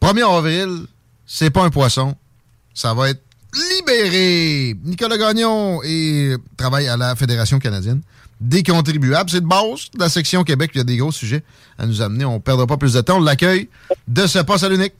1er 0.00 0.36
avril, 0.38 0.86
c'est 1.26 1.50
pas 1.50 1.64
un 1.64 1.70
poisson. 1.70 2.14
Ça 2.74 2.94
va 2.94 3.10
être 3.10 3.22
libéré. 3.54 4.74
Nicolas 4.84 5.18
Gagnon 5.18 5.80
et 5.84 6.34
travaille 6.56 6.88
à 6.88 6.96
la 6.96 7.16
Fédération 7.16 7.58
canadienne 7.58 8.02
des 8.40 8.62
contribuables. 8.62 9.30
C'est 9.30 9.40
de 9.40 9.46
base 9.46 9.90
de 9.94 9.98
la 9.98 10.08
section 10.08 10.44
Québec. 10.44 10.70
Il 10.74 10.78
y 10.78 10.80
a 10.80 10.84
des 10.84 10.96
gros 10.96 11.10
sujets 11.12 11.42
à 11.78 11.86
nous 11.86 12.00
amener. 12.02 12.24
On 12.24 12.34
ne 12.34 12.38
perdra 12.38 12.66
pas 12.66 12.76
plus 12.76 12.92
de 12.94 13.00
temps. 13.00 13.16
On 13.18 13.22
l'accueille 13.22 13.68
de 14.06 14.26
ce 14.26 14.38
pas. 14.40 14.58
Salut 14.58 14.78
Nick. 14.78 14.92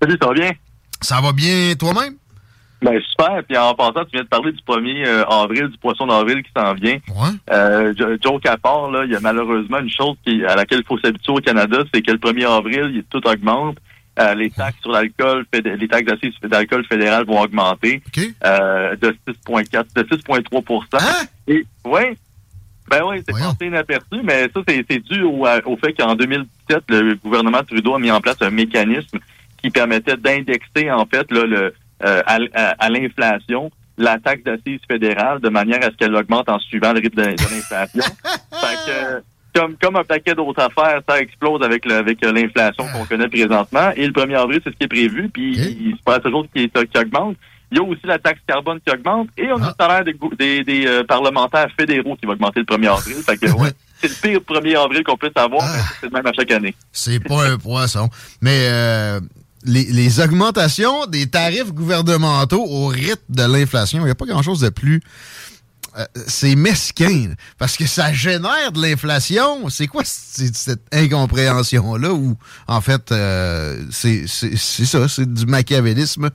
Salut, 0.00 0.16
ça 0.20 0.26
va 0.28 0.34
bien? 0.34 0.50
Ça 1.00 1.20
va 1.20 1.32
bien 1.32 1.74
toi-même? 1.78 2.14
Ben 2.80 3.00
super. 3.10 3.42
Puis 3.46 3.56
en 3.56 3.74
passant, 3.74 4.04
tu 4.06 4.12
viens 4.14 4.22
de 4.24 4.28
parler 4.28 4.50
du 4.52 4.58
1er 4.66 5.06
euh, 5.06 5.24
avril, 5.26 5.68
du 5.68 5.78
poisson 5.78 6.06
d'avril 6.06 6.42
qui 6.42 6.50
s'en 6.56 6.74
vient. 6.74 6.98
Ouais. 7.14 7.28
Euh, 7.52 7.94
Jo- 7.96 8.16
Joe 8.20 8.40
Capard, 8.42 8.90
là, 8.90 9.04
il 9.04 9.12
y 9.12 9.14
a 9.14 9.20
malheureusement 9.20 9.78
une 9.78 9.90
chose 9.90 10.16
qui, 10.26 10.44
à 10.44 10.56
laquelle 10.56 10.80
il 10.80 10.86
faut 10.86 10.98
s'habituer 10.98 11.32
au 11.32 11.40
Canada, 11.40 11.78
c'est 11.94 12.02
que 12.02 12.10
le 12.10 12.18
1er 12.18 12.44
avril, 12.46 12.90
il- 12.94 13.04
tout 13.04 13.24
augmente. 13.28 13.76
Euh, 14.22 14.34
les 14.34 14.50
taxes 14.50 14.78
sur 14.82 14.92
l'alcool, 14.92 15.44
les 15.52 15.88
taxes 15.88 16.06
d'assises 16.06 16.34
d'alcool 16.42 16.84
fédérales 16.86 17.24
vont 17.24 17.40
augmenter 17.40 18.02
euh, 18.44 18.94
de 18.96 19.16
6,4, 19.28 19.84
de 19.96 20.02
6,3 20.02 20.84
Hein? 20.94 21.26
Et 21.48 21.66
oui, 21.84 22.02
ben 22.88 23.00
oui, 23.04 23.16
c'est 23.26 23.34
passé 23.52 23.66
inaperçu, 23.66 24.20
mais 24.22 24.48
ça, 24.54 24.60
c'est 24.66 24.98
dû 25.10 25.22
au, 25.22 25.46
fait 25.76 25.92
qu'en 25.94 26.14
2017, 26.14 26.84
le 26.88 27.14
gouvernement 27.16 27.62
Trudeau 27.62 27.94
a 27.94 27.98
mis 27.98 28.10
en 28.10 28.20
place 28.20 28.36
un 28.42 28.50
mécanisme 28.50 29.18
qui 29.62 29.70
permettait 29.70 30.16
d'indexer, 30.16 30.90
en 30.90 31.06
fait, 31.06 31.30
là, 31.32 31.44
le, 31.44 31.74
euh, 32.04 32.22
à, 32.26 32.38
à- 32.54 32.74
à 32.78 32.88
l'inflation 32.90 33.70
la 33.98 34.18
taxe 34.18 34.42
d'assises 34.42 34.80
fédérale 34.90 35.38
de 35.40 35.48
manière 35.50 35.78
à 35.84 35.90
ce 35.90 35.96
qu'elle 35.96 36.14
augmente 36.14 36.48
en 36.48 36.58
suivant 36.58 36.92
le 36.92 37.00
rythme 37.00 37.22
de, 37.22 37.26
de 37.30 37.54
l'inflation. 37.54 38.02
fait 38.24 38.76
que, 38.86 39.22
comme, 39.54 39.74
comme 39.80 39.96
un 39.96 40.04
paquet 40.04 40.34
d'autres 40.34 40.60
affaires, 40.62 41.00
ça 41.08 41.20
explose 41.20 41.62
avec 41.62 41.84
le- 41.84 41.94
avec 41.96 42.20
l'inflation 42.22 42.84
qu'on 42.92 43.04
connaît 43.04 43.28
présentement. 43.28 43.90
Et 43.96 44.06
le 44.06 44.12
1er 44.12 44.36
avril, 44.36 44.60
c'est 44.64 44.70
ce 44.70 44.76
qui 44.76 44.84
est 44.84 44.88
prévu, 44.88 45.28
puis 45.32 45.52
il 45.56 45.96
se 45.96 46.02
passe 46.02 46.22
toujours 46.22 46.46
qui, 46.54 46.68
qui 46.70 46.98
augmente. 46.98 47.36
Il 47.70 47.78
y 47.78 47.80
a 47.80 47.84
aussi 47.84 48.02
la 48.04 48.18
taxe 48.18 48.40
carbone 48.46 48.78
qui 48.86 48.92
augmente 48.92 49.28
et 49.38 49.50
on 49.50 49.56
a 49.62 49.68
Ah. 49.68 49.74
le 49.78 49.82
salaire 49.84 50.04
des, 50.04 50.12
gou- 50.12 50.34
des, 50.38 50.62
des, 50.62 50.86
euh, 50.86 51.04
parlementaires 51.04 51.68
fédéraux 51.78 52.16
qui 52.16 52.26
va 52.26 52.32
augmenter 52.34 52.60
le 52.60 52.66
1er 52.66 52.88
avril. 52.92 53.14
Fait 53.24 53.38
que, 53.38 53.46
ouais, 53.52 53.70
c'est 54.02 54.08
le 54.08 54.14
pire 54.38 54.40
1er 54.40 54.76
avril 54.76 55.02
qu'on 55.04 55.16
puisse 55.16 55.32
avoir, 55.36 55.62
Ah. 55.64 55.78
c'est 56.00 56.06
le 56.06 56.12
même 56.12 56.26
à 56.26 56.32
chaque 56.34 56.50
année. 56.50 56.74
C'est 56.92 57.20
pas 57.20 57.46
un 57.48 57.56
poisson. 57.56 58.10
Mais 58.42 58.66
euh, 58.68 59.20
les, 59.64 59.84
les 59.84 60.20
augmentations 60.20 61.06
des 61.06 61.28
tarifs 61.28 61.72
gouvernementaux 61.72 62.62
au 62.62 62.88
rythme 62.88 63.22
de 63.30 63.42
l'inflation, 63.50 64.00
il 64.00 64.04
n'y 64.04 64.10
a 64.10 64.14
pas 64.14 64.26
grand-chose 64.26 64.60
de 64.60 64.68
plus. 64.68 65.00
Euh, 65.98 66.04
c'est 66.26 66.54
mesquin, 66.54 67.34
parce 67.58 67.76
que 67.76 67.86
ça 67.86 68.12
génère 68.12 68.72
de 68.72 68.80
l'inflation. 68.80 69.68
C'est 69.68 69.86
quoi 69.86 70.02
cette 70.04 70.80
incompréhension-là 70.92 72.12
où, 72.12 72.36
en 72.66 72.80
fait, 72.80 73.12
euh, 73.12 73.84
c'est 73.90 74.26
ça, 74.26 75.08
c'est 75.08 75.32
du 75.32 75.46
machiavélisme 75.46 76.30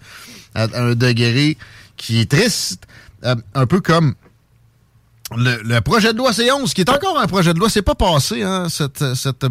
à, 0.54 0.68
un 0.76 0.96
degré 0.96 1.58
qui 1.96 2.20
est 2.20 2.30
triste, 2.30 2.86
Euh, 3.24 3.36
un 3.56 3.66
peu 3.66 3.82
comme 3.82 4.14
le, 5.36 5.80
projet 5.80 6.14
de 6.14 6.20
loi 6.20 6.32
C11, 6.32 6.72
qui 6.74 6.82
est 6.82 6.90
encore 6.90 7.20
un 7.20 7.26
projet 7.26 7.52
de 7.52 7.60
loi, 7.60 7.68
c'est 7.68 7.82
pas 7.82 7.96
passé, 7.96 8.44
hein, 8.44 8.70
cette, 8.70 9.16
cette, 9.16 9.44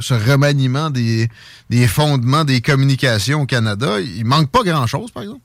ce 0.00 0.14
remaniement 0.14 0.90
des, 0.90 1.28
des 1.70 1.86
fondements 1.86 2.44
des 2.44 2.60
communications 2.60 3.42
au 3.42 3.46
Canada. 3.46 4.00
Il 4.00 4.24
manque 4.24 4.50
pas 4.50 4.64
grand-chose, 4.64 5.12
par 5.12 5.22
exemple. 5.22 5.40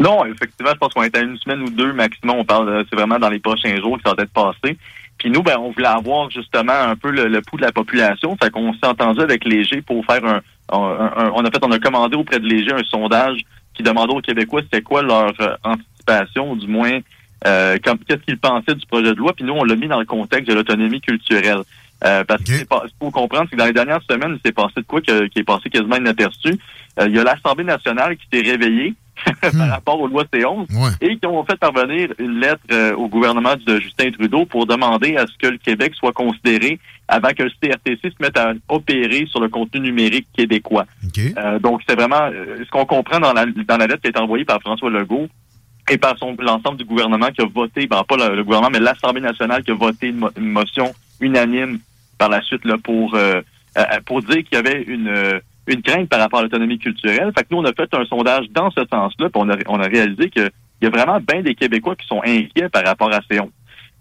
Non, 0.00 0.24
effectivement, 0.26 0.70
je 0.72 0.78
pense 0.78 0.94
qu'on 0.94 1.02
est 1.02 1.16
à 1.16 1.20
une 1.20 1.36
semaine 1.38 1.62
ou 1.62 1.70
deux 1.70 1.92
maximum. 1.92 2.36
On 2.38 2.44
parle, 2.44 2.68
euh, 2.68 2.84
c'est 2.88 2.94
vraiment 2.96 3.18
dans 3.18 3.30
les 3.30 3.40
prochains 3.40 3.76
jours 3.80 3.96
que 3.96 4.08
ça 4.08 4.14
va 4.14 4.22
être 4.22 4.32
passé. 4.32 4.76
Puis 5.18 5.30
nous, 5.30 5.42
ben, 5.42 5.56
on 5.58 5.70
voulait 5.72 5.86
avoir 5.88 6.30
justement 6.30 6.72
un 6.72 6.94
peu 6.94 7.10
le, 7.10 7.26
le 7.26 7.40
pouls 7.42 7.56
de 7.56 7.62
la 7.62 7.72
population. 7.72 8.36
Fait 8.40 8.50
qu'on 8.50 8.72
s'est 8.74 8.86
entendu 8.86 9.20
avec 9.20 9.44
Léger 9.44 9.82
pour 9.82 10.04
faire 10.04 10.24
un, 10.24 10.40
un- 10.70 11.12
un- 11.16 11.32
on 11.34 11.44
a 11.44 11.50
fait, 11.50 11.58
on 11.64 11.72
a 11.72 11.78
commandé 11.80 12.16
auprès 12.16 12.38
de 12.38 12.46
Léger 12.46 12.72
un 12.72 12.84
sondage 12.84 13.40
qui 13.74 13.82
demandait 13.82 14.14
aux 14.14 14.20
Québécois 14.20 14.62
c'était 14.62 14.82
quoi 14.82 15.02
leur 15.02 15.32
euh, 15.40 15.54
anticipation, 15.64 16.52
ou 16.52 16.56
du 16.56 16.68
moins 16.68 17.00
euh, 17.46 17.76
qu'est-ce 17.82 18.20
qu'ils 18.24 18.38
pensaient 18.38 18.76
du 18.76 18.86
projet 18.86 19.10
de 19.12 19.18
loi. 19.18 19.32
Puis 19.32 19.44
nous, 19.44 19.54
on 19.54 19.64
l'a 19.64 19.74
mis 19.74 19.88
dans 19.88 19.98
le 19.98 20.06
contexte 20.06 20.48
de 20.48 20.54
l'autonomie 20.54 21.00
culturelle. 21.00 21.62
Euh, 22.04 22.22
parce 22.22 22.40
Ok. 22.42 22.46
qu'il 22.46 22.66
faut 23.00 23.10
comprendre 23.10 23.46
c'est 23.50 23.56
que 23.56 23.60
dans 23.60 23.66
les 23.66 23.72
dernières 23.72 24.02
semaines, 24.08 24.38
il 24.38 24.40
s'est 24.46 24.52
passé 24.54 24.74
de 24.76 24.82
quoi 24.86 25.00
que- 25.00 25.26
qui 25.26 25.40
est 25.40 25.44
passé 25.44 25.68
quasiment 25.68 25.96
inaperçu. 25.96 26.56
Euh, 27.00 27.08
il 27.08 27.16
y 27.16 27.18
a 27.18 27.24
l'Assemblée 27.24 27.64
nationale 27.64 28.16
qui 28.16 28.26
s'est 28.32 28.48
réveillée 28.48 28.94
par 29.58 29.68
rapport 29.68 30.00
aux 30.00 30.06
lois 30.06 30.24
C11 30.32 30.66
Ouais. 30.70 30.90
et 31.00 31.16
qui 31.16 31.26
ont 31.26 31.44
fait 31.44 31.56
parvenir 31.56 32.10
une 32.18 32.40
lettre 32.40 32.60
euh, 32.72 32.94
au 32.94 33.08
gouvernement 33.08 33.54
de 33.66 33.80
Justin 33.80 34.10
Trudeau 34.12 34.44
pour 34.46 34.66
demander 34.66 35.16
à 35.16 35.26
ce 35.26 35.32
que 35.38 35.48
le 35.48 35.58
Québec 35.58 35.92
soit 35.94 36.12
considéré 36.12 36.78
avant 37.08 37.30
que 37.30 37.42
le 37.42 37.50
CRTC 37.60 38.00
se 38.02 38.20
mette 38.22 38.36
à 38.38 38.52
opérer 38.68 39.26
sur 39.26 39.40
le 39.40 39.48
contenu 39.48 39.80
numérique 39.80 40.26
québécois. 40.36 40.84
OK. 41.06 41.20
Euh, 41.36 41.58
donc, 41.58 41.80
c'est 41.88 41.94
vraiment 41.94 42.22
euh, 42.32 42.56
ce 42.64 42.70
qu'on 42.70 42.84
comprend 42.84 43.18
dans 43.20 43.32
la, 43.32 43.46
dans 43.46 43.76
la 43.76 43.86
lettre 43.86 44.00
qui 44.02 44.08
a 44.08 44.10
été 44.10 44.20
envoyée 44.20 44.44
par 44.44 44.60
François 44.60 44.90
Legault 44.90 45.28
et 45.90 45.96
par 45.96 46.14
l'ensemble 46.38 46.76
du 46.76 46.84
gouvernement 46.84 47.28
qui 47.28 47.40
a 47.40 47.46
voté, 47.46 47.86
ben, 47.86 48.02
pas 48.06 48.16
le, 48.16 48.36
le 48.36 48.44
gouvernement, 48.44 48.70
mais 48.70 48.80
l'Assemblée 48.80 49.22
nationale 49.22 49.62
qui 49.64 49.70
a 49.70 49.74
voté 49.74 50.08
une, 50.08 50.16
mo- 50.18 50.30
une 50.36 50.50
motion 50.50 50.92
unanime 51.20 51.78
par 52.18 52.28
la 52.28 52.42
suite 52.42 52.64
là, 52.64 52.76
pour 52.82 53.14
euh, 53.14 53.40
euh, 53.78 53.82
pour 54.04 54.20
dire 54.22 54.36
qu'il 54.44 54.52
y 54.54 54.56
avait 54.56 54.82
une 54.82 55.08
euh, 55.08 55.38
une 55.68 55.82
crainte 55.82 56.08
par 56.08 56.20
rapport 56.20 56.40
à 56.40 56.42
l'autonomie 56.42 56.78
culturelle. 56.78 57.30
Fait 57.36 57.42
que 57.44 57.48
nous, 57.50 57.58
on 57.58 57.64
a 57.64 57.72
fait 57.72 57.88
un 57.94 58.04
sondage 58.06 58.46
dans 58.54 58.70
ce 58.70 58.80
sens-là, 58.90 59.28
puis 59.28 59.42
on 59.42 59.48
a, 59.50 59.56
on 59.68 59.80
a 59.80 59.86
réalisé 59.86 60.30
qu'il 60.30 60.50
y 60.82 60.86
a 60.86 60.90
vraiment 60.90 61.20
bien 61.20 61.42
des 61.42 61.54
Québécois 61.54 61.94
qui 61.96 62.06
sont 62.06 62.20
inquiets 62.24 62.68
par 62.72 62.84
rapport 62.84 63.12
à 63.12 63.20
ces 63.30 63.40
11. 63.40 63.48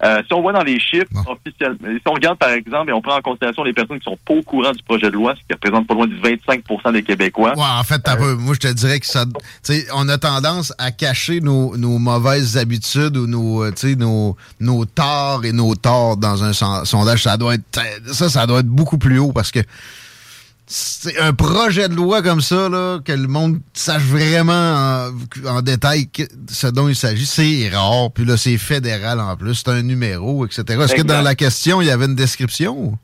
Euh, 0.03 0.22
si 0.28 0.31
on 0.35 0.41
voit 0.44 0.53
dans 0.53 0.61
les 0.61 0.79
chiffres 0.79 1.07
Bon. 1.11 1.23
officiels, 1.31 1.75
si 1.81 2.01
on 2.05 2.13
regarde 2.13 2.38
par 2.38 2.51
exemple 2.51 2.91
et 2.91 2.94
on 2.94 3.01
prend 3.01 3.17
en 3.17 3.22
considération 3.22 3.63
les 3.63 3.73
personnes 3.73 3.97
qui 3.97 4.03
sont 4.03 4.17
pas 4.28 4.35
au 4.35 4.44
courant 4.44 4.72
du 4.72 4.83
projet 4.83 5.07
de 5.07 5.16
loi, 5.16 5.33
ce 5.33 5.39
qui 5.39 5.53
représente 5.53 5.88
pas 5.88 5.95
loin 5.95 6.05
du 6.05 6.16
25% 6.19 6.91
des 6.94 7.01
Québécois, 7.01 7.53
Ouais, 7.57 7.63
en 7.79 7.84
fait, 7.84 7.99
peu- 8.03 8.35
moi, 8.35 8.53
je 8.53 8.59
te 8.59 8.72
dirais 8.73 8.99
que 8.99 9.07
ça. 9.07 9.25
on 9.95 10.07
a 10.07 10.17
tendance 10.19 10.72
à 10.78 10.91
cacher 10.91 11.39
nos, 11.41 11.75
nos 11.78 11.97
mauvaises 11.97 12.57
habitudes 12.57 13.17
ou 13.17 13.25
nos, 13.25 13.63
euh, 13.63 13.72
nos, 13.97 14.38
nos 14.59 14.85
torts 14.85 15.44
et 15.45 15.51
nos 15.51 15.73
torts 15.73 16.16
dans 16.17 16.44
un 16.44 16.53
son- 16.53 16.85
sondage. 16.85 17.23
Ça 17.23 17.35
doit 17.38 17.55
être. 17.55 17.81
Ça, 18.13 18.29
ça 18.29 18.45
doit 18.45 18.59
être 18.59 18.67
beaucoup 18.67 18.99
plus 18.99 19.17
haut 19.17 19.31
parce 19.31 19.49
que. 19.49 19.61
C'est 20.69 21.17
un 21.19 21.31
projet 21.34 21.87
de 21.87 21.96
loi 21.96 22.22
comme 22.22 22.41
ça, 22.41 22.67
là, 22.67 22.99
que 22.99 23.14
le 23.14 23.28
monde 23.28 23.59
sache 23.73 24.02
vraiment 24.03 24.52
en, 24.53 25.47
en 25.47 25.61
détail 25.61 26.09
que- 26.09 26.23
ce 26.49 26.67
dont 26.67 26.90
il 26.90 26.96
s'agit. 26.96 27.25
C'est 27.25 27.69
rare. 27.73 28.11
Puis 28.14 28.25
là, 28.25 28.35
c'est 28.35 28.58
fédéral 28.58 29.19
en 29.22 29.37
plus. 29.37 29.55
C'est 29.55 29.69
un 29.69 29.81
numéro, 29.81 30.46
etc. 30.46 30.64
Est-ce 30.84 30.96
que 30.96 31.03
dans 31.03 31.22
la 31.22 31.35
question, 31.35 31.81
il 31.81 31.87
y 31.87 31.90
avait 31.91 32.05
une 32.05 32.16
description? 32.16 32.97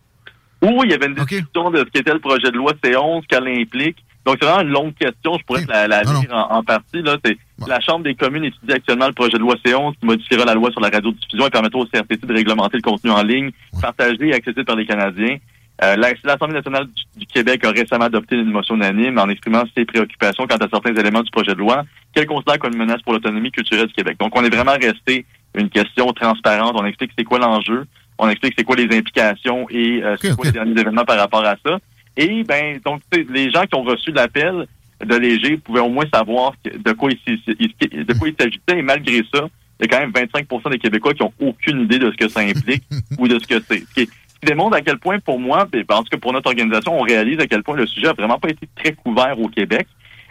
Oui, 0.61 0.71
il 0.85 0.91
y 0.91 0.93
avait 0.93 1.05
une 1.07 1.15
discussion 1.15 1.71
de 1.71 1.79
ce 1.79 1.83
qu'était 1.91 2.13
le 2.13 2.19
projet 2.19 2.51
de 2.51 2.57
loi 2.57 2.73
C11, 2.83 3.25
qu'elle 3.27 3.47
implique. 3.47 3.97
Donc, 4.25 4.37
c'est 4.41 4.45
vraiment 4.47 4.61
une 4.63 4.69
longue 4.73 4.93
question. 4.95 5.37
Je 5.37 5.43
pourrais 5.45 5.65
la, 5.67 5.87
la 5.87 6.03
Non, 6.03 6.19
lire 6.21 6.33
en, 6.33 6.57
en 6.57 6.63
partie. 6.63 7.01
Là. 7.01 7.17
C'est 7.23 7.37
Bon. 7.59 7.67
La 7.67 7.79
Chambre 7.81 8.03
des 8.03 8.15
communes 8.15 8.45
étudie 8.45 8.73
actuellement 8.73 9.05
le 9.07 9.13
projet 9.13 9.33
de 9.33 9.37
loi 9.37 9.55
C11 9.63 9.93
qui 9.99 10.05
modifiera 10.07 10.43
la 10.43 10.55
loi 10.55 10.71
sur 10.71 10.81
la 10.81 10.89
radiodiffusion 10.89 11.45
et 11.47 11.49
permettra 11.51 11.79
au 11.79 11.85
CRTC 11.85 12.25
de 12.25 12.33
réglementer 12.33 12.77
le 12.77 12.81
contenu 12.81 13.11
en 13.11 13.21
ligne, 13.21 13.51
Ouais. 13.73 13.81
partagé 13.81 14.29
et 14.29 14.33
accessible 14.33 14.65
par 14.65 14.75
les 14.75 14.85
Canadiens. 14.87 15.37
Euh, 15.81 15.95
la- 15.95 16.13
L'Assemblée 16.23 16.53
nationale 16.55 16.87
du, 17.17 17.25
Québec 17.25 17.65
a 17.65 17.71
récemment 17.71 18.05
adopté 18.05 18.35
une 18.35 18.51
motion 18.51 18.75
unanime 18.75 19.17
en 19.17 19.27
exprimant 19.27 19.63
ses 19.75 19.85
préoccupations 19.85 20.45
quant 20.45 20.57
à 20.57 20.69
certains 20.69 20.93
éléments 20.95 21.23
du 21.23 21.31
projet 21.31 21.53
de 21.53 21.59
loi 21.59 21.83
qu'elle 22.13 22.27
considère 22.27 22.59
comme 22.59 22.73
une 22.73 22.79
menace 22.79 23.01
pour 23.01 23.13
l'autonomie 23.13 23.51
culturelle 23.51 23.87
du 23.87 23.93
Québec. 23.93 24.17
Donc, 24.19 24.37
on 24.37 24.43
est 24.43 24.53
vraiment 24.53 24.73
resté 24.73 25.25
une 25.57 25.69
question 25.69 26.11
transparente. 26.13 26.75
On 26.75 26.85
explique 26.85 27.11
c'est 27.17 27.23
quoi 27.23 27.39
l'enjeu. 27.39 27.85
On 28.19 28.29
explique 28.29 28.53
c'est 28.57 28.63
quoi 28.63 28.75
les 28.75 28.95
implications 28.95 29.65
et 29.71 30.03
euh, 30.03 30.15
c'est 30.21 30.35
quoi 30.35 30.45
les 30.45 30.51
derniers 30.51 30.79
événements 30.79 31.05
par 31.05 31.17
rapport 31.17 31.43
à 31.43 31.55
ça. 31.65 31.79
Et 32.15 32.43
ben 32.43 32.79
donc 32.85 33.01
les 33.11 33.49
gens 33.49 33.63
qui 33.65 33.75
ont 33.75 33.81
reçu 33.81 34.11
l'appel 34.11 34.67
de 35.03 35.15
Léger 35.15 35.57
pouvaient 35.57 35.79
au 35.79 35.89
moins 35.89 36.05
savoir 36.13 36.53
de 36.63 36.91
quoi 36.91 37.09
il, 37.11 38.05
de 38.05 38.13
quoi 38.13 38.27
il 38.29 38.35
s'agissait. 38.39 38.77
Et 38.77 38.81
malgré 38.83 39.23
ça, 39.33 39.47
il 39.79 39.81
y 39.81 39.83
a 39.85 39.87
quand 39.87 39.99
même 39.99 40.11
25% 40.11 40.69
des 40.69 40.77
Québécois 40.77 41.13
qui 41.15 41.23
ont 41.23 41.33
aucune 41.39 41.81
idée 41.81 41.97
de 41.97 42.11
ce 42.11 42.15
que 42.15 42.27
ça 42.29 42.41
implique 42.41 42.83
ou 43.17 43.27
de 43.27 43.39
ce 43.39 43.47
que 43.47 43.59
c'est. 43.67 43.79
Ce 43.79 43.93
qui, 43.95 44.09
démontre 44.43 44.75
à 44.75 44.81
quel 44.81 44.97
point, 44.97 45.19
pour 45.19 45.39
moi, 45.39 45.65
ben, 45.71 45.83
parce 45.85 46.09
que 46.09 46.15
pour 46.15 46.33
notre 46.33 46.47
organisation, 46.47 46.99
on 46.99 47.01
réalise 47.01 47.39
à 47.39 47.47
quel 47.47 47.63
point 47.63 47.75
le 47.75 47.87
sujet 47.87 48.07
a 48.07 48.13
vraiment 48.13 48.39
pas 48.39 48.49
été 48.49 48.67
très 48.75 48.93
couvert 48.93 49.39
au 49.39 49.47
Québec. 49.47 49.87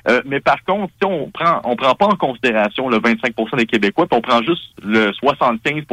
Euh, 0.08 0.20
mais 0.24 0.40
par 0.40 0.62
contre, 0.64 0.92
si 1.00 1.06
on 1.06 1.30
prend 1.30 1.60
on 1.64 1.76
prend 1.76 1.94
pas 1.94 2.06
en 2.06 2.16
considération 2.16 2.88
le 2.88 2.98
25% 2.98 3.56
des 3.56 3.66
Québécois, 3.66 4.06
puis 4.06 4.18
on 4.18 4.20
prend 4.20 4.42
juste 4.42 4.72
le 4.82 5.12
75 5.12 5.84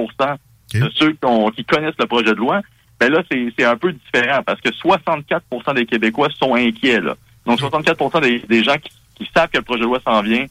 de 0.73 0.89
ceux 0.95 1.15
qui, 1.55 1.65
connaissent 1.65 1.95
le 1.99 2.07
projet 2.07 2.31
de 2.31 2.35
loi, 2.35 2.61
ben 2.99 3.11
là, 3.11 3.21
c'est 3.29 3.63
un 3.63 3.77
peu 3.77 3.93
différent 3.93 4.41
parce 4.43 4.59
que 4.61 4.69
64% 4.69 5.75
des 5.75 5.85
Québécois 5.85 6.29
sont 6.37 6.55
inquiets. 6.55 6.99
Là. 6.99 7.15
Donc, 7.45 7.59
64% 7.59 8.47
des, 8.47 8.63
gens 8.63 8.75
qui, 8.77 9.29
savent 9.35 9.49
que 9.49 9.57
le 9.57 9.63
projet 9.63 9.81
de 9.81 9.85
loi 9.85 9.99
s'en 10.05 10.21
vient 10.21 10.45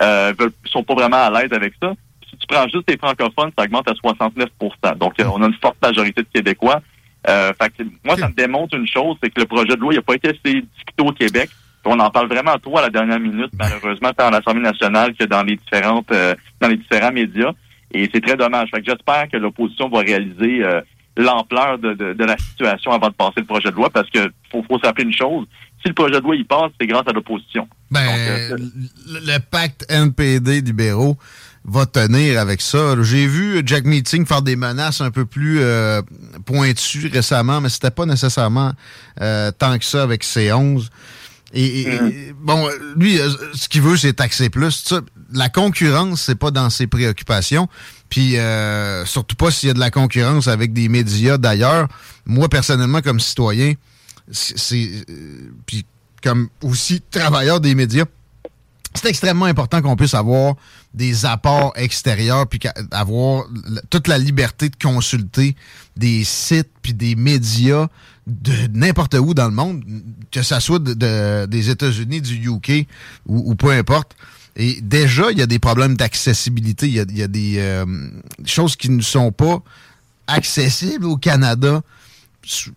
euh, 0.00 0.34
sont 0.64 0.82
pas 0.82 0.94
vraiment 0.94 1.16
à 1.16 1.30
l'aise 1.30 1.52
avec 1.52 1.74
ça. 1.80 1.92
Si 2.28 2.36
tu 2.36 2.46
prends 2.46 2.66
juste 2.68 2.88
les 2.88 2.96
francophones, 2.96 3.52
ça 3.56 3.64
augmente 3.64 3.88
à 3.88 3.92
69% 3.92 4.98
Donc, 4.98 5.14
on 5.18 5.42
a 5.42 5.46
une 5.46 5.54
forte 5.54 5.76
majorité 5.80 6.22
de 6.22 6.28
Québécois. 6.32 6.80
Euh, 7.28 7.52
fait 7.60 7.70
que, 7.70 7.82
moi, 8.04 8.16
ça 8.16 8.28
me 8.28 8.34
démontre 8.34 8.76
une 8.76 8.86
chose, 8.86 9.16
c'est 9.22 9.30
que 9.30 9.40
le 9.40 9.46
projet 9.46 9.74
de 9.74 9.80
loi 9.80 9.94
n'a 9.94 10.02
pas 10.02 10.14
été 10.14 10.28
assez 10.28 10.60
discuté 10.60 11.02
au 11.02 11.12
Québec. 11.12 11.50
On 11.86 11.98
en 12.00 12.10
parle 12.10 12.28
vraiment 12.28 12.56
trop 12.58 12.78
à 12.78 12.82
la 12.82 12.90
dernière 12.90 13.20
minute, 13.20 13.50
malheureusement, 13.58 14.10
tant 14.16 14.28
à 14.28 14.30
l'Assemblée 14.30 14.62
nationale 14.62 15.14
que 15.14 15.24
dans 15.24 15.42
les 15.42 15.56
différentes 15.56 16.10
euh, 16.12 16.34
dans 16.60 16.68
les 16.68 16.76
différents 16.76 17.12
médias. 17.12 17.52
Et 17.92 18.08
c'est 18.12 18.22
très 18.22 18.36
dommage. 18.36 18.70
Fait 18.70 18.80
que 18.80 18.86
j'espère 18.86 19.28
que 19.30 19.36
l'opposition 19.36 19.88
va 19.88 20.00
réaliser 20.00 20.64
euh, 20.64 20.80
l'ampleur 21.16 21.78
de, 21.78 21.92
de, 21.94 22.24
la 22.24 22.36
situation 22.38 22.90
avant 22.90 23.08
de 23.08 23.14
passer 23.14 23.40
le 23.40 23.44
projet 23.44 23.70
de 23.70 23.76
loi, 23.76 23.90
parce 23.90 24.08
que 24.10 24.30
faut, 24.50 24.62
faut 24.62 24.78
se 24.78 24.86
rappeler 24.86 25.04
une 25.04 25.12
chose. 25.12 25.46
Si 25.82 25.88
le 25.88 25.94
projet 25.94 26.18
de 26.18 26.24
loi 26.24 26.34
y 26.34 26.44
passe, 26.44 26.72
c'est 26.80 26.86
grâce 26.86 27.06
à 27.06 27.12
l'opposition. 27.12 27.68
Ben, 27.90 28.00
euh, 28.00 28.56
le, 29.06 29.38
pacte 29.38 29.84
NPD 29.90 30.62
libéraux 30.62 31.16
va 31.64 31.86
tenir 31.86 32.38
avec 32.38 32.60
ça. 32.60 32.94
J'ai 33.02 33.26
vu 33.26 33.62
Jack 33.64 33.84
Meeting 33.84 34.26
faire 34.26 34.42
des 34.42 34.56
menaces 34.56 35.00
un 35.00 35.10
peu 35.10 35.24
plus 35.24 35.60
pointues 36.44 37.08
récemment, 37.08 37.60
mais 37.60 37.70
c'était 37.70 37.90
pas 37.90 38.04
nécessairement 38.04 38.72
tant 39.16 39.78
que 39.78 39.84
ça 39.84 40.02
avec 40.02 40.24
C11. 40.24 40.90
Et, 41.54 41.86
mm. 41.86 42.34
bon, 42.40 42.68
lui, 42.96 43.20
euh, 43.20 43.30
ce 43.54 43.68
qu'il 43.68 43.82
veut, 43.82 43.96
c'est 43.96 44.14
taxer 44.14 44.50
plus. 44.50 44.92
la 45.32 45.48
concurrence, 45.48 46.22
c'est 46.22 46.34
pas 46.34 46.50
dans 46.50 46.68
ses 46.68 46.86
préoccupations. 46.86 47.68
Puis 48.08 48.36
euh, 48.36 49.04
surtout 49.06 49.36
pas 49.36 49.50
s'il 49.50 49.68
y 49.68 49.70
a 49.70 49.74
de 49.74 49.80
la 49.80 49.90
concurrence 49.90 50.48
avec 50.48 50.72
des 50.72 50.88
médias 50.88 51.38
d'ailleurs. 51.38 51.88
Moi, 52.26 52.48
personnellement, 52.48 53.00
comme 53.00 53.20
citoyen, 53.20 53.74
c'est 54.30 55.04
euh, 55.08 55.50
puis 55.66 55.86
comme 56.22 56.48
aussi 56.62 57.02
travailleur 57.10 57.60
des 57.60 57.74
médias, 57.74 58.04
c'est 58.94 59.08
extrêmement 59.08 59.46
important 59.46 59.82
qu'on 59.82 59.96
puisse 59.96 60.14
avoir 60.14 60.54
des 60.94 61.26
apports 61.26 61.72
extérieurs 61.76 62.46
puis 62.46 62.60
avoir 62.90 63.44
toute 63.90 64.08
la 64.08 64.16
liberté 64.16 64.68
de 64.68 64.76
consulter 64.76 65.56
des 65.96 66.24
sites 66.24 66.70
puis 66.82 66.94
des 66.94 67.16
médias 67.16 67.88
de 68.26 68.52
n'importe 68.72 69.14
où 69.14 69.34
dans 69.34 69.46
le 69.46 69.54
monde, 69.54 69.84
que 70.30 70.42
ça 70.42 70.60
soit 70.60 70.78
de, 70.78 71.46
des 71.46 71.70
États-Unis, 71.70 72.20
du 72.22 72.48
UK 72.48 72.86
ou, 73.26 73.54
peu 73.54 73.70
importe. 73.70 74.14
Et 74.56 74.80
déjà, 74.80 75.30
il 75.30 75.38
y 75.38 75.42
a 75.42 75.46
des 75.46 75.58
problèmes 75.58 75.96
d'accessibilité. 75.96 76.86
Il 76.86 76.94
y 76.94 77.22
a, 77.22 77.28
des 77.28 77.56
euh, 77.58 77.84
choses 78.46 78.76
qui 78.76 78.88
ne 78.88 79.02
sont 79.02 79.32
pas 79.32 79.62
accessibles 80.26 81.04
au 81.06 81.16
Canada 81.16 81.82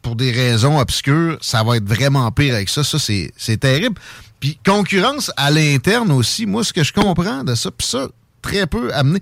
pour 0.02 0.16
des 0.16 0.32
raisons 0.32 0.80
obscures. 0.80 1.38
Ça 1.42 1.64
va 1.64 1.78
être 1.78 1.88
vraiment 1.88 2.30
pire 2.32 2.56
avec 2.56 2.68
ça. 2.68 2.84
Ça, 2.84 2.98
c'est 3.00 3.58
terrible. 3.58 4.00
Puis 4.40 4.60
concurrence 4.66 5.32
à 5.36 5.52
l'interne 5.52 6.12
aussi. 6.12 6.46
Moi, 6.46 6.64
ce 6.64 6.74
que 6.74 6.84
je 6.84 6.94
comprends 6.94 7.44
de 7.44 7.56
ça, 7.56 7.72
puis 7.72 7.88
ça, 7.88 8.08
très 8.42 8.68
peu 8.68 8.94
amené, 8.94 9.20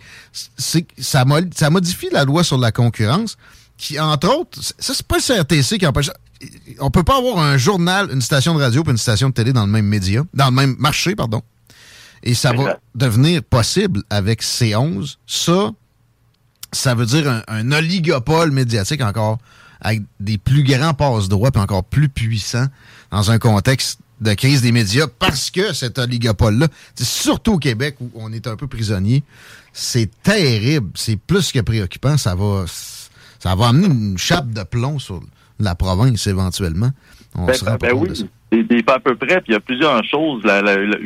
c'est 0.57 0.85
ça, 0.97 1.25
ça 1.56 1.69
modifie 1.69 2.09
la 2.12 2.25
loi 2.25 2.44
sur 2.44 2.57
la 2.57 2.71
concurrence 2.71 3.38
qui, 3.77 4.00
entre 4.00 4.33
autres, 4.33 4.59
ça, 4.62 4.94
c'est 4.94 5.06
pas 5.06 5.17
le 5.17 5.21
CRTC 5.21 5.77
qui 5.77 5.88
empêche. 5.88 6.09
On 6.79 6.91
peut 6.91 7.03
pas 7.03 7.17
avoir 7.17 7.39
un 7.39 7.57
journal, 7.57 8.09
une 8.12 8.21
station 8.21 8.53
de 8.56 8.62
radio 8.62 8.83
et 8.85 8.89
une 8.89 8.97
station 8.97 9.29
de 9.29 9.33
télé 9.33 9.53
dans 9.53 9.65
le 9.65 9.71
même 9.71 9.85
média, 9.85 10.23
dans 10.33 10.45
le 10.45 10.51
même 10.51 10.75
marché, 10.79 11.15
pardon. 11.15 11.41
Et 12.23 12.33
ça 12.33 12.53
va 12.53 12.79
devenir 12.95 13.44
possible 13.44 14.03
avec 14.09 14.41
C11. 14.41 15.18
Ça, 15.27 15.71
ça 16.71 16.95
veut 16.95 17.06
dire 17.06 17.44
un, 17.47 17.71
oligopole 17.71 18.51
médiatique 18.51 19.01
encore 19.01 19.38
avec 19.79 20.01
des 20.19 20.38
plus 20.38 20.63
grands 20.63 20.94
passe-droits 20.94 21.51
et 21.53 21.59
encore 21.59 21.83
plus 21.83 22.09
puissants 22.09 22.68
dans 23.11 23.29
un 23.29 23.38
contexte 23.38 24.00
de 24.21 24.33
crise 24.33 24.62
des 24.62 24.71
médias 24.71 25.07
parce 25.19 25.51
que 25.51 25.73
cet 25.73 26.00
oligopole-là, 26.00 26.67
surtout 26.95 27.53
au 27.53 27.59
Québec 27.59 27.95
où 28.00 28.09
on 28.15 28.31
est 28.31 28.47
un 28.47 28.56
peu 28.56 28.67
prisonnier, 28.67 29.23
c'est 29.73 30.09
terrible, 30.23 30.89
c'est 30.95 31.17
plus 31.19 31.51
que 31.51 31.59
préoccupant. 31.59 32.17
Ça 32.17 32.35
va, 32.35 32.65
ça 33.39 33.56
va 33.56 33.67
amener 33.67 33.88
une 33.88 34.17
chape 34.17 34.50
de 34.51 34.63
plomb 34.63 35.00
sur 35.00 35.21
la 35.59 35.75
province 35.75 36.27
éventuellement. 36.27 36.91
On 37.38 37.45
ben, 37.45 37.56
ben, 37.63 37.77
ben 37.81 37.94
oui, 37.94 38.09
c'est 38.51 38.83
pas 38.83 38.95
à 38.95 39.00
peu 39.00 39.15
près. 39.15 39.41
Puis 39.41 39.50
il 39.50 39.53
y 39.53 39.56
a 39.56 39.59
plusieurs 39.59 40.01
choses. 40.06 40.44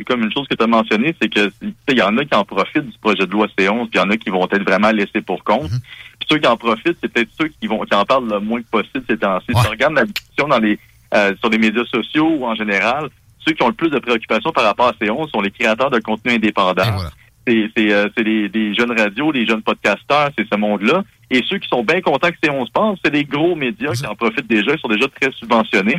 comme 0.06 0.22
une 0.22 0.32
chose 0.32 0.46
que 0.48 0.54
tu 0.54 0.62
as 0.62 0.66
mentionnée, 0.66 1.14
c'est 1.20 1.28
que 1.28 1.50
il 1.62 1.98
y 1.98 2.02
en 2.02 2.16
a 2.16 2.24
qui 2.24 2.34
en 2.34 2.44
profitent 2.44 2.86
du 2.86 2.98
projet 2.98 3.26
de 3.26 3.32
loi 3.32 3.48
C11, 3.58 3.88
puis 3.88 3.90
il 3.94 3.98
y 3.98 4.00
en 4.00 4.10
a 4.10 4.16
qui 4.16 4.30
vont 4.30 4.46
être 4.50 4.62
vraiment 4.62 4.92
laissés 4.92 5.22
pour 5.22 5.42
compte. 5.42 5.70
Mm-hmm. 5.70 5.80
Puis 6.20 6.28
ceux 6.30 6.38
qui 6.38 6.46
en 6.46 6.56
profitent, 6.56 6.96
c'est 7.02 7.12
peut-être 7.12 7.30
ceux 7.40 7.48
qui 7.48 7.66
vont 7.66 7.80
qui 7.84 7.94
en 7.94 8.04
parlent 8.04 8.30
le 8.30 8.38
moins 8.38 8.60
possible 8.70 9.02
ces 9.08 9.18
temps-ci. 9.18 9.46
Si 9.48 9.60
tu 9.60 9.68
regardes 9.68 9.94
la 9.94 10.04
discussion 10.04 10.46
dans 10.46 10.58
les 10.58 10.78
euh, 11.14 11.34
sur 11.40 11.50
les 11.50 11.58
médias 11.58 11.84
sociaux 11.86 12.28
ou 12.38 12.44
en 12.46 12.54
général, 12.54 13.08
ceux 13.46 13.52
qui 13.52 13.62
ont 13.62 13.68
le 13.68 13.74
plus 13.74 13.90
de 13.90 13.98
préoccupations 13.98 14.52
par 14.52 14.64
rapport 14.64 14.88
à 14.88 14.92
C11 14.92 15.30
sont 15.30 15.40
les 15.40 15.50
créateurs 15.50 15.90
de 15.90 15.98
contenu 15.98 16.32
indépendants. 16.32 16.98
C'est 17.46 17.72
euh, 17.78 18.08
les, 18.18 18.74
jeunes 18.74 18.96
radios, 18.96 19.32
les 19.32 19.46
jeunes 19.46 19.62
podcasteurs, 19.62 20.30
c'est 20.36 20.46
ce 20.48 20.56
monde-là. 20.56 21.02
Et 21.30 21.42
ceux 21.48 21.58
qui 21.58 21.68
sont 21.68 21.82
bien 21.82 22.00
contents 22.00 22.28
que 22.30 22.46
C11 22.46 22.70
passe, 22.70 22.98
c'est 23.04 23.12
les 23.12 23.24
gros 23.24 23.56
médias 23.56 23.92
qui 23.92 24.06
en 24.06 24.14
profitent 24.14 24.48
déjà, 24.48 24.72
ils 24.72 24.78
sont 24.78 24.88
déjà 24.88 25.08
très 25.08 25.32
subventionnés. 25.32 25.98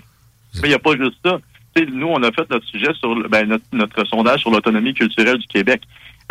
Mais 0.55 0.61
il 0.63 0.69
n'y 0.69 0.75
a 0.75 0.79
pas 0.79 0.95
juste 0.95 1.17
ça. 1.25 1.39
nous, 1.91 2.07
on 2.07 2.21
a 2.23 2.31
fait 2.31 2.49
notre 2.49 2.65
sujet 2.67 2.93
sur 2.93 3.15
ben, 3.29 3.59
notre, 3.73 4.05
sondage 4.05 4.41
sur 4.41 4.51
l'autonomie 4.51 4.93
culturelle 4.93 5.37
du 5.37 5.47
Québec. 5.47 5.81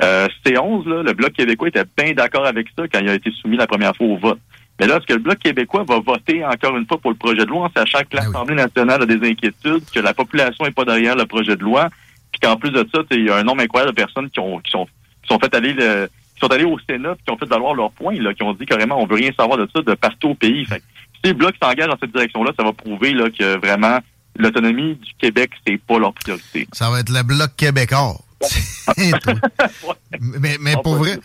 Euh, 0.02 0.28
C11, 0.46 1.02
le 1.02 1.12
Bloc 1.12 1.32
québécois 1.32 1.68
était 1.68 1.84
bien 1.98 2.14
d'accord 2.14 2.46
avec 2.46 2.68
ça 2.76 2.86
quand 2.88 3.00
il 3.00 3.08
a 3.08 3.14
été 3.14 3.30
soumis 3.32 3.56
la 3.56 3.66
première 3.66 3.94
fois 3.96 4.06
au 4.06 4.16
vote. 4.16 4.38
Mais 4.80 4.86
là, 4.86 4.96
est-ce 4.96 5.06
que 5.06 5.12
le 5.12 5.18
Bloc 5.18 5.38
québécois 5.38 5.84
va 5.86 6.00
voter 6.00 6.42
encore 6.42 6.74
une 6.74 6.86
fois 6.86 6.96
pour 6.96 7.10
le 7.10 7.16
projet 7.16 7.44
de 7.44 7.50
loi 7.50 7.66
en 7.66 7.70
sachant 7.76 7.98
que 7.98 8.16
ben 8.16 8.24
l'Assemblée 8.24 8.54
nationale 8.54 9.02
a 9.02 9.06
des 9.06 9.28
inquiétudes, 9.28 9.84
que 9.94 10.00
la 10.00 10.14
population 10.14 10.64
n'est 10.64 10.70
pas 10.70 10.86
derrière 10.86 11.14
le 11.14 11.26
projet 11.26 11.54
de 11.54 11.62
loi, 11.62 11.90
puis 12.32 12.40
qu'en 12.40 12.56
plus 12.56 12.70
de 12.70 12.88
ça, 12.92 13.02
il 13.10 13.26
y 13.26 13.30
a 13.30 13.36
un 13.36 13.42
nombre 13.42 13.62
incroyable 13.62 13.92
de 13.92 13.96
personnes 13.96 14.30
qui, 14.30 14.40
ont, 14.40 14.58
qui 14.60 14.70
sont 14.70 14.86
qui 15.22 15.28
sont 15.28 15.38
fait 15.38 15.54
aller 15.54 15.74
le, 15.74 16.08
qui 16.34 16.40
sont 16.40 16.50
allés 16.50 16.64
au 16.64 16.78
Sénat 16.88 17.14
qui 17.22 17.30
ont 17.30 17.36
fait 17.36 17.44
valoir 17.44 17.74
leur 17.74 17.90
point, 17.90 18.14
là, 18.14 18.32
qui 18.32 18.42
ont 18.42 18.54
dit 18.54 18.64
carrément 18.64 18.96
on 18.96 19.06
veut 19.06 19.16
rien 19.16 19.32
savoir 19.38 19.58
de 19.58 19.68
ça 19.74 19.82
de 19.82 19.94
partout 19.94 20.28
au 20.30 20.34
pays. 20.34 20.64
Fait 20.64 20.82
si 21.22 21.32
le 21.32 21.34
Bloc 21.36 21.54
s'engage 21.62 21.88
dans 21.88 21.98
cette 22.00 22.12
direction-là, 22.12 22.52
ça 22.56 22.64
va 22.64 22.72
prouver 22.72 23.12
là, 23.12 23.28
que 23.28 23.58
vraiment 23.58 23.98
l'autonomie 24.38 24.94
du 24.94 25.12
Québec, 25.18 25.50
c'est 25.66 25.76
pas 25.76 25.98
leur 25.98 26.14
priorité. 26.14 26.66
Ça 26.72 26.88
va 26.88 27.00
être 27.00 27.10
le 27.10 27.22
Bloc 27.22 27.54
québécois. 27.54 28.16
mais, 30.18 30.56
mais 30.58 30.74
pour 30.82 30.94
vrai, 30.94 31.18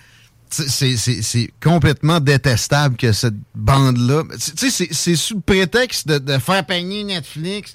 c'est 0.56 1.52
complètement 1.62 2.20
détestable 2.20 2.98
que 2.98 3.12
cette 3.12 3.36
bande-là. 3.54 4.24
Tu 4.56 4.70
sais, 4.70 4.88
c'est 4.92 5.16
sous 5.16 5.36
le 5.36 5.42
prétexte 5.42 6.08
de, 6.08 6.38
faire 6.38 6.66
peigner 6.66 7.04
Netflix, 7.04 7.74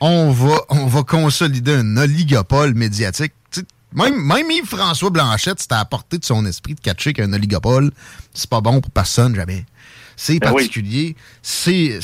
on 0.00 0.30
va, 0.30 0.56
on 0.70 0.86
va 0.86 1.02
consolider 1.02 1.74
un 1.74 1.96
oligopole 1.96 2.74
médiatique. 2.74 3.32
même, 3.92 4.16
même 4.20 4.50
Yves-François 4.50 5.10
Blanchette, 5.10 5.60
c'était 5.60 5.74
à 5.74 5.84
portée 5.84 6.18
de 6.18 6.24
son 6.24 6.46
esprit 6.46 6.74
de 6.74 6.80
catcher 6.80 7.12
qu'un 7.12 7.32
oligopole, 7.32 7.90
c'est 8.32 8.48
pas 8.48 8.60
bon 8.60 8.80
pour 8.80 8.90
personne, 8.90 9.34
jamais. 9.34 9.66
C'est 10.16 10.38
ben 10.38 10.52
particulier. 10.52 11.16
C'est 11.42 12.00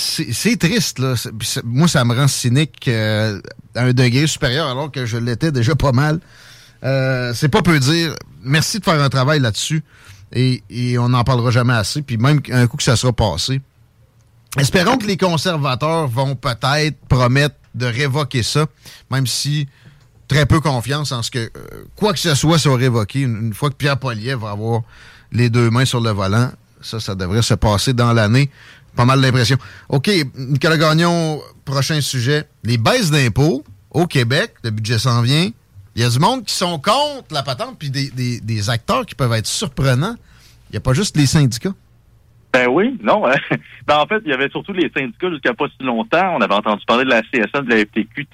triste, 0.58 0.98
là. 0.98 1.14
Moi, 1.64 1.86
ça 1.86 2.04
me 2.04 2.14
rend 2.14 2.28
cynique 2.28 2.88
euh, 2.88 3.40
à 3.74 3.82
un 3.82 3.92
degré 3.92 4.26
supérieur, 4.26 4.68
alors 4.68 4.90
que 4.90 5.04
je 5.04 5.18
l'étais 5.18 5.52
déjà 5.52 5.74
pas 5.74 5.92
mal. 5.92 6.20
Euh, 6.84 7.32
c'est 7.34 7.48
pas 7.48 7.62
peu 7.62 7.78
dire. 7.78 8.14
Merci 8.42 8.78
de 8.78 8.84
faire 8.84 9.00
un 9.00 9.08
travail 9.08 9.40
là-dessus. 9.40 9.82
Et, 10.32 10.98
on 10.98 11.10
n'en 11.10 11.24
parlera 11.24 11.50
jamais 11.50 11.74
assez. 11.74 12.02
Puis 12.02 12.16
même 12.16 12.40
un 12.50 12.66
coup 12.66 12.76
que 12.76 12.82
ça 12.82 12.96
sera 12.96 13.12
passé. 13.12 13.60
Espérons 14.58 14.96
que 14.96 15.06
les 15.06 15.16
conservateurs 15.16 16.08
vont 16.08 16.34
peut-être 16.34 16.96
promettre 17.08 17.56
de 17.74 17.86
révoquer 17.86 18.42
ça, 18.42 18.66
même 19.10 19.26
si 19.26 19.68
très 20.28 20.46
peu 20.46 20.60
confiance 20.60 21.12
en 21.12 21.22
ce 21.22 21.30
que 21.30 21.38
euh, 21.38 21.50
quoi 21.94 22.12
que 22.12 22.18
ce 22.18 22.34
soit 22.34 22.58
soit 22.58 22.76
révoqué 22.76 23.20
une, 23.20 23.52
fois 23.52 23.70
que 23.70 23.74
Pierre 23.74 23.98
Poilievre 23.98 24.46
va 24.46 24.52
avoir 24.52 24.80
les 25.30 25.50
deux 25.50 25.70
mains 25.70 25.84
sur 25.84 26.00
le 26.00 26.10
volant. 26.10 26.50
Ça, 26.80 27.00
ça 27.00 27.14
devrait 27.14 27.42
se 27.42 27.54
passer 27.54 27.92
dans 27.92 28.12
l'année. 28.12 28.50
Pas 28.94 29.04
mal 29.04 29.20
d'impression. 29.20 29.58
OK, 29.90 30.10
Nicolas 30.36 30.78
Gagnon, 30.78 31.40
prochain 31.64 32.00
sujet. 32.00 32.48
Les 32.64 32.78
baisses 32.78 33.10
d'impôts 33.10 33.62
au 33.90 34.06
Québec, 34.06 34.54
le 34.62 34.70
budget 34.70 34.98
s'en 34.98 35.20
vient. 35.20 35.50
Il 35.96 36.02
y 36.02 36.04
a 36.04 36.10
du 36.10 36.18
monde 36.18 36.44
qui 36.44 36.52
sont 36.52 36.78
contre 36.78 37.32
la 37.32 37.42
patente, 37.42 37.78
puis 37.78 37.88
des, 37.90 38.70
acteurs 38.70 39.06
qui 39.06 39.14
peuvent 39.14 39.32
être 39.32 39.46
surprenants. 39.46 40.14
Il 40.68 40.72
n'y 40.72 40.76
a 40.76 40.80
pas 40.80 40.92
juste 40.92 41.16
les 41.16 41.24
syndicats. 41.24 41.72
Ben 42.52 42.68
oui, 42.68 42.98
non. 43.02 43.22
ben 43.86 43.96
en 43.96 44.06
fait, 44.06 44.20
il 44.26 44.30
y 44.30 44.34
avait 44.34 44.50
surtout 44.50 44.74
les 44.74 44.90
syndicats 44.94 45.30
jusqu'à 45.30 45.54
pas 45.54 45.66
si 45.68 45.82
longtemps. 45.82 46.36
On 46.36 46.40
avait 46.42 46.54
entendu 46.54 46.84
parler 46.86 47.04
de 47.04 47.10
la 47.10 47.22
CSN, 47.22 47.64
de 47.64 47.70
la 47.70 47.80
FTQ. 47.86 48.28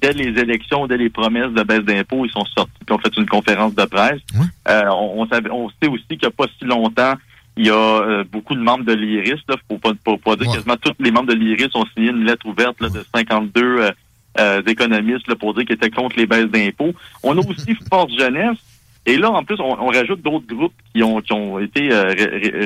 Dès, 0.00 0.12
les 0.12 0.40
élections, 0.40 0.86
dès 0.86 0.98
les 0.98 1.10
promesses 1.10 1.52
de 1.52 1.62
baisse 1.64 1.82
d'impôts, 1.82 2.24
ils 2.26 2.30
sont 2.30 2.44
sortis 2.44 2.72
et 2.88 2.92
ont 2.92 2.98
fait 2.98 3.16
une 3.16 3.26
conférence 3.26 3.74
de 3.74 3.84
presse. 3.86 4.20
Euh, 4.68 4.82
on, 4.90 5.26
on, 5.50 5.68
sait 5.82 5.88
aussi 5.88 6.06
qu'il 6.10 6.20
n'y 6.22 6.26
a 6.26 6.30
pas 6.30 6.46
si 6.60 6.64
longtemps, 6.64 7.14
il 7.56 7.66
y 7.66 7.70
a 7.70 7.74
euh, 7.74 8.24
beaucoup 8.30 8.54
de 8.54 8.60
membres 8.60 8.84
de 8.84 8.92
l'IRIS. 8.92 9.40
Il 9.48 9.54
faut 9.68 9.78
pas, 9.78 9.94
pas, 10.16 10.36
dire 10.36 10.52
quasiment 10.52 10.76
tous 10.76 10.94
les 11.00 11.10
membres 11.10 11.28
de 11.28 11.34
l'IRIS 11.34 11.74
ont 11.74 11.86
signé 11.96 12.10
une 12.10 12.24
lettre 12.24 12.46
ouverte 12.46 12.80
de 12.80 13.04
52 13.12 13.62
euh, 13.62 13.90
économistes 14.66 15.28
là, 15.28 15.36
pour 15.36 15.54
dire 15.54 15.64
qu'ils 15.64 15.76
étaient 15.76 15.90
contre 15.90 16.16
les 16.16 16.26
baisses 16.26 16.50
d'impôts. 16.50 16.94
On 17.22 17.36
a 17.36 17.40
aussi 17.40 17.74
Force 17.90 18.12
Jeunesse 18.16 18.58
et 19.06 19.16
là, 19.16 19.30
en 19.30 19.42
plus, 19.44 19.58
on, 19.60 19.86
rajoute 19.86 20.22
d'autres 20.22 20.46
groupes 20.46 20.74
qui 20.94 21.02
ont, 21.02 21.20
qui 21.20 21.32
ont 21.32 21.58
été 21.58 21.90
euh, 21.90 22.12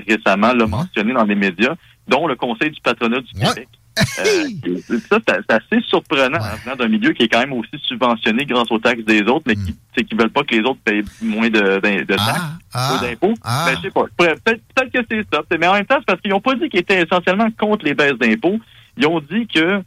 récemment 0.08 0.52
là, 0.52 0.66
mentionnés 0.66 1.12
dans 1.12 1.24
les 1.24 1.36
médias, 1.36 1.74
dont 2.08 2.26
le 2.26 2.34
Conseil 2.34 2.70
du 2.70 2.80
patronat 2.80 3.20
du 3.20 3.32
Québec. 3.32 3.68
Euh, 4.18 4.98
ça, 5.08 5.18
c'est 5.24 5.52
assez 5.52 5.80
surprenant 5.86 6.40
en 6.40 6.56
venant 6.64 6.74
d'un 6.74 6.88
milieu 6.88 7.12
qui 7.12 7.22
est 7.22 7.28
quand 7.28 7.38
même 7.38 7.52
aussi 7.52 7.78
subventionné 7.80 8.44
grâce 8.44 8.68
aux 8.72 8.80
taxes 8.80 9.04
des 9.04 9.22
autres, 9.22 9.44
mais 9.46 9.54
qui 9.54 9.76
ne 9.96 10.02
qui 10.02 10.16
veulent 10.16 10.30
pas 10.30 10.42
que 10.42 10.52
les 10.52 10.62
autres 10.62 10.80
payent 10.84 11.04
moins 11.22 11.48
de, 11.48 11.78
de, 11.78 12.14
taxes 12.16 12.40
ah, 12.72 12.96
ou 12.96 13.06
d'impôts. 13.06 13.34
Ah. 13.44 13.66
Ben, 13.68 13.76
je 13.76 13.82
sais 13.82 13.90
pas. 13.92 14.06
Peut-être 14.16 14.62
peut 14.74 14.90
que 14.92 14.98
c'est 15.08 15.24
ça. 15.32 15.42
Mais 15.60 15.68
en 15.68 15.74
même 15.74 15.86
temps, 15.86 15.98
c'est 16.00 16.06
parce 16.06 16.20
qu'ils 16.20 16.32
n'ont 16.32 16.40
pas 16.40 16.56
dit 16.56 16.68
qu'ils 16.68 16.80
étaient 16.80 17.02
essentiellement 17.02 17.46
contre 17.56 17.84
les 17.84 17.94
baisses 17.94 18.18
d'impôts. 18.18 18.58
Ils 18.96 19.06
ont 19.06 19.20
dit 19.20 19.46
que 19.46 19.80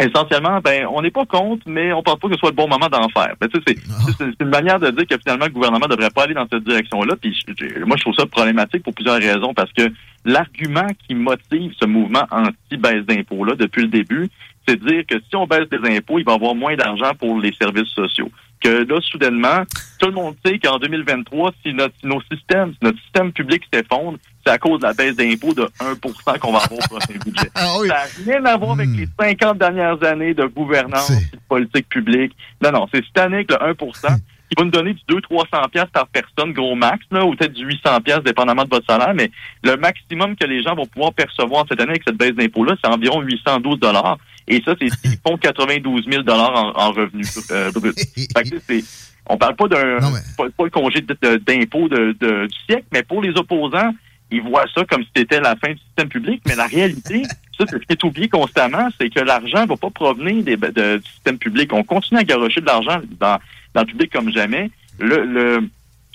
essentiellement, 0.00 0.60
ben, 0.60 0.86
on 0.90 1.02
n'est 1.02 1.10
pas 1.10 1.24
contre, 1.26 1.62
mais 1.66 1.92
on 1.92 2.02
pense 2.02 2.16
pas 2.16 2.28
que 2.28 2.34
ce 2.34 2.40
soit 2.40 2.50
le 2.50 2.56
bon 2.56 2.68
moment 2.68 2.88
d'en 2.88 3.08
faire. 3.08 3.34
Ben, 3.40 3.48
c'est, 3.52 3.76
c'est 4.18 4.40
une 4.40 4.48
manière 4.48 4.80
de 4.80 4.90
dire 4.90 5.06
que 5.06 5.16
finalement, 5.18 5.46
le 5.46 5.52
gouvernement 5.52 5.86
ne 5.88 5.94
devrait 5.94 6.10
pas 6.10 6.24
aller 6.24 6.34
dans 6.34 6.46
cette 6.50 6.64
direction-là. 6.64 7.14
Puis 7.20 7.36
moi, 7.84 7.96
je 7.96 8.02
trouve 8.02 8.14
ça 8.14 8.26
problématique 8.26 8.82
pour 8.82 8.94
plusieurs 8.94 9.18
raisons, 9.18 9.54
parce 9.54 9.72
que 9.72 9.92
l'argument 10.24 10.86
qui 11.06 11.14
motive 11.14 11.72
ce 11.80 11.86
mouvement 11.86 12.26
anti-baisse 12.30 13.04
d'impôts-là 13.06 13.54
depuis 13.54 13.82
le 13.82 13.88
début, 13.88 14.28
c'est 14.66 14.76
de 14.76 14.88
dire 14.88 15.04
que 15.06 15.16
si 15.18 15.36
on 15.36 15.46
baisse 15.46 15.68
des 15.68 15.96
impôts, 15.96 16.18
il 16.18 16.24
va 16.24 16.32
y 16.32 16.34
avoir 16.34 16.54
moins 16.54 16.76
d'argent 16.76 17.12
pour 17.18 17.38
les 17.38 17.52
services 17.52 17.88
sociaux 17.88 18.30
que 18.60 18.84
là, 18.84 19.00
soudainement, 19.02 19.64
tout 19.98 20.06
le 20.06 20.12
monde 20.12 20.36
sait 20.44 20.58
qu'en 20.58 20.78
2023, 20.78 21.52
si, 21.62 21.72
notre, 21.74 21.94
nos 22.02 22.20
systèmes, 22.30 22.72
si 22.72 22.78
notre 22.82 23.00
système 23.00 23.32
public 23.32 23.62
s'effondre, 23.72 24.18
c'est 24.44 24.52
à 24.52 24.58
cause 24.58 24.80
de 24.80 24.86
la 24.86 24.92
baisse 24.92 25.16
d'impôts 25.16 25.54
de 25.54 25.68
1% 25.80 26.38
qu'on 26.38 26.52
va 26.52 26.58
avoir 26.58 26.72
au 26.72 26.76
prochain 26.88 27.18
budget. 27.24 27.50
Ah 27.54 27.76
ça 27.80 27.86
n'a 27.86 28.02
rien 28.24 28.44
à 28.44 28.56
voir 28.56 28.72
avec 28.72 28.88
hmm. 28.88 28.96
les 28.96 29.08
50 29.18 29.58
dernières 29.58 30.02
années 30.02 30.34
de 30.34 30.44
gouvernance 30.46 31.10
de 31.10 31.38
politique 31.48 31.88
publique. 31.88 32.34
Non, 32.62 32.72
non, 32.72 32.86
c'est 32.92 33.04
cette 33.04 33.18
année 33.18 33.44
que 33.44 33.54
le 33.54 33.72
1% 33.72 33.76
qui 33.76 34.54
va 34.58 34.64
nous 34.64 34.70
donner 34.70 34.94
du 34.94 35.02
200-300 35.08 35.70
pièces 35.70 35.90
par 35.92 36.06
personne, 36.08 36.52
gros 36.52 36.74
max, 36.74 37.04
là, 37.10 37.24
ou 37.24 37.34
peut-être 37.34 37.52
du 37.52 37.64
800 37.64 38.00
pièces 38.00 38.22
dépendamment 38.24 38.64
de 38.64 38.70
votre 38.70 38.86
salaire, 38.86 39.14
mais 39.14 39.30
le 39.62 39.76
maximum 39.76 40.36
que 40.36 40.46
les 40.46 40.62
gens 40.62 40.74
vont 40.74 40.86
pouvoir 40.86 41.12
percevoir 41.12 41.64
cette 41.68 41.80
année 41.80 41.90
avec 41.90 42.02
cette 42.06 42.16
baisse 42.16 42.34
d'impôts-là, 42.34 42.74
c'est 42.82 42.90
environ 42.90 43.20
812 43.20 43.78
dollars. 43.78 44.18
Et 44.50 44.60
ça, 44.64 44.74
c'est 44.80 44.88
ils 45.04 45.16
font 45.24 45.36
92 45.38 46.06
000 46.10 46.22
dollars 46.24 46.72
en, 46.76 46.90
revenus 46.90 47.38
euh, 47.52 47.70
bruts. 47.70 47.94
fait 47.94 48.50
que 48.50 48.56
c'est, 48.68 48.84
on 49.26 49.36
parle 49.36 49.54
pas 49.54 49.68
d'un 49.68 49.98
pas, 50.36 50.64
le 50.64 50.70
congé 50.70 51.00
d'impôt 51.00 51.88
de, 51.88 52.16
de, 52.18 52.46
du 52.46 52.58
siècle, 52.66 52.86
mais 52.92 53.04
pour 53.04 53.22
les 53.22 53.30
opposants, 53.36 53.94
ils 54.32 54.42
voient 54.42 54.66
ça 54.74 54.84
comme 54.84 55.02
si 55.04 55.10
c'était 55.16 55.40
la 55.40 55.54
fin 55.54 55.70
du 55.70 55.78
système 55.78 56.08
public, 56.08 56.42
mais 56.46 56.56
la 56.56 56.66
réalité, 56.66 57.22
ça, 57.58 57.64
c'est 57.68 57.76
ce 57.76 57.86
qui 57.86 57.92
est 57.92 58.04
oublié 58.04 58.28
constamment, 58.28 58.88
c'est 59.00 59.08
que 59.08 59.20
l'argent 59.20 59.66
va 59.66 59.76
pas 59.76 59.90
provenir 59.90 60.42
des, 60.42 60.56
du 60.56 61.10
système 61.12 61.38
public. 61.38 61.72
On 61.72 61.84
continue 61.84 62.18
à 62.18 62.24
garocher 62.24 62.60
de 62.60 62.66
l'argent 62.66 63.00
dans, 63.20 63.38
dans 63.74 63.80
le 63.82 63.86
public 63.86 64.12
comme 64.12 64.32
jamais. 64.32 64.70
Le, 64.98 65.24
le, 65.24 65.70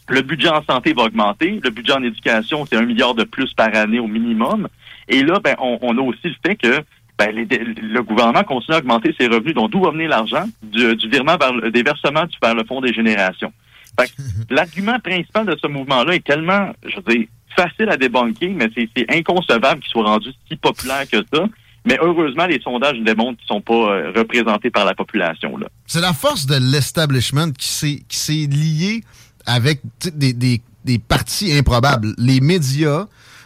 le 0.09 0.21
budget 0.21 0.49
en 0.49 0.63
santé 0.63 0.91
va 0.91 1.03
augmenter. 1.03 1.61
Le 1.63 1.69
budget 1.69 1.93
en 1.93 2.03
éducation, 2.03 2.65
c'est 2.65 2.75
un 2.75 2.85
milliard 2.85 3.15
de 3.15 3.23
plus 3.23 3.53
par 3.53 3.73
année 3.75 3.99
au 3.99 4.07
minimum. 4.07 4.67
Et 5.07 5.23
là, 5.23 5.39
ben, 5.41 5.55
on, 5.59 5.79
on 5.81 5.97
a 5.97 6.01
aussi 6.01 6.27
le 6.27 6.35
fait 6.45 6.55
que 6.57 6.83
ben, 7.17 7.33
le 7.33 8.01
gouvernement 8.01 8.43
continue 8.43 8.75
à 8.75 8.79
augmenter 8.79 9.15
ses 9.19 9.27
revenus. 9.27 9.53
Donc, 9.53 9.71
d'où 9.71 9.81
va 9.81 9.91
venir 9.91 10.09
l'argent? 10.09 10.45
Du, 10.61 10.95
du, 10.95 11.09
virement 11.09 11.37
vers 11.37 11.71
des 11.71 11.83
versements 11.83 12.25
vers 12.41 12.55
le 12.55 12.63
Fonds 12.65 12.81
des 12.81 12.93
générations. 12.93 13.53
L'argument 14.49 14.99
principal 14.99 15.45
de 15.45 15.57
ce 15.61 15.67
mouvement-là 15.67 16.15
est 16.15 16.25
tellement, 16.25 16.73
je 16.85 16.97
veux 16.97 17.15
dire, 17.15 17.27
facile 17.55 17.89
à 17.89 17.95
débunker, 17.95 18.49
mais 18.49 18.69
c'est 18.75 19.05
inconcevable 19.09 19.79
qu'il 19.81 19.91
soit 19.91 20.03
rendu 20.03 20.29
si 20.49 20.57
populaire 20.57 21.09
que 21.09 21.17
ça. 21.33 21.45
Mais 21.85 21.97
heureusement, 22.01 22.47
les 22.47 22.59
sondages 22.59 22.97
démontrent 22.99 23.37
qu'ils 23.37 23.55
ne 23.55 23.59
sont 23.59 23.61
pas 23.61 23.73
euh, 23.73 24.11
représentés 24.13 24.71
par 24.71 24.85
la 24.85 24.95
population. 24.95 25.57
C'est 25.85 26.01
la 26.01 26.13
force 26.13 26.47
de 26.47 26.55
l'establishment 26.55 27.51
qui 27.51 28.03
s'est 28.09 28.47
lié 28.47 29.03
avec 29.45 29.81
des, 30.13 30.33
des, 30.33 30.61
des 30.83 30.99
partis 30.99 31.53
improbables. 31.53 32.13
Les 32.17 32.41
médias 32.41 33.05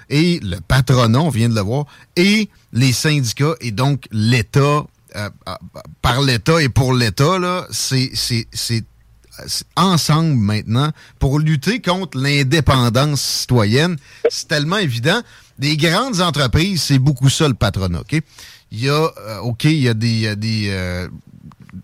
et 0.10 0.40
le 0.42 0.60
patronat, 0.60 1.20
on 1.20 1.30
vient 1.30 1.50
de 1.50 1.56
le 1.56 1.62
voir, 1.62 1.86
et 2.16 2.50
les 2.74 2.94
syndicats 2.94 3.56
et 3.62 3.72
donc 3.72 4.06
l'État, 4.12 4.60
euh, 4.60 4.86
euh, 5.16 5.54
par 6.02 6.22
l'État 6.22 6.62
et 6.62 6.70
pour 6.70 6.94
l'État, 6.94 7.68
c'est 7.72 8.84
ensemble 9.78 10.36
maintenant 10.36 10.92
pour 11.18 11.40
lutter 11.40 11.82
contre 11.82 12.18
l'indépendance 12.18 13.22
citoyenne. 13.22 13.98
C'est 14.30 14.48
tellement 14.48 14.78
évident. 14.78 15.22
Des 15.58 15.78
grandes 15.78 16.22
entreprises, 16.22 16.82
c'est 16.82 17.00
beaucoup 17.00 17.30
ça 17.30 17.48
le 17.48 17.54
patronat, 17.54 18.02
OK? 18.02 18.22
Il 18.72 18.84
y 18.84 18.90
a, 18.90 19.12
euh, 19.18 19.40
OK, 19.40 19.64
il 19.64 19.80
y 19.80 19.88
a 19.90 19.94
des, 19.94 20.36
des 20.36 21.10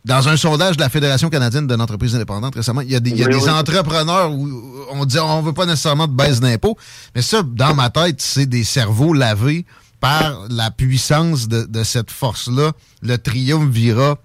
dans 0.06 0.30
un 0.30 0.38
sondage 0.38 0.78
de 0.78 0.82
la 0.82 0.90
Fédération 0.90 1.30
canadienne 1.30 1.66
de 1.66 1.76
l'entreprise 1.76 2.16
indépendante 2.16 2.56
récemment, 2.56 2.82
il 2.82 2.92
y 2.92 2.96
a 2.96 3.00
des, 3.00 3.12
des 3.12 3.50
entrepreneurs 3.50 4.32
où 4.32 4.48
on 4.92 5.04
dit 5.04 5.18
on 5.20 5.42
veut 5.42 5.54
pas 5.54 5.66
nécessairement 5.66 6.08
de 6.08 6.14
baisse 6.14 6.40
d'impôts, 6.40 6.78
mais 7.16 7.24
ça, 7.24 7.42
dans 7.44 7.74
ma 7.74 7.90
tête, 7.90 8.22
c'est 8.22 8.46
des 8.46 8.64
cerveaux 8.64 9.14
lavés 9.14 9.66
par 10.00 10.46
la 10.50 10.70
puissance 10.70 11.48
de, 11.48 11.84
cette 11.84 12.12
force-là, 12.12 12.74
le 13.02 13.18
triumvirat, 13.18 14.20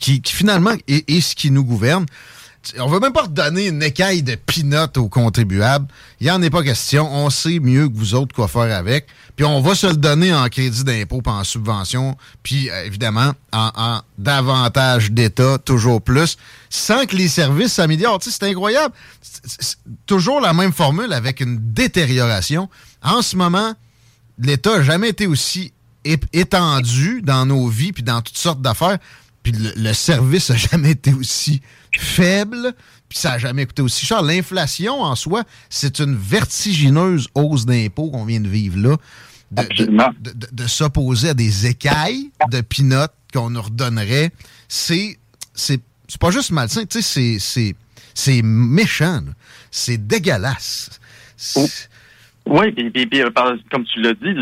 qui, 0.00 0.22
qui 0.22 0.32
finalement 0.32 0.74
est, 0.88 1.20
ce 1.20 1.34
qui 1.34 1.50
nous 1.50 1.64
gouverne. 1.64 2.06
On 2.78 2.88
veut 2.88 3.00
même 3.00 3.12
pas 3.12 3.22
redonner 3.22 3.68
une 3.68 3.82
écaille 3.82 4.22
de 4.22 4.34
pinottes 4.34 4.96
aux 4.96 5.08
contribuables. 5.08 5.86
Il 6.20 6.24
n'y 6.24 6.30
en 6.30 6.42
est 6.42 6.50
pas 6.50 6.62
question. 6.62 7.08
On 7.12 7.30
sait 7.30 7.60
mieux 7.60 7.88
que 7.88 7.96
vous 7.96 8.14
autres 8.14 8.34
quoi 8.34 8.48
faire 8.48 8.76
avec. 8.76 9.06
Puis 9.36 9.44
on 9.44 9.60
va 9.60 9.74
se 9.74 9.86
le 9.86 9.96
donner 9.96 10.34
en 10.34 10.48
crédit 10.48 10.82
d'impôt, 10.82 11.20
puis 11.20 11.32
en 11.32 11.44
subvention, 11.44 12.16
puis 12.42 12.70
euh, 12.70 12.86
évidemment 12.86 13.32
en, 13.52 14.00
davantage 14.18 15.12
d'État, 15.12 15.58
toujours 15.58 16.00
plus, 16.00 16.38
sans 16.70 17.04
que 17.04 17.16
les 17.16 17.28
services 17.28 17.74
s'améliorent. 17.74 18.18
c'est 18.22 18.42
incroyable. 18.44 18.94
toujours 20.06 20.40
la 20.40 20.54
même 20.54 20.72
formule 20.72 21.12
avec 21.12 21.40
une 21.40 21.58
détérioration. 21.72 22.68
En 23.02 23.20
ce 23.20 23.36
moment, 23.36 23.74
l'État 24.38 24.78
n'a 24.78 24.82
jamais 24.82 25.10
été 25.10 25.26
aussi 25.26 25.72
étendu 26.32 27.20
dans 27.22 27.46
nos 27.46 27.68
vies 27.68 27.92
puis 27.92 28.02
dans 28.02 28.22
toutes 28.22 28.38
sortes 28.38 28.62
d'affaires. 28.62 28.98
Puis 29.46 29.54
le, 29.76 29.92
service 29.92 30.50
n'a 30.50 30.56
jamais 30.72 30.90
été 30.90 31.12
aussi 31.14 31.62
faible, 31.96 32.74
puis 33.08 33.16
ça 33.16 33.30
n'a 33.30 33.38
jamais 33.38 33.64
coûté 33.64 33.80
aussi 33.80 34.04
cher. 34.04 34.20
L'inflation 34.20 35.02
en 35.02 35.14
soi, 35.14 35.44
c'est 35.70 36.00
une 36.00 36.16
vertigineuse 36.16 37.28
hausse 37.32 37.64
d'impôts 37.64 38.10
qu'on 38.10 38.24
vient 38.24 38.40
de 38.40 38.48
vivre 38.48 38.76
là. 38.76 38.96
De, 39.52 40.66
s'opposer 40.66 41.28
à 41.28 41.34
des 41.34 41.66
écailles 41.66 42.32
de 42.50 42.60
pinottes 42.60 43.14
qu'on 43.32 43.50
nous 43.50 43.62
redonnerait, 43.62 44.32
c'est 44.66 45.16
c'est 45.54 45.80
pas 46.18 46.32
juste 46.32 46.50
malsain, 46.50 46.84
tu 46.84 47.00
sais, 47.00 47.38
c'est 48.14 48.42
méchant, 48.42 49.22
c'est 49.70 50.08
dégueulasse. 50.08 50.90
Oui, 52.46 52.70
puis, 52.70 53.20
euh, 53.20 53.30
comme 53.70 53.84
tu 53.84 54.00
l'as 54.00 54.14
dit, 54.14 54.32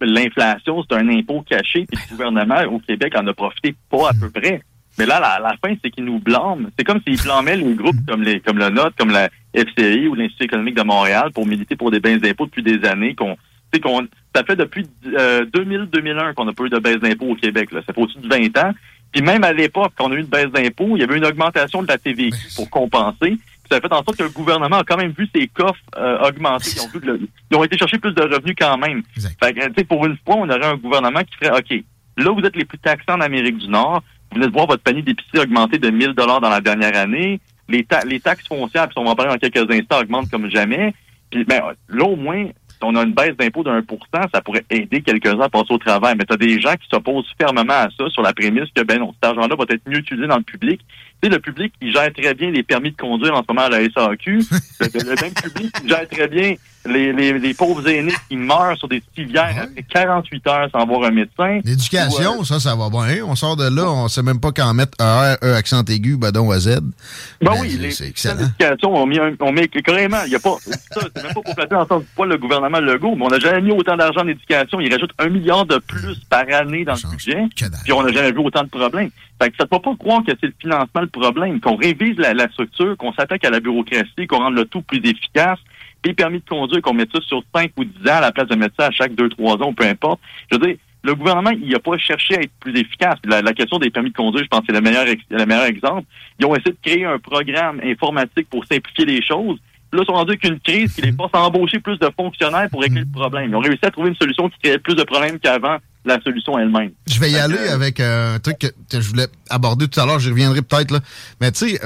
l'inflation, 0.00 0.84
c'est 0.88 0.96
un 0.96 1.08
impôt 1.08 1.42
caché, 1.42 1.84
puis 1.90 2.00
le 2.08 2.16
gouvernement 2.16 2.62
au 2.72 2.78
Québec 2.78 3.12
en 3.16 3.26
a 3.26 3.32
profité 3.32 3.74
pas 3.90 4.10
à 4.10 4.12
peu 4.12 4.30
près. 4.30 4.62
Mais 4.98 5.06
là, 5.06 5.18
la, 5.18 5.40
la 5.40 5.56
fin, 5.56 5.74
c'est 5.82 5.90
qu'ils 5.90 6.04
nous 6.04 6.20
blâment. 6.20 6.68
C'est 6.78 6.84
comme 6.84 7.00
s'ils 7.06 7.20
blâmaient 7.20 7.56
les 7.56 7.74
groupes 7.74 7.96
comme 8.06 8.22
les 8.22 8.40
comme 8.40 8.58
le 8.58 8.68
NOT, 8.68 8.90
comme 8.98 9.10
la 9.10 9.30
FCI 9.54 10.06
ou 10.08 10.14
l'Institut 10.14 10.44
économique 10.44 10.76
de 10.76 10.82
Montréal 10.82 11.30
pour 11.32 11.46
militer 11.46 11.74
pour 11.74 11.90
des 11.90 12.00
baisses 12.00 12.20
d'impôts 12.20 12.46
depuis 12.46 12.62
des 12.62 12.86
années. 12.86 13.14
qu'on 13.14 13.36
qu'on 13.82 14.06
Ça 14.34 14.44
fait 14.44 14.56
depuis 14.56 14.86
2000-2001 15.04 16.18
euh, 16.18 16.32
qu'on 16.34 16.44
n'a 16.44 16.52
pas 16.52 16.64
eu 16.64 16.68
de 16.68 16.78
baisse 16.78 16.98
d'impôts 16.98 17.30
au 17.30 17.34
Québec. 17.34 17.72
Là. 17.72 17.80
Ça 17.86 17.92
fait 17.92 18.00
au-dessus 18.00 18.18
de 18.18 18.28
20 18.28 18.58
ans. 18.58 18.72
Puis 19.12 19.22
même 19.22 19.42
à 19.42 19.52
l'époque, 19.52 19.92
quand 19.96 20.08
on 20.08 20.12
a 20.12 20.16
eu 20.16 20.20
une 20.20 20.26
baisse 20.26 20.50
d'impôts, 20.50 20.96
il 20.96 21.00
y 21.00 21.02
avait 21.02 21.16
une 21.16 21.24
augmentation 21.24 21.82
de 21.82 21.88
la 21.88 21.98
TVQ 21.98 22.36
pour 22.54 22.68
compenser 22.70 23.38
ça 23.70 23.78
a 23.78 23.80
fait 23.80 23.92
en 23.92 24.02
sorte 24.02 24.16
que 24.16 24.24
le 24.24 24.30
gouvernement 24.30 24.78
a 24.78 24.84
quand 24.84 24.96
même 24.96 25.12
vu 25.16 25.28
ses 25.34 25.46
coffres 25.46 25.80
euh, 25.96 26.18
augmenter. 26.28 26.70
Ils 26.74 26.80
ont, 26.80 26.88
vu 26.88 27.28
ils 27.50 27.56
ont 27.56 27.64
été 27.64 27.78
chercher 27.78 27.98
plus 27.98 28.12
de 28.12 28.22
revenus 28.22 28.56
quand 28.58 28.76
même. 28.78 29.02
Fait 29.40 29.84
pour 29.84 30.04
une 30.06 30.16
fois, 30.24 30.36
on 30.36 30.48
aurait 30.48 30.66
un 30.66 30.76
gouvernement 30.76 31.20
qui 31.20 31.36
ferait, 31.36 31.56
OK, 31.56 31.84
là, 32.16 32.32
vous 32.32 32.44
êtes 32.44 32.56
les 32.56 32.64
plus 32.64 32.78
taxés 32.78 33.10
en 33.10 33.20
Amérique 33.20 33.58
du 33.58 33.68
Nord. 33.68 34.02
Vous 34.30 34.36
venez 34.36 34.48
de 34.48 34.52
voir 34.52 34.66
votre 34.66 34.82
panier 34.82 35.02
d'épicerie 35.02 35.40
augmenter 35.40 35.78
de 35.78 35.90
1000 35.90 36.12
dollars 36.14 36.40
dans 36.40 36.50
la 36.50 36.60
dernière 36.60 36.96
année. 36.96 37.40
Les, 37.68 37.86
les 38.06 38.20
taxes 38.20 38.48
foncières, 38.48 38.88
puis 38.88 38.98
on 38.98 39.04
va 39.04 39.10
en 39.10 39.16
parler 39.16 39.32
dans 39.32 39.38
quelques 39.38 39.70
instants, 39.70 40.00
augmentent 40.00 40.30
comme 40.30 40.50
jamais. 40.50 40.94
Puis, 41.30 41.44
ben, 41.44 41.62
là, 41.88 42.04
au 42.04 42.16
moins, 42.16 42.46
si 42.46 42.78
on 42.82 42.96
a 42.96 43.02
une 43.02 43.12
baisse 43.12 43.36
d'impôt 43.36 43.62
de 43.62 43.70
1% 43.70 43.86
ça 44.32 44.40
pourrait 44.40 44.64
aider 44.70 45.02
quelques-uns 45.02 45.40
à 45.40 45.48
passer 45.48 45.72
au 45.72 45.78
travail. 45.78 46.14
Mais 46.18 46.24
tu 46.24 46.32
as 46.32 46.36
des 46.36 46.60
gens 46.60 46.74
qui 46.74 46.88
s'opposent 46.88 47.30
fermement 47.38 47.72
à 47.72 47.88
ça 47.96 48.08
sur 48.08 48.22
la 48.22 48.32
prémisse 48.32 48.70
que 48.74 48.82
ben 48.82 48.98
non, 48.98 49.12
cet 49.12 49.24
argent-là 49.24 49.54
va 49.54 49.64
être 49.68 49.86
mieux 49.86 49.98
utilisé 49.98 50.26
dans 50.26 50.38
le 50.38 50.42
public. 50.42 50.80
Sais, 51.22 51.28
le 51.28 51.38
public 51.38 51.72
qui 51.80 51.92
gère 51.92 52.10
très 52.12 52.32
bien 52.34 52.50
les 52.50 52.62
permis 52.62 52.92
de 52.92 52.96
conduire 52.96 53.34
en 53.34 53.42
ce 53.42 53.44
moment 53.48 53.66
à 53.66 53.68
la 53.68 53.78
SAQ, 53.84 54.42
le, 54.80 55.22
même 55.22 55.34
public 55.34 55.72
qui 55.80 55.88
gère 55.88 56.08
très 56.08 56.28
bien 56.28 56.54
les, 56.86 57.12
les, 57.12 57.38
les 57.38 57.52
pauvres 57.52 57.86
aînés 57.86 58.14
qui 58.30 58.36
meurent 58.38 58.76
sur 58.78 58.88
des 58.88 59.02
civières 59.14 59.54
Ouais. 59.54 59.60
après 59.64 59.82
48 59.82 60.46
heures 60.46 60.68
sans 60.72 60.86
voir 60.86 61.04
un 61.04 61.10
médecin. 61.10 61.60
L'éducation, 61.62 62.40
euh, 62.40 62.44
ça, 62.44 62.58
ça 62.58 62.74
va 62.74 62.88
bien. 62.88 63.22
On 63.26 63.34
sort 63.34 63.56
de 63.56 63.64
là, 63.64 63.90
on 63.90 64.08
sait 64.08 64.22
même 64.22 64.40
pas 64.40 64.50
quand 64.52 64.72
mettre 64.72 64.96
ER, 64.98 65.34
E 65.42 65.54
accent 65.56 65.82
aigu, 65.84 66.16
badon 66.16 66.50
à 66.50 66.58
Z. 66.58 66.78
Ben 66.78 67.52
Ben, 67.52 67.52
oui, 67.60 67.92
c'est- 67.92 68.08
excellent. 68.08 68.36
d'éducation, 68.36 68.94
on 68.94 69.04
met, 69.06 69.20
un- 69.20 69.34
on 69.40 69.52
met 69.52 69.68
carrément, 69.68 70.22
il 70.24 70.32
y 70.32 70.36
a 70.36 70.38
pas, 70.40 70.56
ça, 70.62 71.00
c'est 71.14 71.22
même 71.22 71.34
pas 71.34 71.40
pour 71.42 71.52
flatter 71.54 71.74
en 71.74 71.86
sens 71.86 72.00
du 72.02 72.08
poil 72.16 72.30
le 72.30 72.38
gouvernement 72.38 72.80
Legault, 72.80 73.14
mais 73.14 73.26
on 73.26 73.28
n'a 73.28 73.38
jamais 73.40 73.60
mis 73.60 73.72
autant 73.72 73.96
d'argent 73.98 74.22
en 74.22 74.28
éducation. 74.28 74.80
Il 74.80 74.90
rajoute 74.90 75.10
un 75.18 75.28
milliard 75.28 75.66
de 75.66 75.76
plus 75.78 76.18
par 76.30 76.44
année 76.50 76.84
dans 76.86 76.94
le 76.94 77.10
budget, 77.10 77.42
puis 77.84 77.92
on 77.92 78.02
n'a 78.02 78.10
jamais 78.12 78.32
vu 78.32 78.38
autant 78.38 78.62
de 78.64 78.68
problèmes. 78.70 79.10
Fait 79.42 79.50
que 79.50 79.56
ça 79.56 79.64
ne 79.64 79.68
peut 79.68 79.80
pas 79.82 79.96
croire 79.98 80.22
que 80.24 80.32
c'est 80.38 80.46
le 80.48 80.54
financement 80.60 81.00
le 81.00 81.06
problème, 81.10 81.60
qu'on 81.60 81.76
révise 81.76 82.16
la, 82.18 82.34
la 82.34 82.48
structure, 82.48 82.96
qu'on 82.96 83.12
s'attaque 83.12 83.44
à 83.44 83.50
la 83.50 83.60
bureaucratie, 83.60 84.26
qu'on 84.26 84.38
rende 84.38 84.54
le 84.54 84.64
tout 84.64 84.82
plus 84.82 84.98
efficace, 84.98 85.58
puis 86.02 86.14
permis 86.14 86.38
de 86.38 86.48
conduire, 86.48 86.80
qu'on 86.82 86.94
mette 86.94 87.12
ça 87.12 87.20
sur 87.22 87.42
5 87.54 87.72
ou 87.76 87.84
10 87.84 88.08
ans 88.08 88.16
à 88.16 88.20
la 88.20 88.32
place 88.32 88.48
de 88.48 88.54
mettre 88.56 88.74
ça 88.78 88.86
à 88.86 88.90
chaque 88.90 89.12
2-3 89.12 89.62
ans, 89.62 89.72
peu 89.72 89.84
importe. 89.84 90.20
Je 90.50 90.56
veux 90.56 90.66
dire, 90.66 90.76
le 91.02 91.14
gouvernement, 91.14 91.50
il 91.50 91.68
n'a 91.68 91.78
pas 91.78 91.96
cherché 91.98 92.36
à 92.36 92.40
être 92.40 92.52
plus 92.60 92.78
efficace. 92.78 93.18
La, 93.24 93.42
la 93.42 93.52
question 93.52 93.78
des 93.78 93.90
permis 93.90 94.10
de 94.10 94.16
conduire, 94.16 94.44
je 94.44 94.48
pense 94.48 94.60
que 94.60 94.66
c'est 94.68 94.72
le 94.72 94.80
meilleur, 94.80 95.06
le 95.06 95.46
meilleur 95.46 95.64
exemple. 95.64 96.06
Ils 96.38 96.46
ont 96.46 96.54
essayé 96.54 96.72
de 96.72 96.78
créer 96.82 97.04
un 97.04 97.18
programme 97.18 97.80
informatique 97.82 98.48
pour 98.50 98.64
simplifier 98.66 99.06
les 99.06 99.22
choses. 99.22 99.58
Là, 99.92 100.02
ils 100.02 100.06
sont 100.06 100.12
rendus 100.12 100.38
qu'une 100.38 100.60
crise 100.60 100.94
qui 100.94 101.02
les 101.02 101.12
force 101.12 101.32
à 101.34 101.42
embaucher 101.42 101.80
plus 101.80 101.98
de 101.98 102.08
fonctionnaires 102.16 102.68
pour 102.70 102.82
régler 102.82 103.00
le 103.00 103.10
problème. 103.12 103.50
Ils 103.50 103.56
ont 103.56 103.60
réussi 103.60 103.84
à 103.84 103.90
trouver 103.90 104.10
une 104.10 104.16
solution 104.16 104.48
qui 104.48 104.58
créait 104.62 104.78
plus 104.78 104.94
de 104.94 105.02
problèmes 105.02 105.38
qu'avant 105.38 105.78
la 106.04 106.20
solution 106.22 106.58
elle-même. 106.58 106.92
Je 107.06 107.20
vais 107.20 107.30
y 107.30 107.36
aller 107.36 107.58
avec 107.68 108.00
euh, 108.00 108.36
un 108.36 108.38
truc 108.38 108.58
que, 108.58 108.66
que 108.90 109.00
je 109.02 109.08
voulais 109.08 109.26
aborder 109.50 109.86
tout 109.86 110.00
à 110.00 110.06
l'heure, 110.06 110.18
j'y 110.18 110.30
reviendrai 110.30 110.62
peut-être. 110.62 110.92
là. 110.92 111.00
Mais 111.40 111.52
tu 111.52 111.70
sais, 111.70 111.80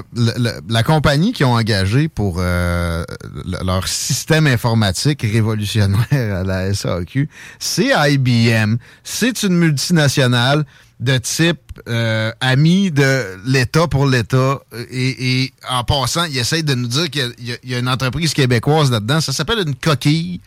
la 0.68 0.82
compagnie 0.84 1.32
qui 1.32 1.42
ont 1.44 1.54
engagé 1.54 2.08
pour 2.08 2.36
euh, 2.38 3.04
le- 3.44 3.64
leur 3.66 3.88
système 3.88 4.46
informatique 4.46 5.22
révolutionnaire 5.22 6.06
à 6.12 6.44
la 6.44 6.72
SAQ, 6.72 7.28
c'est 7.58 7.90
IBM. 8.12 8.76
C'est 9.02 9.42
une 9.42 9.56
multinationale 9.56 10.64
de 11.00 11.18
type 11.18 11.58
euh, 11.88 12.30
ami 12.40 12.92
de 12.92 13.36
l'État 13.46 13.88
pour 13.88 14.06
l'État. 14.06 14.60
Et, 14.92 15.42
et 15.42 15.52
en 15.68 15.82
passant, 15.82 16.24
ils 16.24 16.38
essayent 16.38 16.62
de 16.62 16.74
nous 16.74 16.86
dire 16.86 17.10
qu'il 17.10 17.32
y 17.64 17.74
a 17.74 17.78
une 17.80 17.88
entreprise 17.88 18.32
québécoise 18.32 18.92
là-dedans. 18.92 19.20
Ça 19.20 19.32
s'appelle 19.32 19.58
une 19.66 19.74
coquille 19.74 20.40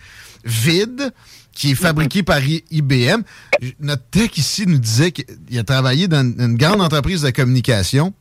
vide 0.45 1.11
qui 1.57 1.71
est 1.71 1.75
fabriquée 1.75 2.21
par 2.21 2.39
IBM. 2.43 3.23
Notre 3.79 4.03
tech 4.11 4.37
ici 4.37 4.65
nous 4.67 4.77
disait 4.77 5.11
qu'il 5.11 5.57
a 5.57 5.63
travaillé 5.63 6.07
dans 6.07 6.21
une 6.21 6.55
grande 6.55 6.81
entreprise 6.81 7.23
de 7.23 7.31
communication 7.31 8.13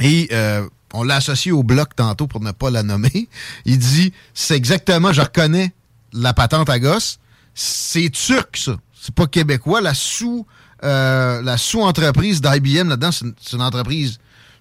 et 0.00 0.28
euh, 0.32 0.66
on 0.94 1.02
l'a 1.02 1.16
associé 1.16 1.52
au 1.52 1.62
bloc 1.62 1.94
tantôt 1.94 2.26
pour 2.26 2.40
ne 2.40 2.52
pas 2.52 2.70
la 2.70 2.82
nommer. 2.82 3.28
Il 3.66 3.78
dit 3.78 4.14
c'est 4.32 4.56
exactement, 4.56 5.12
je 5.12 5.20
reconnais 5.20 5.74
la 6.14 6.32
patente 6.32 6.70
à 6.70 6.78
gosse, 6.78 7.18
c'est 7.54 8.08
turc 8.08 8.56
ça. 8.56 8.76
C'est 8.98 9.14
pas 9.14 9.26
québécois. 9.26 9.82
La 9.82 9.92
sous 9.92 10.46
euh, 10.82 11.42
la 11.42 11.58
sous-entreprise 11.58 12.40
d'IBM 12.40 12.88
là-dedans, 12.88 13.12
c'est 13.12 13.26
une, 13.26 13.34
une 13.52 13.62
entreprise 13.62 14.18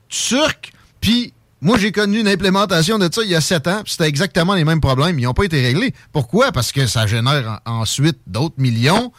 turque. 0.10 0.74
Puis 1.00 1.32
moi, 1.66 1.78
j'ai 1.78 1.92
connu 1.92 2.20
une 2.22 2.28
implémentation 2.28 2.98
de 2.98 3.10
ça 3.12 3.22
il 3.24 3.30
y 3.30 3.36
a 3.36 3.42
sept 3.42 3.68
ans. 3.68 3.82
C'était 3.86 4.08
exactement 4.08 4.54
les 4.56 4.64
mêmes 4.64 4.80
problèmes. 4.82 5.20
Ils 5.20 5.24
n'ont 5.24 5.34
pas 5.34 5.44
été 5.46 5.62
réglés. 5.62 5.94
Pourquoi? 6.14 6.52
Parce 6.52 6.72
que 6.72 6.88
ça 6.88 7.06
génère 7.08 7.60
en- 7.66 7.82
ensuite 7.82 8.20
d'autres 8.28 8.56
millions 8.60 9.12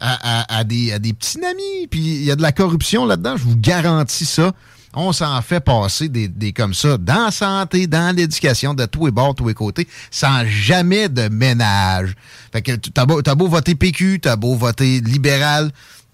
à, 0.00 0.40
à- 0.40 0.58
à 0.58 0.64
des, 0.64 0.92
à 0.92 0.98
des 0.98 1.12
petits 1.12 1.38
amis. 1.44 1.86
Puis 1.90 2.00
il 2.00 2.24
y 2.24 2.30
a 2.30 2.36
de 2.36 2.42
la 2.42 2.52
corruption 2.52 3.04
là-dedans. 3.06 3.36
Je 3.36 3.44
vous 3.44 3.56
garantis 3.56 4.24
ça. 4.24 4.52
On 4.92 5.12
s'en 5.12 5.40
fait 5.40 5.60
passer 5.60 6.08
des, 6.08 6.26
des 6.26 6.52
comme 6.52 6.74
ça 6.74 6.96
dans 6.98 7.26
la 7.26 7.30
santé, 7.30 7.86
dans 7.86 8.16
l'éducation, 8.16 8.74
de 8.74 8.86
tous 8.86 9.06
les 9.06 9.12
bords, 9.12 9.36
tous 9.36 9.46
les 9.46 9.54
côtés, 9.54 9.86
sans 10.10 10.44
jamais 10.48 11.08
de 11.08 11.28
ménage. 11.28 12.16
Fait 12.52 12.60
que 12.60 12.72
t'as 12.72 13.06
beau, 13.06 13.22
beau 13.22 13.46
voter 13.46 13.76
PQ, 13.76 14.18
t'as 14.20 14.34
beau 14.34 14.56
voter 14.56 15.00
libéral, 15.00 15.70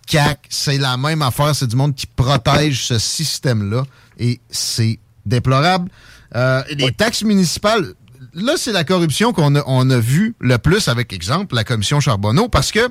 CAC, 0.07 0.40
c'est 0.50 0.76
la 0.76 0.99
même 0.99 1.23
affaire. 1.23 1.55
C'est 1.55 1.66
du 1.69 1.75
monde 1.76 1.95
qui 1.95 2.07
protège 2.07 2.85
ce 2.85 2.99
système-là. 2.99 3.85
Et 4.19 4.40
c'est 4.50 4.99
déplorable. 5.26 5.90
Euh, 6.35 6.62
les 6.77 6.92
taxes 6.92 7.22
municipales, 7.22 7.92
là, 8.35 8.55
c'est 8.57 8.72
la 8.72 8.85
corruption 8.85 9.33
qu'on 9.33 9.55
a, 9.57 9.62
on 9.66 9.90
a 9.90 9.98
vu 9.98 10.35
le 10.40 10.57
plus 10.59 10.88
avec, 10.88 11.12
exemple, 11.12 11.55
la 11.55 11.64
commission 11.64 12.00
Charbonneau, 12.00 12.48
parce 12.48 12.72
que 12.72 12.88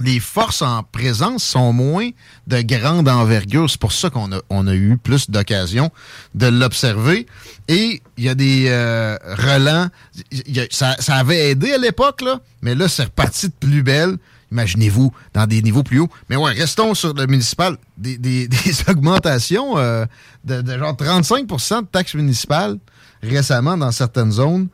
les 0.00 0.18
forces 0.18 0.60
en 0.62 0.82
présence 0.82 1.44
sont 1.44 1.72
moins 1.72 2.10
de 2.48 2.60
grande 2.62 3.08
envergure. 3.08 3.70
C'est 3.70 3.78
pour 3.80 3.92
ça 3.92 4.10
qu'on 4.10 4.32
a, 4.32 4.40
on 4.50 4.66
a 4.66 4.74
eu 4.74 4.96
plus 4.96 5.30
d'occasions 5.30 5.90
de 6.34 6.46
l'observer. 6.48 7.26
Et 7.68 8.02
il 8.16 8.24
y 8.24 8.28
a 8.28 8.34
des 8.34 8.64
euh, 8.68 9.16
relents. 9.24 9.88
Il 10.32 10.56
y 10.56 10.60
a- 10.60 10.66
ça, 10.70 10.96
ça 10.98 11.14
avait 11.14 11.50
aidé 11.50 11.72
à 11.72 11.78
l'époque, 11.78 12.22
là, 12.22 12.40
mais 12.60 12.74
là, 12.74 12.88
c'est 12.88 13.04
reparti 13.04 13.46
de 13.48 13.54
plus 13.58 13.84
belle. 13.84 14.16
Imaginez-vous, 14.52 15.12
dans 15.32 15.46
des 15.46 15.62
niveaux 15.62 15.82
plus 15.82 16.00
hauts. 16.00 16.10
Mais 16.28 16.36
ouais, 16.36 16.52
restons 16.52 16.94
sur 16.94 17.14
le 17.14 17.26
municipal. 17.26 17.76
Des, 17.96 18.48
augmentations 18.88 19.78
euh, 19.78 20.04
de, 20.44 20.62
genre 20.78 20.94
35% 20.94 21.82
de 21.82 21.86
taxes 21.86 22.14
municipales 22.14 22.78
récemment 23.22 23.76
dans 23.76 23.90
certaines 23.90 24.32
zones. 24.32 24.68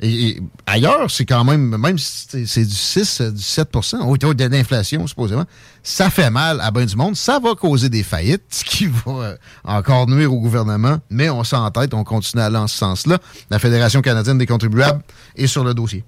Et, 0.00 0.40
ailleurs, 0.66 1.10
c'est 1.10 1.24
quand 1.24 1.44
même, 1.44 1.76
même 1.76 1.98
si 1.98 2.46
c'est 2.46 2.64
du 2.64 2.74
6, 2.74 3.20
euh, 3.20 3.30
du 3.30 3.40
7% 3.40 4.00
au 4.00 4.16
taux 4.16 4.34
de 4.34 4.44
l'inflation, 4.44 5.06
supposément, 5.06 5.44
ça 5.82 6.10
fait 6.10 6.30
mal 6.30 6.60
à 6.60 6.70
bien 6.70 6.84
du 6.84 6.96
monde. 6.96 7.14
Ça 7.14 7.38
va 7.38 7.54
causer 7.54 7.88
des 7.88 8.02
faillites, 8.02 8.42
ce 8.50 8.64
qui 8.64 8.86
va 8.86 9.12
euh, 9.12 9.36
encore 9.64 10.08
nuire 10.08 10.32
au 10.32 10.40
gouvernement, 10.40 10.98
mais 11.10 11.30
on 11.30 11.44
s'entête, 11.44 11.94
on 11.94 12.02
continue 12.02 12.42
à 12.42 12.46
aller 12.46 12.56
en 12.56 12.66
ce 12.66 12.76
sens-là. 12.76 13.18
La 13.50 13.58
Fédération 13.58 14.02
canadienne 14.02 14.38
des 14.38 14.46
contribuables 14.46 15.02
est 15.36 15.46
sur 15.46 15.62
le 15.62 15.74
dossier. 15.74 16.04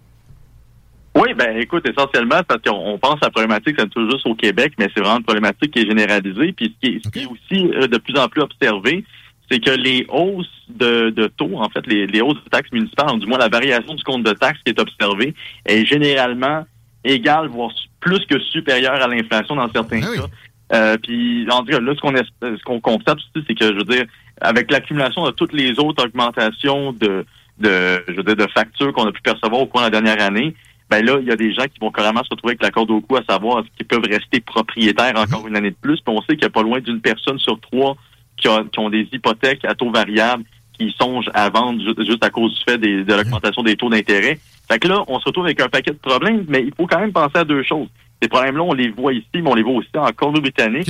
Oui, 1.16 1.32
ben 1.34 1.56
écoute, 1.58 1.88
essentiellement, 1.88 2.40
parce 2.46 2.60
qu'on 2.62 2.76
on 2.76 2.98
pense 2.98 3.16
à 3.22 3.26
la 3.26 3.30
problématique, 3.30 3.76
c'est 3.78 3.88
toujours 3.88 4.10
juste 4.12 4.26
au 4.26 4.34
Québec, 4.34 4.74
mais 4.78 4.88
c'est 4.94 5.00
vraiment 5.00 5.18
une 5.18 5.24
problématique 5.24 5.70
qui 5.72 5.80
est 5.80 5.86
généralisée. 5.86 6.52
Puis 6.52 6.74
ce 6.74 6.86
qui 6.88 6.96
est, 6.96 7.04
ce 7.04 7.08
qui 7.10 7.20
est 7.20 7.26
aussi 7.26 7.72
euh, 7.74 7.86
de 7.86 7.96
plus 7.96 8.18
en 8.18 8.28
plus 8.28 8.42
observé, 8.42 9.02
c'est 9.50 9.58
que 9.60 9.70
les 9.70 10.04
hausses 10.10 10.46
de, 10.68 11.10
de 11.10 11.26
taux, 11.28 11.56
en 11.56 11.68
fait, 11.70 11.86
les, 11.86 12.06
les 12.06 12.20
hausses 12.20 12.42
de 12.44 12.50
taxes 12.50 12.70
municipales, 12.72 13.14
ou 13.14 13.18
du 13.18 13.26
moins 13.26 13.38
la 13.38 13.48
variation 13.48 13.94
du 13.94 14.02
compte 14.04 14.24
de 14.24 14.32
taxes 14.32 14.60
qui 14.64 14.72
est 14.72 14.80
observée, 14.80 15.34
est 15.64 15.84
généralement 15.86 16.66
égale, 17.04 17.46
voire 17.48 17.70
plus 18.00 18.20
que 18.26 18.38
supérieure 18.40 19.00
à 19.02 19.08
l'inflation 19.08 19.54
dans 19.56 19.70
certains 19.72 20.00
Ah 20.02 20.08
oui. 20.10 20.18
cas. 20.18 20.26
Euh, 20.74 20.96
puis, 21.00 21.46
en 21.50 21.60
tout 21.60 21.66
cas, 21.66 21.80
là, 21.80 21.92
ce 21.94 22.00
qu'on 22.00 22.14
ce 22.56 22.62
qu'on 22.64 22.80
constate 22.80 23.18
aussi, 23.18 23.44
c'est 23.46 23.54
que, 23.54 23.66
je 23.66 23.74
veux 23.78 23.84
dire, 23.84 24.04
avec 24.40 24.70
l'accumulation 24.70 25.24
de 25.24 25.30
toutes 25.30 25.52
les 25.52 25.78
autres 25.78 26.04
augmentations 26.04 26.92
de, 26.92 27.24
de, 27.58 28.04
je 28.08 28.14
veux 28.14 28.24
dire, 28.24 28.36
de 28.36 28.46
factures 28.52 28.92
qu'on 28.92 29.06
a 29.06 29.12
pu 29.12 29.22
percevoir 29.22 29.62
au 29.62 29.66
cours 29.66 29.80
de 29.80 29.86
la 29.86 29.90
dernière 29.90 30.20
année, 30.20 30.54
ben 30.90 31.04
là, 31.04 31.18
il 31.20 31.26
y 31.26 31.30
a 31.32 31.36
des 31.36 31.52
gens 31.52 31.64
qui 31.64 31.78
vont 31.80 31.90
carrément 31.90 32.22
se 32.22 32.28
retrouver 32.30 32.52
avec 32.52 32.62
la 32.62 32.70
corde 32.70 32.90
au 32.90 33.00
cou 33.00 33.16
à 33.16 33.22
savoir 33.28 33.58
est-ce 33.60 33.68
qu'ils 33.76 33.86
peuvent 33.86 34.04
rester 34.08 34.40
propriétaires 34.40 35.14
encore 35.16 35.46
une 35.48 35.56
année 35.56 35.70
de 35.70 35.76
plus. 35.80 35.96
Puis 36.00 36.14
on 36.14 36.20
sait 36.22 36.34
qu'il 36.34 36.42
y 36.42 36.46
a 36.46 36.50
pas 36.50 36.62
loin 36.62 36.80
d'une 36.80 37.00
personne 37.00 37.38
sur 37.38 37.58
trois 37.60 37.96
qui, 38.36 38.46
a- 38.48 38.64
qui 38.70 38.78
ont 38.78 38.90
des 38.90 39.08
hypothèques 39.12 39.64
à 39.64 39.74
taux 39.74 39.90
variable 39.90 40.44
qui 40.78 40.94
songent 41.00 41.30
à 41.34 41.48
vendre 41.50 41.80
ju- 41.80 42.04
juste 42.06 42.22
à 42.22 42.30
cause 42.30 42.54
du 42.54 42.62
fait 42.64 42.78
des- 42.78 43.02
de 43.02 43.14
l'augmentation 43.14 43.62
des 43.62 43.76
taux 43.76 43.88
d'intérêt. 43.88 44.38
Fait 44.70 44.78
que 44.78 44.86
là, 44.88 45.02
on 45.08 45.18
se 45.18 45.24
retrouve 45.24 45.46
avec 45.46 45.60
un 45.60 45.68
paquet 45.68 45.90
de 45.92 45.96
problèmes, 45.96 46.44
mais 46.48 46.62
il 46.62 46.72
faut 46.76 46.86
quand 46.86 46.98
même 47.00 47.12
penser 47.12 47.38
à 47.38 47.44
deux 47.44 47.62
choses. 47.62 47.88
Ces 48.22 48.28
problèmes-là, 48.28 48.62
on 48.62 48.72
les 48.74 48.90
voit 48.90 49.12
ici, 49.12 49.26
mais 49.34 49.48
on 49.48 49.54
les 49.54 49.62
voit 49.62 49.74
aussi 49.74 49.88
en 49.96 50.06
Colombie-Britannique. 50.12 50.86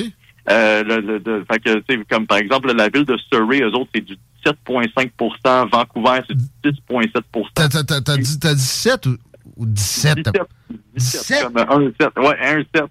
Euh, 0.48 0.84
le, 0.84 1.00
le- 1.00 1.20
de- 1.20 1.44
fait 1.50 1.58
que, 1.60 2.02
comme 2.08 2.26
par 2.26 2.38
exemple, 2.38 2.72
la 2.72 2.88
ville 2.88 3.04
de 3.04 3.16
Surrey, 3.32 3.60
eux 3.62 3.74
autres, 3.74 3.90
c'est 3.94 4.00
du 4.04 4.16
7,5% 4.44 5.68
Vancouver, 5.70 6.20
c'est 6.28 6.36
du 6.36 6.44
10,7 6.64 7.22
T'as, 7.54 8.16
dit, 8.16 8.38
t'as 8.38 8.54
dit 8.54 8.60
7 8.60 9.06
ou, 9.06 9.16
ou 9.56 9.66
17? 9.66 10.16
17. 10.18 10.42
17? 10.94 11.42
Comme 11.44 11.56
un 11.58 11.90
7. 12.00 12.10
Ouais, 12.18 12.36
un 12.40 12.56
7. 12.74 12.84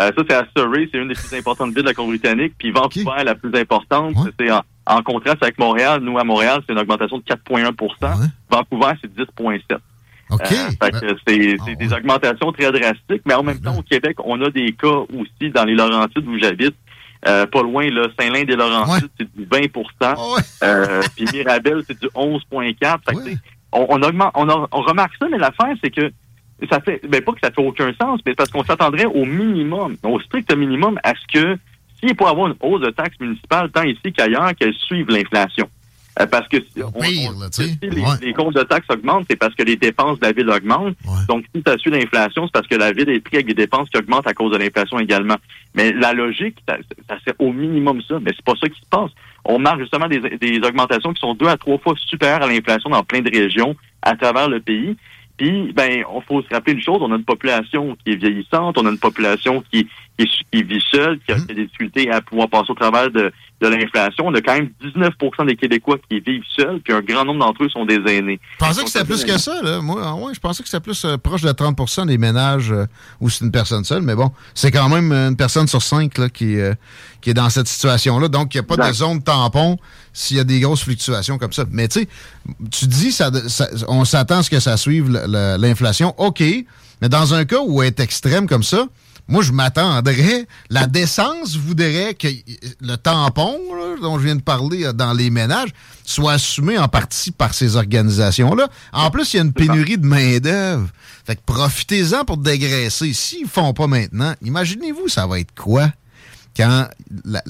Euh, 0.00 0.10
ça, 0.16 0.22
c'est 0.28 0.34
à 0.34 0.46
Surrey, 0.56 0.88
c'est 0.92 0.98
une 1.00 1.08
des 1.08 1.14
plus 1.14 1.34
importantes 1.36 1.68
villes 1.70 1.82
de 1.82 1.88
la 1.88 1.94
Colombie-Britannique. 1.94 2.54
Puis 2.58 2.70
Vancouver, 2.70 3.24
la 3.24 3.34
plus 3.34 3.52
importante, 3.58 4.14
Ouais. 4.16 4.30
c'est 4.38 4.50
en, 4.52 4.62
en 4.86 5.02
contraste 5.02 5.42
avec 5.42 5.58
Montréal. 5.58 6.00
Nous, 6.00 6.16
à 6.18 6.22
Montréal, 6.24 6.62
c'est 6.66 6.72
une 6.72 6.78
augmentation 6.78 7.18
de 7.18 7.24
4,1 7.24 8.18
Ouais. 8.20 8.26
Vancouver, 8.48 8.92
c'est 9.02 9.12
10,7 9.12 9.78
OK. 10.30 10.40
Euh, 10.42 10.46
Ben, 10.80 10.90
c'est 11.26 11.56
Ah, 11.58 11.64
ouais. 11.64 11.76
des 11.76 11.92
augmentations 11.92 12.52
très 12.52 12.70
drastiques, 12.70 13.22
mais 13.26 13.34
en 13.34 13.42
même 13.42 13.60
temps, 13.60 13.76
au 13.76 13.82
Québec, 13.82 14.16
on 14.24 14.40
a 14.42 14.50
des 14.50 14.72
cas 14.72 14.86
aussi 15.12 15.50
dans 15.52 15.64
les 15.64 15.74
Laurentides 15.74 16.26
où 16.26 16.38
j'habite. 16.38 16.74
Euh, 17.26 17.44
pas 17.46 17.62
loin, 17.62 17.86
là, 17.90 18.06
Saint-Lin-des-Laurentides, 18.18 19.04
Ouais. 19.04 19.10
c'est 19.18 19.36
du 19.36 19.44
20 19.44 19.66
ah 20.02 20.14
ouais. 20.14 20.42
euh, 20.62 21.02
Puis 21.16 21.26
Mirabel, 21.34 21.82
c'est 21.86 21.98
du 22.00 22.06
11,4 22.14 22.98
On, 23.72 23.86
on, 23.88 24.02
augmente, 24.02 24.32
on, 24.34 24.48
a- 24.48 24.68
on 24.72 24.80
remarque 24.82 25.14
ça, 25.20 25.26
mais 25.30 25.38
l'affaire, 25.38 25.74
c'est 25.82 25.90
que 25.90 26.10
ça 26.70 26.80
fait, 26.80 27.00
ben 27.08 27.22
pas 27.22 27.32
que 27.32 27.40
ça 27.42 27.50
fait 27.50 27.64
aucun 27.64 27.92
sens, 28.00 28.20
mais 28.26 28.34
parce 28.34 28.50
qu'on 28.50 28.64
s'attendrait 28.64 29.06
au 29.06 29.24
minimum, 29.24 29.96
au 30.02 30.20
strict 30.20 30.54
minimum, 30.54 30.98
à 31.04 31.12
ce 31.14 31.26
que 31.40 31.56
s'il 31.98 32.14
peut 32.16 32.24
y 32.24 32.28
avoir 32.28 32.48
une 32.48 32.56
hausse 32.60 32.80
de 32.82 32.90
taxes 32.90 33.18
municipales, 33.20 33.70
tant 33.70 33.82
ici 33.82 34.12
qu'ailleurs, 34.12 34.54
qu'elles 34.54 34.74
suivent 34.74 35.10
l'inflation. 35.10 35.68
Euh, 36.20 36.26
parce 36.26 36.48
que 36.48 36.56
si, 36.56 36.72
pire, 36.74 37.32
là, 37.38 37.46
si 37.52 37.78
les, 37.82 38.00
Ouais. 38.00 38.06
les 38.20 38.32
comptes 38.32 38.54
de 38.56 38.62
taxes 38.62 38.88
augmentent, 38.90 39.26
c'est 39.30 39.36
parce 39.36 39.54
que 39.54 39.62
les 39.62 39.76
dépenses 39.76 40.18
de 40.18 40.26
la 40.26 40.32
ville 40.32 40.50
augmentent. 40.50 40.96
Ouais. 41.06 41.24
Donc, 41.28 41.44
si 41.54 41.62
ça 41.64 41.78
suit 41.78 41.90
l'inflation, 41.90 42.46
c'est 42.46 42.52
parce 42.52 42.66
que 42.66 42.74
la 42.74 42.92
ville 42.92 43.08
est 43.10 43.20
pris 43.20 43.36
avec 43.36 43.46
des 43.46 43.54
dépenses 43.54 43.88
qui 43.90 43.98
augmentent 43.98 44.26
à 44.26 44.34
cause 44.34 44.50
de 44.52 44.56
l'inflation 44.58 44.98
également. 44.98 45.36
Mais 45.74 45.92
la 45.92 46.12
logique, 46.12 46.56
ça, 46.68 46.78
ça 47.08 47.18
serait 47.20 47.36
au 47.38 47.52
minimum 47.52 48.02
ça, 48.08 48.18
mais 48.20 48.32
c'est 48.34 48.44
pas 48.44 48.54
ça 48.60 48.68
qui 48.68 48.80
se 48.80 48.86
passe. 48.90 49.10
On 49.44 49.58
marque 49.58 49.80
justement 49.80 50.08
des, 50.08 50.20
des 50.20 50.58
augmentations 50.66 51.12
qui 51.12 51.20
sont 51.20 51.34
deux 51.34 51.48
à 51.48 51.56
trois 51.56 51.78
fois 51.78 51.94
supérieures 51.96 52.42
à 52.42 52.46
l'inflation 52.46 52.90
dans 52.90 53.02
plein 53.02 53.20
de 53.20 53.30
régions 53.30 53.74
à 54.02 54.16
travers 54.16 54.48
le 54.48 54.60
pays. 54.60 54.96
Puis, 55.36 55.72
ben, 55.72 56.04
on 56.12 56.20
faut 56.20 56.42
se 56.42 56.48
rappeler 56.50 56.74
une 56.74 56.82
chose, 56.82 56.98
on 57.00 57.10
a 57.12 57.16
une 57.16 57.24
population 57.24 57.96
qui 58.04 58.12
est 58.12 58.16
vieillissante, 58.16 58.76
on 58.76 58.84
a 58.84 58.90
une 58.90 58.98
population 58.98 59.64
qui, 59.72 59.88
qui, 60.18 60.62
vit 60.62 60.82
seule, 60.90 61.18
qui 61.20 61.32
a 61.32 61.36
mmh. 61.36 61.44
des 61.46 61.54
difficultés 61.54 62.10
à 62.10 62.20
pouvoir 62.20 62.48
passer 62.48 62.70
au 62.70 62.74
travers 62.74 63.10
de, 63.10 63.32
de 63.60 63.68
l'inflation. 63.68 64.26
On 64.26 64.34
a 64.34 64.40
quand 64.40 64.54
même 64.54 64.70
19% 64.82 65.46
des 65.46 65.56
Québécois 65.56 65.98
qui 66.08 66.20
vivent 66.20 66.42
seuls, 66.56 66.80
puis 66.80 66.94
un 66.94 67.00
grand 67.00 67.24
nombre 67.24 67.40
d'entre 67.40 67.64
eux 67.64 67.68
sont 67.68 67.84
des 67.84 68.00
aînés. 68.06 68.40
Je 68.54 68.58
pensais 68.58 68.82
que 68.82 68.90
c'était 68.90 69.04
plus 69.04 69.24
que 69.24 69.38
ça, 69.38 69.60
là. 69.62 69.80
Moi, 69.80 70.00
ah 70.02 70.14
ouais, 70.14 70.34
je 70.34 70.40
pensais 70.40 70.62
que 70.62 70.68
c'était 70.68 70.82
plus 70.82 71.04
euh, 71.04 71.16
proche 71.18 71.42
de 71.42 71.50
30% 71.50 72.06
des 72.06 72.16
ménages 72.16 72.72
euh, 72.72 72.86
où 73.20 73.28
c'est 73.28 73.44
une 73.44 73.50
personne 73.50 73.84
seule, 73.84 74.02
mais 74.02 74.14
bon, 74.14 74.32
c'est 74.54 74.70
quand 74.70 74.88
même 74.88 75.12
une 75.12 75.36
personne 75.36 75.66
sur 75.66 75.82
cinq 75.82 76.16
là, 76.16 76.28
qui, 76.28 76.58
euh, 76.58 76.74
qui 77.20 77.30
est 77.30 77.34
dans 77.34 77.50
cette 77.50 77.68
situation-là. 77.68 78.28
Donc, 78.28 78.54
il 78.54 78.58
n'y 78.58 78.64
a 78.64 78.76
pas 78.76 78.76
de 78.76 78.92
zone 78.92 79.22
tampon 79.22 79.78
s'il 80.12 80.38
y 80.38 80.40
a 80.40 80.44
des 80.44 80.60
grosses 80.60 80.82
fluctuations 80.82 81.36
comme 81.36 81.52
ça. 81.52 81.64
Mais 81.70 81.88
tu 81.88 82.00
sais, 82.00 82.08
tu 82.70 82.86
dis, 82.86 83.12
ça, 83.12 83.30
on 83.88 84.04
s'attend 84.04 84.38
à 84.38 84.42
ce 84.42 84.50
que 84.50 84.60
ça 84.60 84.76
suive 84.76 85.10
l'inflation. 85.10 86.14
OK, 86.18 86.42
mais 87.02 87.08
dans 87.08 87.34
un 87.34 87.44
cas 87.44 87.60
où 87.62 87.82
elle 87.82 87.88
est 87.88 88.00
extrême 88.00 88.46
comme 88.46 88.62
ça, 88.62 88.86
moi, 89.30 89.42
je 89.42 89.52
m'attendrais, 89.52 90.46
la 90.70 90.86
décence 90.86 91.56
voudrait 91.56 92.14
que 92.14 92.26
le 92.80 92.96
tampon 92.96 93.56
dont 94.02 94.18
je 94.18 94.24
viens 94.24 94.36
de 94.36 94.42
parler 94.42 94.84
euh, 94.84 94.92
dans 94.92 95.12
les 95.12 95.30
ménages 95.30 95.70
soit 96.04 96.32
assumé 96.32 96.78
en 96.78 96.88
partie 96.88 97.30
par 97.30 97.54
ces 97.54 97.76
organisations-là. 97.76 98.68
En 98.92 99.10
plus, 99.10 99.32
il 99.32 99.36
y 99.36 99.40
a 99.40 99.44
une 99.44 99.52
pénurie 99.52 99.98
de 99.98 100.06
main-d'œuvre. 100.06 100.88
Fait 101.24 101.36
que 101.36 101.42
profitez-en 101.46 102.24
pour 102.24 102.38
dégraisser. 102.38 103.12
S'ils 103.12 103.44
ne 103.44 103.48
font 103.48 103.72
pas 103.72 103.86
maintenant, 103.86 104.34
imaginez-vous, 104.42 105.08
ça 105.08 105.26
va 105.26 105.38
être 105.38 105.54
quoi? 105.54 105.90
quand 106.56 106.88
la, 107.24 107.42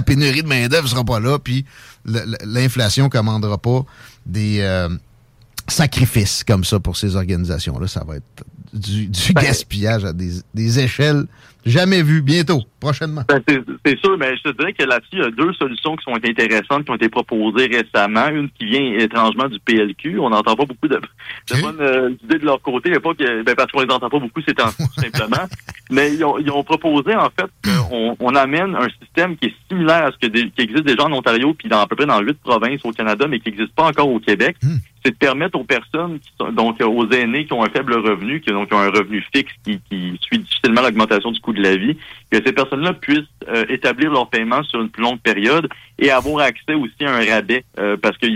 pénurie 0.06 0.42
de 0.42 0.48
main-d'œuvre 0.48 0.88
sera 0.88 1.04
pas 1.04 1.20
là, 1.20 1.38
puis 1.38 1.66
l'inflation 2.06 3.10
commandera 3.10 3.58
pas 3.58 3.84
des 4.24 4.60
euh, 4.60 4.88
sacrifices 5.68 6.42
comme 6.42 6.64
ça 6.64 6.80
pour 6.80 6.96
ces 6.96 7.16
organisations-là. 7.16 7.86
Ça 7.86 8.02
va 8.04 8.16
être 8.16 8.44
du, 8.74 9.08
ben, 9.32 9.42
gaspillage 9.42 10.04
à 10.04 10.12
des, 10.12 10.78
échelles 10.78 11.26
jamais 11.64 12.02
vues. 12.02 12.22
Bientôt, 12.22 12.62
prochainement. 12.80 13.22
Ben, 13.28 13.40
c'est 13.84 13.98
sûr, 13.98 14.16
mais 14.18 14.36
je 14.36 14.42
te 14.42 14.56
dirais 14.56 14.72
que 14.72 14.84
là-dessus, 14.84 15.14
il 15.14 15.18
y 15.20 15.22
a 15.22 15.30
deux 15.30 15.52
solutions 15.54 15.96
qui 15.96 16.04
sont 16.04 16.14
intéressantes, 16.14 16.84
qui 16.84 16.90
ont 16.90 16.96
été 16.96 17.08
proposées 17.08 17.66
récemment. 17.66 18.28
Une 18.28 18.50
qui 18.50 18.66
vient 18.66 18.98
étrangement 18.98 19.48
du 19.48 19.58
PLQ. 19.60 20.18
On 20.18 20.30
n'entend 20.30 20.56
pas 20.56 20.64
beaucoup 20.64 20.88
de, 20.88 21.00
bonnes 21.60 21.80
euh, 21.80 22.10
idées 22.24 22.38
de 22.38 22.44
leur 22.44 22.60
côté. 22.60 22.90
pas 23.00 23.14
que, 23.14 23.42
ben, 23.42 23.54
parce 23.54 23.70
qu'on 23.72 23.82
les 23.82 23.92
entend 23.92 24.08
pas 24.08 24.18
beaucoup, 24.18 24.40
c'est 24.46 24.54
tout 24.54 25.00
simplement. 25.00 25.48
Mais 25.90 26.14
ils 26.14 26.24
ont, 26.24 26.64
proposé, 26.64 27.14
en 27.14 27.28
fait, 27.28 27.50
qu'on 27.62 28.16
on 28.18 28.34
amène 28.34 28.74
un 28.74 28.88
système 29.00 29.36
qui 29.36 29.46
est 29.46 29.54
similaire 29.68 30.06
à 30.06 30.12
ce 30.12 30.16
que 30.16 30.32
qui 30.32 30.62
existe 30.62 30.84
déjà 30.84 31.04
en 31.04 31.12
Ontario, 31.12 31.52
puis 31.52 31.68
dans 31.68 31.80
à 31.80 31.86
peu 31.86 31.94
près 31.94 32.06
dans 32.06 32.20
huit 32.20 32.38
provinces 32.40 32.80
au 32.84 32.90
Canada, 32.90 33.26
mais 33.28 33.38
qui 33.38 33.50
n'existe 33.50 33.74
pas 33.74 33.84
encore 33.84 34.08
au 34.08 34.18
Québec. 34.18 34.56
Hmm 34.62 34.78
c'est 35.04 35.12
de 35.12 35.16
permettre 35.16 35.58
aux 35.58 35.64
personnes, 35.64 36.18
qui 36.18 36.30
sont, 36.40 36.50
donc 36.50 36.80
aux 36.80 37.10
aînés 37.10 37.44
qui 37.44 37.52
ont 37.52 37.62
un 37.62 37.68
faible 37.68 37.94
revenu, 37.94 38.40
qui, 38.40 38.50
donc, 38.50 38.72
ont 38.72 38.78
un 38.78 38.90
revenu 38.90 39.22
fixe 39.34 39.52
qui, 39.62 39.78
qui 39.90 40.18
suit 40.22 40.38
difficilement 40.38 40.80
l'augmentation 40.80 41.30
du 41.30 41.40
coût 41.40 41.52
de 41.54 41.62
la 41.62 41.76
vie, 41.76 41.96
que 42.30 42.38
ces 42.44 42.52
personnes-là 42.52 42.92
puissent 42.94 43.20
euh, 43.48 43.64
établir 43.68 44.12
leur 44.12 44.28
paiement 44.28 44.62
sur 44.64 44.80
une 44.80 44.90
plus 44.90 45.02
longue 45.02 45.20
période 45.20 45.68
et 45.98 46.10
avoir 46.10 46.44
accès 46.44 46.74
aussi 46.74 47.04
à 47.04 47.14
un 47.14 47.24
rabais, 47.24 47.64
euh, 47.78 47.96
parce 47.96 48.18
que 48.18 48.26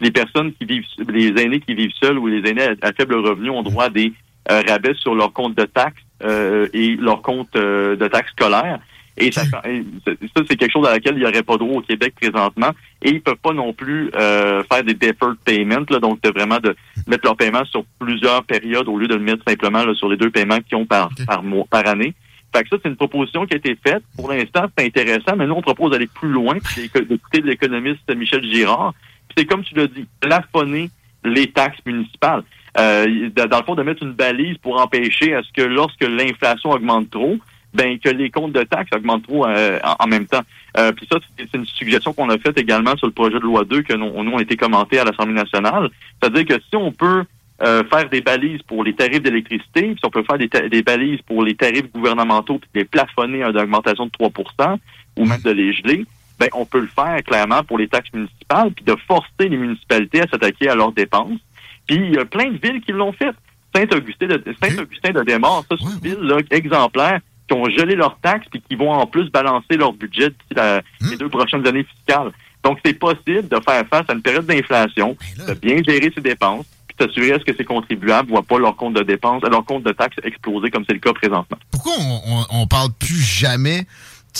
les 0.00 0.10
personnes 0.10 0.52
qui 0.54 0.64
vivent, 0.64 0.84
les 1.08 1.28
aînés 1.42 1.60
qui 1.60 1.74
vivent 1.74 1.92
seuls 2.00 2.18
ou 2.18 2.26
les 2.26 2.48
aînés 2.48 2.68
à, 2.82 2.92
faible 2.92 3.16
revenu 3.16 3.50
ont 3.50 3.62
droit 3.62 3.84
à 3.84 3.90
des 3.90 4.12
euh, 4.50 4.62
rabais 4.66 4.94
sur 4.94 5.14
leur 5.14 5.32
compte 5.32 5.56
de 5.56 5.64
taxes 5.64 6.02
et 6.72 6.96
leur 6.96 7.22
compte 7.22 7.54
de 7.54 8.08
taxes 8.08 8.32
scolaires. 8.32 8.80
Et 9.18 9.32
ça, 9.32 9.42
ça 9.44 9.62
c'est 10.48 10.56
quelque 10.56 10.72
chose 10.72 10.86
à 10.86 10.92
laquelle 10.92 11.14
il 11.14 11.20
n'y 11.20 11.26
aurait 11.26 11.42
pas 11.42 11.56
droit 11.56 11.78
au 11.78 11.82
Québec 11.82 12.14
présentement. 12.20 12.70
Et 13.02 13.10
ils 13.10 13.20
peuvent 13.20 13.36
pas 13.36 13.52
non 13.52 13.72
plus 13.72 14.10
euh, 14.14 14.62
faire 14.70 14.84
des 14.84 14.94
deferred 14.94 15.36
payments, 15.44 15.84
là, 15.90 15.98
donc 15.98 16.22
de 16.22 16.30
vraiment 16.30 16.58
de 16.58 16.74
mettre 17.06 17.24
leur 17.24 17.36
paiement 17.36 17.64
sur 17.64 17.84
plusieurs 17.98 18.44
périodes 18.44 18.88
au 18.88 18.98
lieu 18.98 19.08
de 19.08 19.14
le 19.14 19.22
mettre 19.22 19.42
simplement 19.46 19.84
là, 19.84 19.94
sur 19.94 20.08
les 20.08 20.16
deux 20.16 20.30
paiements 20.30 20.58
qu'ils 20.60 20.76
ont 20.76 20.86
par, 20.86 21.10
par 21.26 21.42
mois, 21.42 21.64
par 21.68 21.86
année. 21.86 22.14
Fait 22.54 22.62
que 22.62 22.68
ça, 22.70 22.76
c'est 22.82 22.88
une 22.88 22.96
proposition 22.96 23.46
qui 23.46 23.54
a 23.54 23.56
été 23.58 23.76
faite. 23.76 24.02
Pour 24.16 24.30
l'instant, 24.30 24.66
c'est 24.76 24.86
intéressant, 24.86 25.36
mais 25.36 25.46
nous, 25.46 25.54
on 25.54 25.62
propose 25.62 25.90
d'aller 25.90 26.06
plus 26.06 26.30
loin, 26.30 26.56
d'écouter 26.94 27.42
l'économiste 27.42 28.14
Michel 28.14 28.42
Girard. 28.44 28.94
c'est 29.36 29.44
comme 29.44 29.62
tu 29.62 29.74
l'as 29.74 29.86
dit, 29.86 30.06
plafonner 30.20 30.90
les 31.24 31.50
taxes 31.50 31.80
municipales. 31.84 32.42
Euh, 32.78 33.30
dans 33.30 33.58
le 33.58 33.64
fond, 33.64 33.74
de 33.74 33.82
mettre 33.82 34.02
une 34.02 34.12
balise 34.12 34.56
pour 34.58 34.80
empêcher 34.80 35.34
à 35.34 35.42
ce 35.42 35.52
que 35.52 35.62
lorsque 35.62 36.04
l'inflation 36.04 36.70
augmente 36.70 37.10
trop, 37.10 37.36
ben 37.74 37.98
que 37.98 38.08
les 38.08 38.30
comptes 38.30 38.52
de 38.52 38.62
taxes 38.62 38.90
augmentent 38.94 39.24
trop 39.24 39.46
euh, 39.46 39.78
en, 39.98 40.06
même 40.06 40.26
temps. 40.26 40.42
Euh, 40.76 40.92
puis 40.92 41.06
ça, 41.10 41.18
c'est 41.36 41.54
une 41.54 41.66
suggestion 41.66 42.12
qu'on 42.12 42.30
a 42.30 42.38
faite 42.38 42.58
également 42.58 42.96
sur 42.96 43.06
le 43.06 43.12
projet 43.12 43.34
de 43.34 43.44
loi 43.44 43.64
2 43.64 43.82
que 43.82 43.94
nous, 43.94 44.22
nous 44.22 44.32
ont 44.32 44.38
été 44.38 44.56
commenté 44.56 44.98
à 44.98 45.04
l'Assemblée 45.04 45.34
nationale. 45.34 45.90
C'est-à-dire 46.20 46.46
que 46.46 46.62
si 46.62 46.76
on 46.76 46.92
peut 46.92 47.24
euh, 47.62 47.82
faire 47.84 48.08
des 48.08 48.20
balises 48.20 48.62
pour 48.62 48.84
les 48.84 48.94
tarifs 48.94 49.22
d'électricité, 49.22 49.94
si 49.94 50.00
on 50.04 50.10
peut 50.10 50.22
faire 50.22 50.38
des, 50.38 50.48
des, 50.68 50.82
balises 50.82 51.20
pour 51.22 51.42
les 51.42 51.54
tarifs 51.54 51.90
gouvernementaux, 51.92 52.58
puis 52.58 52.70
les 52.74 52.84
plafonner 52.84 53.42
à 53.42 53.48
une 53.48 53.58
augmentation 53.58 54.06
de 54.06 54.10
3% 54.10 54.78
ou 55.16 55.24
même 55.24 55.40
de 55.40 55.50
les 55.50 55.72
geler, 55.72 56.06
ben 56.38 56.48
on 56.52 56.64
peut 56.64 56.80
le 56.80 56.86
faire 56.86 57.20
clairement 57.24 57.64
pour 57.64 57.78
les 57.78 57.88
taxes 57.88 58.12
municipales, 58.12 58.70
puis 58.72 58.84
de 58.84 58.94
forcer 59.06 59.48
les 59.48 59.56
municipalités 59.56 60.20
à 60.20 60.28
s'attaquer 60.28 60.68
à 60.68 60.74
leurs 60.74 60.92
dépenses. 60.92 61.40
Puis 61.86 61.96
il 61.96 62.14
y 62.14 62.18
a 62.18 62.24
plein 62.24 62.50
de 62.50 62.58
villes 62.58 62.80
qui 62.80 62.92
l'ont 62.92 63.12
fait. 63.12 63.34
Saint-Augustin 63.74 64.26
de 64.26 64.42
Saint-Augustin 64.62 65.10
de 65.10 65.22
Desmaures, 65.24 65.64
ça, 65.68 65.76
c'est 65.78 65.84
une 65.84 66.00
ville 66.00 66.26
là, 66.26 66.38
exemplaire 66.50 67.20
qui 67.48 67.54
ont 67.54 67.68
gelé 67.68 67.96
leurs 67.96 68.18
taxes 68.20 68.46
et 68.54 68.60
qui 68.60 68.76
vont 68.76 68.92
en 68.92 69.06
plus 69.06 69.30
balancer 69.30 69.76
leur 69.76 69.92
budget 69.92 70.28
d'ici 70.28 70.60
hmm. 71.00 71.10
les 71.10 71.16
deux 71.16 71.28
prochaines 71.28 71.66
années 71.66 71.84
fiscales. 71.84 72.30
Donc, 72.62 72.78
c'est 72.84 72.94
possible 72.94 73.48
de 73.48 73.60
faire 73.60 73.86
face 73.88 74.04
à 74.08 74.12
une 74.12 74.22
période 74.22 74.46
d'inflation, 74.46 75.16
ben 75.38 75.46
de 75.46 75.54
bien 75.54 75.82
gérer 75.82 76.12
ses 76.14 76.20
dépenses, 76.20 76.66
puis 76.66 76.77
s'assurer 76.98 77.32
à 77.32 77.38
ce 77.38 77.44
que 77.44 77.56
ces 77.56 77.64
contribuables 77.64 78.30
voient 78.30 78.42
pas 78.42 78.58
leur 78.58 78.76
compte 78.76 78.94
de 78.94 79.02
dépenses, 79.02 79.42
leur 79.42 79.64
compte 79.64 79.84
de 79.84 79.92
taxes 79.92 80.16
exploser 80.22 80.70
comme 80.70 80.84
c'est 80.88 80.94
le 80.94 81.00
cas 81.00 81.12
présentement. 81.12 81.58
Pourquoi 81.70 81.92
on, 82.50 82.60
ne 82.60 82.66
parle 82.66 82.90
plus 82.98 83.20
jamais 83.20 83.86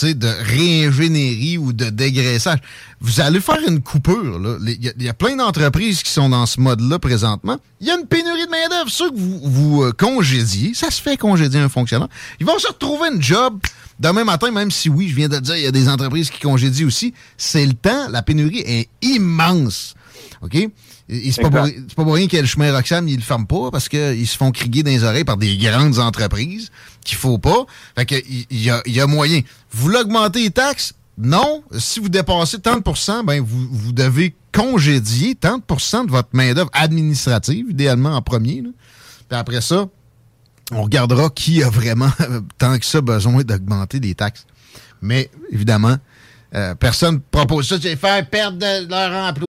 de 0.01 0.27
réingénierie 0.27 1.57
ou 1.57 1.73
de 1.73 1.89
dégraissage? 1.89 2.59
Vous 3.01 3.21
allez 3.21 3.39
faire 3.39 3.59
une 3.67 3.81
coupure. 3.81 4.39
Il 4.65 4.93
y, 5.03 5.09
a 5.09 5.13
plein 5.13 5.35
d'entreprises 5.35 6.03
qui 6.03 6.11
sont 6.11 6.29
dans 6.29 6.45
ce 6.45 6.59
mode-là 6.59 6.99
présentement. 6.99 7.57
Il 7.81 7.87
y 7.87 7.91
a 7.91 7.95
une 7.97 8.07
pénurie 8.07 8.45
de 8.45 8.51
main-d'œuvre. 8.51 8.89
Ceux 8.89 9.09
que 9.09 9.17
vous, 9.17 9.39
vous 9.43 9.83
euh, 9.83 9.91
congédiez, 9.91 10.73
ça 10.73 10.91
se 10.91 11.01
fait 11.01 11.17
congédier 11.17 11.59
un 11.59 11.69
fonctionnaire. 11.69 12.09
Ils 12.39 12.45
vont 12.45 12.59
se 12.59 12.67
retrouver 12.67 13.09
une 13.13 13.21
job 13.21 13.59
demain 13.99 14.23
matin, 14.23 14.51
même 14.51 14.71
si 14.71 14.89
oui, 14.89 15.09
je 15.09 15.15
viens 15.15 15.29
de 15.29 15.39
dire, 15.39 15.55
il 15.55 15.63
y 15.63 15.67
a 15.67 15.71
des 15.71 15.89
entreprises 15.89 16.29
qui 16.29 16.39
congédient 16.39 16.87
aussi. 16.87 17.13
C'est 17.37 17.65
le 17.65 17.73
temps. 17.73 18.09
La 18.09 18.21
pénurie 18.21 18.63
est 18.65 18.89
immense. 19.01 19.95
OK? 20.41 20.57
C'est 21.09 21.41
pas, 21.41 21.49
pas, 21.49 21.67
pour 21.95 22.13
rien 22.13 22.27
qu'il 22.27 22.37
y 22.37 22.39
a 22.39 22.41
le 22.41 22.47
chemin 22.47 22.71
Roxham, 22.71 23.07
ils 23.07 23.15
le 23.15 23.21
ferment 23.21 23.45
pas 23.45 23.71
parce 23.71 23.89
qu'ils 23.89 24.27
se 24.27 24.37
font 24.37 24.51
crier 24.51 24.83
dans 24.83 24.91
les 24.91 25.03
oreilles 25.03 25.23
par 25.23 25.37
des 25.37 25.57
grandes 25.57 25.97
entreprises 25.97 26.69
qu'il 27.03 27.17
faut 27.17 27.39
pas. 27.39 27.65
Fait 27.97 28.05
que 28.05 28.15
il 28.27 28.61
y 28.61 28.69
a, 28.69 28.81
y 28.85 28.99
a 28.99 29.07
moyen. 29.07 29.41
Vous 29.71 29.89
l'augmentez 29.89 30.43
les 30.43 30.51
taxes? 30.51 30.93
Non. 31.17 31.63
Si 31.77 31.99
vous 31.99 32.09
dépassez 32.09 32.57
30% 32.57 33.25
ben 33.25 33.41
vous, 33.41 33.67
vous 33.71 33.91
devez 33.91 34.35
congédier 34.51 35.33
30% 35.33 36.05
de 36.05 36.11
votre 36.11 36.29
main-d'œuvre 36.33 36.69
administrative, 36.73 37.65
idéalement 37.69 38.15
en 38.15 38.21
premier. 38.21 38.61
Puis 38.61 39.37
après 39.37 39.61
ça, 39.61 39.87
on 40.71 40.83
regardera 40.83 41.29
qui 41.29 41.63
a 41.63 41.69
vraiment 41.69 42.11
tant 42.57 42.77
que 42.77 42.85
ça 42.85 43.01
besoin 43.01 43.43
d'augmenter 43.43 43.99
des 43.99 44.15
taxes. 44.15 44.45
Mais 45.01 45.29
évidemment, 45.51 45.97
euh, 46.55 46.75
personne 46.75 47.19
propose 47.19 47.67
ça, 47.67 47.77
c'est 47.81 47.95
faire 47.95 48.27
perdre 48.29 48.65
leur 48.87 49.11
emploi. 49.11 49.48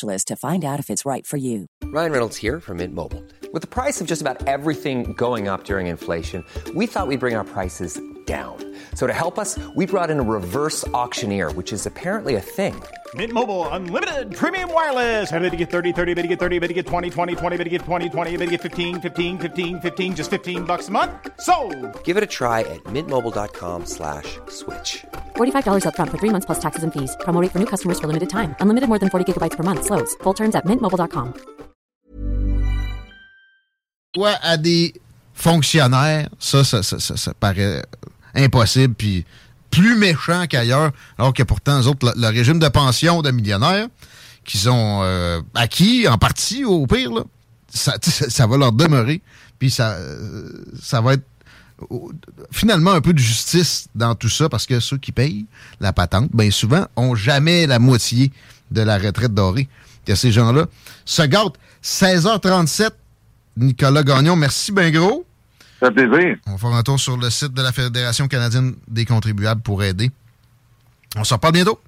specialist 0.01 0.27
to 0.27 0.35
find 0.35 0.63
out 0.63 0.79
if 0.79 0.89
it's 0.89 1.05
right 1.05 1.25
for 1.27 1.37
you. 1.37 1.65
Ryan 1.83 2.11
Reynolds 2.11 2.37
here 2.37 2.59
from 2.59 2.77
Mint 2.77 2.93
Mobile. 2.93 3.23
With 3.53 3.61
the 3.61 3.67
price 3.67 4.01
of 4.01 4.07
just 4.07 4.21
about 4.21 4.47
everything 4.47 5.13
going 5.13 5.47
up 5.47 5.63
during 5.63 5.87
inflation, 5.87 6.43
we 6.75 6.87
thought 6.87 7.07
we'd 7.07 7.19
bring 7.19 7.35
our 7.35 7.43
prices 7.43 7.99
down. 8.25 8.57
So 8.95 9.07
to 9.07 9.13
help 9.13 9.37
us, 9.37 9.59
we 9.75 9.85
brought 9.85 10.09
in 10.09 10.19
a 10.19 10.23
reverse 10.23 10.87
auctioneer, 10.93 11.51
which 11.51 11.73
is 11.73 11.85
apparently 11.85 12.35
a 12.35 12.41
thing. 12.41 12.75
Mint 13.13 13.33
Mobile 13.33 13.67
unlimited 13.69 14.33
premium 14.33 14.71
wireless. 14.73 15.29
Have 15.29 15.41
to 15.41 15.57
get 15.57 15.69
30, 15.69 15.91
30, 15.91 16.13
bit 16.13 16.21
to 16.21 16.27
get 16.29 16.39
30, 16.39 16.59
bit 16.59 16.67
to 16.69 16.73
get 16.73 16.85
20, 16.85 17.09
20, 17.09 17.35
20, 17.35 17.57
bit 17.57 17.63
to 17.65 17.69
get 17.69 17.81
20, 17.81 18.09
20, 18.09 18.37
bit 18.37 18.45
to 18.45 18.51
get 18.51 18.61
15, 18.61 19.01
15, 19.01 19.39
15, 19.39 19.81
15 19.81 20.15
just 20.15 20.29
15 20.29 20.63
bucks 20.63 20.87
a 20.87 20.91
month. 20.91 21.11
So, 21.41 21.53
Give 22.05 22.15
it 22.15 22.23
a 22.23 22.27
try 22.27 22.61
at 22.61 22.81
mintmobile.com 22.85 23.85
slash 23.85 24.39
switch. 24.47 25.03
$45 25.35 25.83
upfront 25.83 26.11
for 26.11 26.17
3 26.19 26.29
months 26.29 26.45
plus 26.45 26.59
taxes 26.59 26.83
and 26.83 26.93
fees. 26.93 27.17
Promo 27.19 27.41
rate 27.41 27.51
for 27.51 27.59
new 27.59 27.65
customers 27.67 27.99
for 27.99 28.07
limited 28.07 28.29
time. 28.29 28.55
Unlimited 28.61 28.87
more 28.87 28.99
than 28.99 29.09
40 29.09 29.25
gigabytes 29.27 29.57
per 29.57 29.63
month 29.63 29.83
slows. 29.83 30.15
Full 30.23 30.33
terms 30.33 30.55
at 30.55 30.65
mintmobile.com. 30.65 31.33
Toi, 34.13 34.31
à 34.41 34.57
des 34.57 34.93
fonctionnaires, 35.33 36.29
ça, 36.37 36.63
ça, 36.63 36.83
ça, 36.83 36.99
ça, 36.99 37.15
ça 37.17 37.33
paraît 37.33 37.81
impossible, 38.35 38.93
puis 38.93 39.25
plus 39.71 39.95
méchant 39.97 40.45
qu'ailleurs, 40.47 40.91
alors 41.17 41.33
que 41.33 41.43
pourtant, 41.43 41.81
eux 41.81 41.87
autres, 41.87 42.13
le, 42.15 42.27
régime 42.27 42.59
de 42.59 42.67
pension 42.67 43.21
de 43.21 43.31
millionnaires 43.31 43.87
qu'ils 44.43 44.69
ont 44.69 45.01
euh, 45.03 45.41
acquis, 45.55 46.07
en 46.07 46.17
partie, 46.17 46.65
au 46.65 46.85
pire, 46.85 47.11
là, 47.11 47.21
ça, 47.73 47.95
ça, 48.01 48.47
va 48.47 48.57
leur 48.57 48.73
demeurer, 48.73 49.21
puis 49.59 49.71
ça, 49.71 49.91
euh, 49.91 50.49
ça 50.81 50.99
va 50.99 51.13
être 51.13 51.23
finalement 52.51 52.91
un 52.91 53.01
peu 53.01 53.13
de 53.13 53.19
justice 53.19 53.87
dans 53.95 54.13
tout 54.13 54.29
ça, 54.29 54.49
parce 54.49 54.65
que 54.65 54.79
ceux 54.79 54.97
qui 54.97 55.11
payent 55.11 55.45
la 55.79 55.93
patente, 55.93 56.29
bien 56.33 56.51
souvent, 56.51 56.85
ont 56.95 57.15
jamais 57.15 57.65
la 57.65 57.79
moitié 57.79 58.31
de 58.71 58.81
la 58.81 58.97
retraite 58.97 59.33
dorée 59.33 59.67
que 60.05 60.15
ces 60.15 60.31
gens-là 60.31 60.65
se 61.05 61.21
gâtent. 61.23 61.55
16h37, 61.83 62.91
Nicolas 63.57 64.03
Gagnon, 64.03 64.35
merci 64.35 64.71
bien 64.71 64.91
gros. 64.91 65.25
Ça 65.81 65.87
fait 65.91 66.07
plaisir. 66.07 66.35
On 66.47 66.51
va 66.51 66.57
faire 66.57 66.69
un 66.73 66.83
tour 66.83 66.99
sur 66.99 67.17
le 67.17 67.29
site 67.29 67.53
de 67.53 67.61
la 67.61 67.71
Fédération 67.71 68.27
canadienne 68.27 68.75
des 68.87 69.05
contribuables 69.05 69.61
pour 69.61 69.83
aider. 69.83 70.11
On 71.15 71.23
se 71.23 71.33
reparle 71.33 71.53
bientôt. 71.53 71.79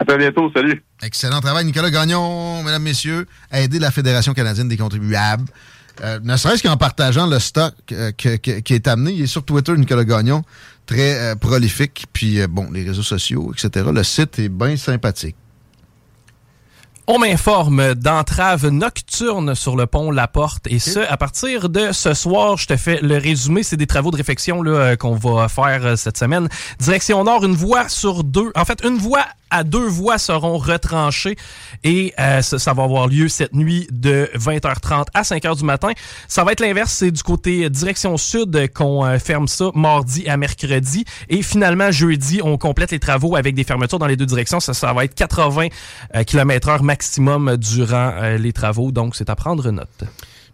À 0.00 0.04
très 0.04 0.16
bientôt. 0.16 0.50
Salut. 0.54 0.82
Excellent 1.02 1.40
travail, 1.40 1.64
Nicolas 1.64 1.90
Gagnon, 1.90 2.62
mesdames, 2.62 2.82
messieurs, 2.82 3.26
à 3.50 3.60
aider 3.60 3.78
la 3.78 3.90
Fédération 3.90 4.32
canadienne 4.32 4.68
des 4.68 4.76
contribuables. 4.76 5.44
Euh, 6.02 6.20
ne 6.22 6.36
serait-ce 6.36 6.62
qu'en 6.62 6.76
partageant 6.76 7.26
le 7.26 7.38
stock 7.40 7.74
euh, 7.90 8.12
que- 8.16 8.36
que- 8.36 8.60
qui 8.60 8.74
est 8.74 8.86
amené. 8.86 9.12
Il 9.12 9.22
est 9.22 9.26
sur 9.26 9.44
Twitter, 9.44 9.72
Nicolas 9.76 10.04
Gagnon, 10.04 10.42
très 10.86 11.18
euh, 11.18 11.34
prolifique. 11.34 12.06
Puis, 12.12 12.38
bon, 12.46 12.70
les 12.70 12.84
réseaux 12.84 13.02
sociaux, 13.02 13.52
etc. 13.52 13.86
Le 13.92 14.04
site 14.04 14.38
est 14.38 14.48
bien 14.48 14.76
sympathique. 14.76 15.34
On 17.10 17.18
m'informe 17.18 17.94
d'entrave 17.94 18.68
nocturne 18.68 19.54
sur 19.54 19.76
le 19.76 19.86
pont 19.86 20.10
La 20.10 20.28
Porte 20.28 20.66
et 20.66 20.78
ce, 20.78 20.98
à 20.98 21.16
partir 21.16 21.70
de 21.70 21.90
ce 21.90 22.12
soir, 22.12 22.58
je 22.58 22.66
te 22.66 22.76
fais 22.76 23.00
le 23.00 23.16
résumé. 23.16 23.62
C'est 23.62 23.78
des 23.78 23.86
travaux 23.86 24.10
de 24.10 24.18
réfection 24.18 24.60
là, 24.60 24.70
euh, 24.72 24.96
qu'on 24.96 25.14
va 25.14 25.48
faire 25.48 25.86
euh, 25.86 25.96
cette 25.96 26.18
semaine. 26.18 26.50
Direction 26.78 27.24
Nord, 27.24 27.46
une 27.46 27.54
voie 27.54 27.88
sur 27.88 28.24
deux. 28.24 28.52
En 28.54 28.66
fait, 28.66 28.84
une 28.84 28.98
voie 28.98 29.24
à 29.50 29.64
deux 29.64 29.86
voies 29.86 30.18
seront 30.18 30.58
retranchées 30.58 31.36
et 31.84 32.14
euh, 32.18 32.42
ça, 32.42 32.58
ça 32.58 32.72
va 32.72 32.84
avoir 32.84 33.08
lieu 33.08 33.28
cette 33.28 33.54
nuit 33.54 33.86
de 33.90 34.30
20h30 34.34 35.06
à 35.14 35.22
5h 35.22 35.56
du 35.56 35.64
matin. 35.64 35.92
Ça 36.26 36.44
va 36.44 36.52
être 36.52 36.60
l'inverse, 36.60 36.92
c'est 36.92 37.10
du 37.10 37.22
côté 37.22 37.64
euh, 37.64 37.70
direction 37.70 38.16
sud 38.16 38.54
euh, 38.56 38.66
qu'on 38.66 39.04
euh, 39.04 39.18
ferme 39.18 39.48
ça 39.48 39.70
mardi 39.74 40.28
à 40.28 40.36
mercredi 40.36 41.04
et 41.28 41.42
finalement 41.42 41.90
jeudi, 41.90 42.40
on 42.42 42.58
complète 42.58 42.90
les 42.90 42.98
travaux 42.98 43.36
avec 43.36 43.54
des 43.54 43.64
fermetures 43.64 43.98
dans 43.98 44.06
les 44.06 44.16
deux 44.16 44.26
directions. 44.26 44.60
Ça, 44.60 44.74
ça 44.74 44.92
va 44.92 45.04
être 45.04 45.14
80 45.14 45.68
km 46.26 46.68
heure 46.68 46.82
maximum 46.82 47.56
durant 47.56 48.12
euh, 48.14 48.38
les 48.38 48.52
travaux, 48.52 48.90
donc 48.92 49.16
c'est 49.16 49.30
à 49.30 49.36
prendre 49.36 49.70
note. 49.70 50.04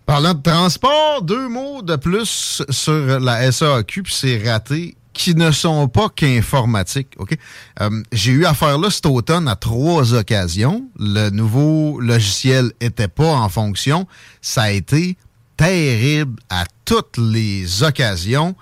Parlant 0.07 0.35
de 0.35 0.43
transport, 0.43 1.23
deux 1.23 1.49
mots 1.49 1.83
de 1.83 1.97
plus 1.97 2.63
sur 2.69 3.21
la 3.21 3.51
SAQ, 3.51 4.03
puis 4.03 4.13
c'est 4.13 4.43
raté, 4.47 4.97
qui 5.15 5.35
ne 5.35 5.51
sont 5.51 5.89
pas 5.89 6.09
qu'informatiques. 6.11 7.15
OK? 7.19 7.39
Euh, 7.81 8.03
J'ai 8.13 8.33
eu 8.33 8.45
affaire 8.45 8.77
là 8.79 8.91
cet 8.91 9.07
automne 9.07 9.49
à 9.49 9.57
trois 9.57 10.13
occasions. 10.13 10.85
Le 10.99 11.31
nouveau 11.31 12.01
logiciel 12.01 12.73
était 12.81 13.09
pas 13.09 13.33
en 13.33 13.49
fonction. 13.49 14.07
Ça 14.43 14.65
a 14.65 14.71
été 14.71 15.17
terrible 15.57 16.43
à 16.51 16.65
toutes 16.85 17.17
les 17.17 17.83
occasions. 17.83 18.55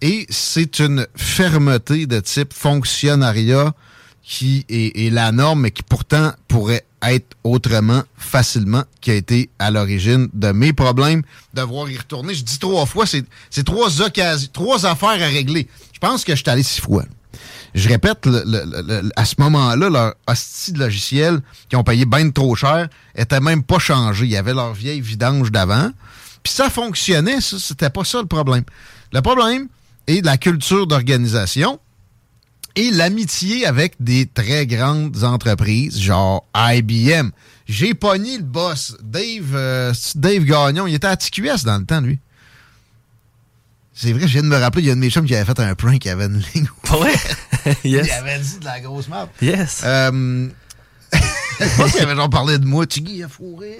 Et 0.00 0.26
c'est 0.30 0.78
une 0.78 1.06
fermeté 1.14 2.06
de 2.06 2.20
type 2.20 2.52
fonctionnariat 2.54 3.74
qui 4.22 4.64
est, 4.68 5.06
est 5.06 5.10
la 5.10 5.32
norme, 5.32 5.62
mais 5.62 5.70
qui 5.70 5.82
pourtant 5.82 6.32
pourrait 6.48 6.84
être 7.02 7.36
autrement 7.44 8.02
facilement, 8.16 8.82
qui 9.00 9.10
a 9.10 9.14
été 9.14 9.50
à 9.58 9.70
l'origine 9.70 10.28
de 10.34 10.50
mes 10.52 10.72
problèmes, 10.72 11.22
devoir 11.54 11.88
y 11.90 11.96
retourner. 11.96 12.34
Je 12.34 12.42
dis 12.42 12.58
trois 12.58 12.86
fois, 12.86 13.06
c'est 13.06 13.24
c'est 13.50 13.64
trois 13.64 14.02
occasions, 14.02 14.50
trois 14.52 14.84
affaires 14.84 15.10
à 15.10 15.26
régler. 15.26 15.68
Je 16.00 16.06
pense 16.06 16.22
que 16.22 16.36
je 16.36 16.42
suis 16.42 16.48
allé 16.48 16.62
six 16.62 16.80
fois. 16.80 17.02
Je 17.74 17.88
répète, 17.88 18.28
à 19.16 19.24
ce 19.24 19.34
moment-là, 19.38 19.90
leur 19.90 20.14
hostie 20.28 20.72
de 20.72 20.78
logiciel 20.78 21.40
qui 21.68 21.74
ont 21.74 21.82
payé 21.82 22.06
bien 22.06 22.30
trop 22.30 22.54
cher 22.54 22.88
était 23.16 23.40
même 23.40 23.64
pas 23.64 23.80
changé. 23.80 24.24
Il 24.26 24.30
y 24.30 24.36
avait 24.36 24.54
leur 24.54 24.74
vieille 24.74 25.00
vidange 25.00 25.50
d'avant. 25.50 25.90
Puis 26.44 26.52
ça 26.52 26.70
fonctionnait, 26.70 27.40
ça, 27.40 27.56
c'était 27.58 27.90
pas 27.90 28.04
ça 28.04 28.20
le 28.20 28.28
problème. 28.28 28.62
Le 29.12 29.20
problème 29.22 29.66
est 30.06 30.24
la 30.24 30.36
culture 30.36 30.86
d'organisation 30.86 31.80
et 32.76 32.92
l'amitié 32.92 33.66
avec 33.66 33.94
des 33.98 34.26
très 34.26 34.68
grandes 34.68 35.24
entreprises, 35.24 36.00
genre 36.00 36.46
IBM. 36.54 37.30
J'ai 37.66 37.94
pogné 37.94 38.38
le 38.38 38.44
boss, 38.44 38.96
Dave, 39.02 39.52
euh, 39.52 39.92
Dave 40.14 40.44
Gagnon. 40.44 40.86
Il 40.86 40.94
était 40.94 41.08
à 41.08 41.16
TQS 41.16 41.64
dans 41.64 41.78
le 41.78 41.84
temps, 41.84 42.00
lui. 42.00 42.20
C'est 44.00 44.12
vrai, 44.12 44.28
je 44.28 44.32
viens 44.34 44.42
de 44.42 44.46
me 44.46 44.56
rappeler, 44.56 44.82
il 44.82 44.86
y 44.86 44.90
a 44.90 44.92
un 44.92 44.96
de 44.96 45.00
mes 45.00 45.10
chums 45.10 45.26
qui 45.26 45.34
avait 45.34 45.44
fait 45.44 45.58
un 45.58 45.74
prank, 45.74 45.98
qui 45.98 46.08
avait 46.08 46.26
une 46.26 46.40
ligne. 46.54 46.68
Vrai? 46.84 47.14
yes. 47.84 48.06
Il 48.06 48.12
avait 48.12 48.38
dit 48.38 48.58
de 48.60 48.64
la 48.64 48.78
grosse 48.78 49.08
merde. 49.08 49.28
Yes. 49.42 49.80
Euh, 49.82 50.48
je 51.12 51.76
pense 51.76 51.90
qu'il 51.90 52.02
avait 52.02 52.14
genre 52.14 52.30
parlé 52.30 52.58
de 52.58 52.64
moi, 52.64 52.86
Tiggy 52.86 53.24
a 53.24 53.28
fourré. 53.28 53.76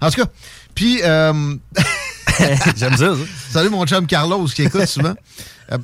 En 0.00 0.10
tout 0.10 0.22
cas, 0.22 0.30
puis... 0.76 1.00
euh, 1.02 1.56
J'aime 2.76 2.96
ça, 2.96 3.16
ça. 3.16 3.22
Salut 3.50 3.70
mon 3.70 3.84
chum 3.84 4.06
Carlos 4.06 4.46
qui 4.46 4.62
écoute 4.62 4.86
souvent. 4.86 5.16
Euh, 5.72 5.78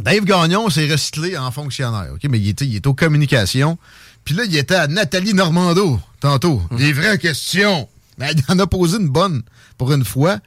Dave 0.00 0.24
Gagnon 0.24 0.70
s'est 0.70 0.90
recyclé 0.90 1.36
en 1.36 1.50
fonctionnaire, 1.50 2.14
OK? 2.14 2.22
Mais 2.30 2.38
il 2.38 2.48
était, 2.48 2.64
il 2.64 2.76
était 2.76 2.88
aux 2.88 2.94
communications. 2.94 3.76
Puis 4.24 4.34
là, 4.34 4.44
il 4.46 4.56
était 4.56 4.76
à 4.76 4.86
Nathalie 4.86 5.34
Normando, 5.34 6.00
tantôt. 6.18 6.62
Des 6.78 6.94
vraies 6.94 7.18
questions. 7.18 7.90
Mais 8.16 8.32
il 8.32 8.42
en 8.48 8.58
a 8.58 8.66
posé 8.66 8.96
une 8.96 9.08
bonne 9.08 9.42
pour 9.76 9.92
une 9.92 10.06
fois. 10.06 10.38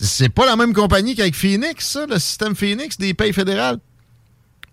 C'est 0.00 0.28
pas 0.28 0.46
la 0.46 0.56
même 0.56 0.72
compagnie 0.74 1.14
qu'avec 1.16 1.34
Phoenix, 1.34 1.86
ça, 1.86 2.06
le 2.06 2.18
système 2.18 2.54
Phoenix 2.54 2.96
des 2.98 3.14
payes 3.14 3.32
fédérales. 3.32 3.78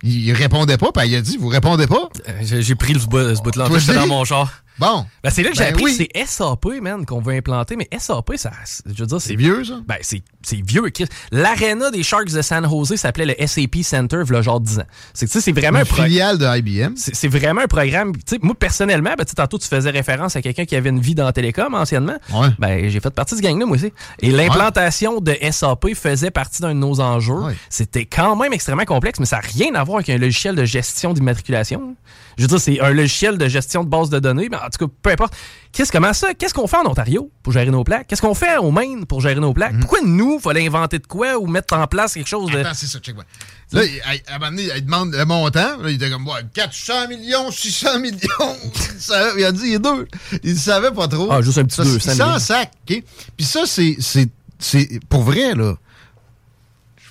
Il 0.04 0.32
répondait 0.34 0.78
pas, 0.78 0.92
puis 0.94 1.08
il 1.08 1.16
a 1.16 1.22
dit, 1.22 1.38
vous 1.38 1.48
répondez 1.48 1.88
pas? 1.88 2.10
Euh, 2.30 2.34
J'ai 2.62 2.76
pris 2.76 2.94
bout- 2.94 3.34
ce 3.36 3.42
bout-là. 3.42 3.68
J'étais 3.80 3.94
dans 3.96 4.08
mon 4.08 4.24
char. 4.26 4.52
Bon. 4.80 5.06
Ben, 5.24 5.30
c'est 5.30 5.44
là 5.44 5.50
que 5.50 5.56
j'ai 5.56 5.64
Ben 5.64 5.70
appris 5.74 5.84
oui. 5.86 5.98
que 5.98 6.04
c'est 6.16 6.26
SAP, 6.26 6.66
man, 6.82 7.06
qu'on 7.06 7.22
veut 7.22 7.34
implanter. 7.36 7.76
Mais 7.76 7.88
SAP, 7.98 8.34
ça, 8.38 8.52
je 8.86 9.00
veux 9.02 9.08
dire, 9.08 9.22
C'est 9.22 9.36
vieux, 9.36 9.64
ça? 9.64 9.80
Ben, 9.88 9.96
c'est 10.02 10.22
c'est 10.44 10.62
vieux. 10.62 10.84
L'aréna 11.32 11.90
des 11.92 12.04
Sharks 12.04 12.32
de 12.32 12.42
San 12.42 12.68
Jose 12.70 12.96
s'appelait 12.96 13.26
le 13.26 13.48
SAP 13.48 13.78
Center, 13.84 14.22
il 14.28 14.34
y 14.34 14.38
a 14.38 14.42
genre 14.42 14.60
10 14.60 14.80
ans. 14.80 14.84
C'est 15.14 15.28
c'est 15.28 15.52
vraiment 15.52 15.80
Une 15.80 15.84
un 15.84 15.86
filiale 15.86 16.38
de 16.38 16.46
IBM. 16.58 16.94
c'est 16.96 17.28
vraiment 17.28 17.62
un 17.62 17.68
programme. 17.68 18.14
Moi, 18.42 18.54
personnellement, 18.56 19.14
ben, 19.18 19.26
tantôt, 19.26 19.58
tu 19.58 19.68
faisais 19.68 19.90
référence 19.90 20.36
à 20.36 20.42
quelqu'un 20.42 20.66
qui 20.66 20.76
avait 20.76 20.90
une 20.90 21.00
vie 21.00 21.16
dans 21.16 21.26
la 21.26 21.34
télécom 21.34 21.74
anciennement. 21.74 22.18
Ouais. 22.34 22.50
Ben, 22.60 22.90
j'ai 22.90 23.00
fait 23.00 23.10
partie 23.10 23.36
de 23.36 23.40
ce 23.40 23.44
gang-là, 23.44 23.66
moi 23.66 23.76
aussi. 23.78 23.92
Et 24.20 24.32
l'implantation 24.32 25.20
de 25.20 25.36
SAP 25.52 25.94
faisait 25.96 26.32
partie 26.32 26.62
d'un 26.62 26.70
de 26.76 26.80
nos 26.80 27.00
enjeux. 27.00 27.34
Ouais. 27.34 27.56
C'était 27.70 28.06
quand 28.06 28.36
même 28.36 28.54
extrêmement 28.54 28.86
complexe, 28.86 29.20
mais 29.20 29.26
ça 29.26 29.38
n'a 29.38 29.42
rien 29.42 29.74
à 29.76 29.84
voir 29.84 29.98
avec 29.98 30.10
un 30.10 30.18
logiciel 30.18 30.56
de 30.56 30.66
gestion 30.66 31.14
d'immatriculation. 31.14 31.96
Je 32.38 32.44
veux 32.44 32.48
dire, 32.50 32.60
c'est 32.60 32.80
un 32.82 32.90
logiciel 32.92 33.38
de 33.38 33.48
gestion 33.48 33.84
de 33.84 33.90
base 33.90 34.10
de 34.10 34.20
données, 34.20 34.50
en 34.66 34.70
tout 34.70 34.86
cas, 34.88 34.94
peu 35.02 35.10
importe. 35.12 35.34
Qu'est-ce, 35.72 35.92
comment 35.92 36.14
ça? 36.14 36.34
Qu'est-ce 36.34 36.54
qu'on 36.54 36.68
fait 36.68 36.78
en 36.78 36.86
Ontario 36.86 37.30
pour 37.44 37.52
gérer 37.54 37.70
nos 37.72 37.84
plaques? 37.84 38.08
Qu'est-ce 38.08 38.22
qu'on 38.22 38.34
fait 38.34 38.58
au 38.58 38.72
Maine 38.72 39.06
pour 39.06 39.22
gérer 39.22 39.40
nos 39.40 39.54
plaques? 39.54 39.74
Mhm. 39.74 39.80
Pourquoi 39.82 40.00
nous, 40.04 40.40
fallait 40.40 40.66
inventer 40.66 41.00
de 41.00 41.08
quoi 41.08 41.38
ou 41.38 41.48
mettre 41.48 41.76
en 41.76 41.86
place 41.88 42.14
quelque 42.14 42.28
chose 42.30 42.50
de. 42.52 42.60
Attends, 42.60 42.74
c'est 42.74 42.88
ça, 42.88 43.00
check 43.00 43.16
moi. 43.16 43.26
Là, 43.72 43.84
il- 43.84 44.02
à, 44.02 44.36
un 44.36 44.40
moment 44.40 44.52
donné, 44.52 44.70
il 44.76 44.86
demande 44.86 45.14
le 45.14 45.26
montant. 45.26 45.78
Là, 45.78 45.90
il 45.90 45.96
était 45.96 46.10
comme, 46.10 46.28
ouais, 46.28 46.42
400 46.54 47.08
millions, 47.10 47.52
600 47.52 48.00
millions. 48.02 48.20
il, 48.96 49.02
savait- 49.02 49.42
il 49.42 49.46
a 49.46 49.52
dit 49.52 49.72
les 49.72 49.80
deux. 49.80 50.08
Il 50.44 50.58
savait 50.58 50.92
pas 50.92 51.08
trop. 51.08 51.28
Ah, 51.32 51.42
juste 51.42 51.58
un 51.58 51.66
petit 51.66 51.76
Ça, 51.76 51.84
200 51.84 52.00
c'est 52.00 52.16
100 52.16 52.26
millions. 52.26 52.70
OK? 52.90 53.04
Puis 53.38 53.46
ça, 53.46 53.62
c'est, 53.66 55.00
pour 55.10 55.24
vrai, 55.24 55.54
là. 55.56 55.76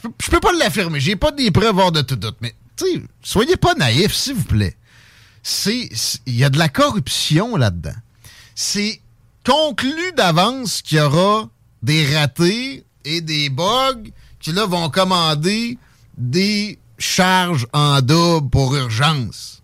Je 0.03 0.09
peux, 0.09 0.11
peux 0.31 0.41
pas 0.41 0.53
l'affirmer. 0.59 1.01
J'ai 1.01 1.17
pas 1.17 1.31
des 1.33 1.51
preuves 1.51 1.77
hors 1.79 1.93
de 1.93 2.01
tout 2.03 2.17
doute. 2.17 2.37
Mais, 2.41 2.55
tu 2.77 2.85
sais, 2.87 3.03
soyez 3.23 3.57
pas 3.57 3.75
naïfs, 3.75 4.15
s'il 4.15 4.35
vous 4.35 4.45
plaît. 4.45 4.77
C'est, 5.45 5.91
il 6.27 6.35
y 6.35 6.43
a 6.43 6.49
de 6.49 6.59
la 6.59 6.71
corruption 6.71 7.55
là-dedans. 7.57 7.95
C'est 8.55 9.01
conclu 9.45 10.13
d'avance 10.17 10.81
qu'il 10.81 10.99
y 10.99 11.01
aura 11.01 11.49
des 11.83 12.17
ratés 12.17 12.85
et 13.05 13.21
des 13.21 13.51
bugs 13.51 14.11
qui, 14.41 14.53
là, 14.53 14.65
vont 14.65 14.89
commander 14.89 15.79
des 16.17 16.79
charges 16.99 17.67
en 17.75 18.01
double 18.01 18.49
pour 18.49 18.75
urgence. 18.75 19.63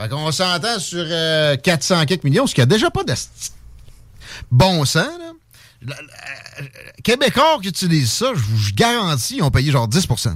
Fait 0.00 0.08
qu'on 0.08 0.32
s'entend 0.32 0.78
sur 0.78 1.04
euh, 1.06 1.56
400 1.56 2.06
quelques 2.06 2.24
millions, 2.24 2.46
ce 2.46 2.54
qui 2.54 2.62
a 2.62 2.66
déjà 2.66 2.90
pas 2.90 3.04
de 3.04 3.14
bon 4.50 4.84
sens, 4.84 5.06
là. 5.18 5.32
Euh, 5.88 6.64
Québécois 7.04 7.58
qui 7.60 7.68
utilisent 7.68 8.12
ça, 8.12 8.32
je 8.34 8.40
vous 8.40 8.72
garantis, 8.74 9.36
ils 9.36 9.42
ont 9.42 9.50
payé 9.50 9.70
genre 9.70 9.88
10% 9.88 10.34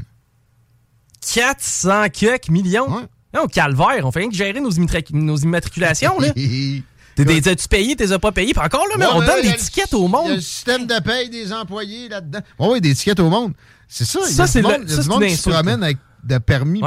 400 1.35 2.09
quelques 2.11 2.49
millions? 2.49 3.09
Non, 3.35 3.47
calvaire, 3.47 4.05
on 4.05 4.11
fait 4.13 4.21
rien 4.21 4.29
que 4.29 4.35
gérer 4.35 4.61
nos, 4.61 4.71
immatric- 4.71 5.13
nos 5.13 5.37
immatriculations, 5.37 6.19
là. 6.19 6.33
T'es- 7.17 7.25
t'es- 7.25 7.41
T'as-tu 7.41 7.69
payé, 7.69 7.97
t'es 7.97 8.19
pas 8.19 8.33
payé? 8.33 8.55
Puis 8.55 8.65
encore 8.65 8.87
là, 8.89 8.95
mais 8.97 9.05
Ouais, 9.05 9.13
on 9.15 9.19
donne 9.21 9.43
des 9.43 9.51
le- 9.51 9.57
tickets 9.59 9.93
au 9.95 9.99
Il 9.99 10.03
y 10.03 10.07
a 10.07 10.09
monde. 10.09 10.31
le 10.31 10.41
système 10.41 10.87
de 10.87 10.99
paye 11.01 11.29
des 11.29 11.53
employés 11.53 12.09
là-dedans. 12.09 12.39
Oui, 12.59 12.69
oui, 12.73 12.81
des 12.81 12.95
tickets 12.95 13.21
au 13.21 13.29
monde. 13.29 13.53
C'est 13.89 14.05
ça. 14.05 14.21
il 14.27 14.31
y 14.31 14.35
Ça, 14.35 14.45
a 14.45 14.47
c'est 14.47 14.63
du 14.63 14.67
le- 14.69 14.73
monde, 14.79 14.89
a 14.91 14.95
ça, 14.97 15.03
du 15.03 15.09
monde 15.09 15.25
qui 15.27 15.37
se 15.37 15.51
promène 15.51 15.83
avec 15.83 15.99
de 16.25 16.39
permis 16.39 16.81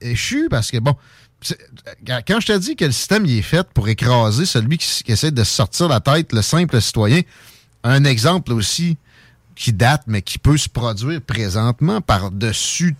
échus 0.00 0.48
parce 0.50 0.70
que, 0.70 0.78
bon, 0.78 0.94
quand 2.26 2.40
je 2.40 2.46
te 2.46 2.58
dis 2.58 2.76
que 2.76 2.84
le 2.84 2.92
système 2.92 3.24
il 3.26 3.38
est 3.38 3.42
fait 3.42 3.66
pour 3.74 3.88
écraser 3.88 4.46
celui 4.46 4.78
qui, 4.78 5.02
essaie 5.10 5.30
de 5.30 5.44
sortir 5.44 5.88
la 5.88 6.00
tête, 6.00 6.32
le 6.32 6.42
simple 6.42 6.80
citoyen, 6.80 7.22
un 7.82 8.04
exemple 8.04 8.52
aussi 8.52 8.96
qui 9.56 9.72
date, 9.72 10.02
mais 10.06 10.22
qui 10.22 10.38
peut 10.38 10.56
se 10.58 10.68
produire 10.68 11.20
présentement 11.22 12.00
par-dessus 12.00 12.96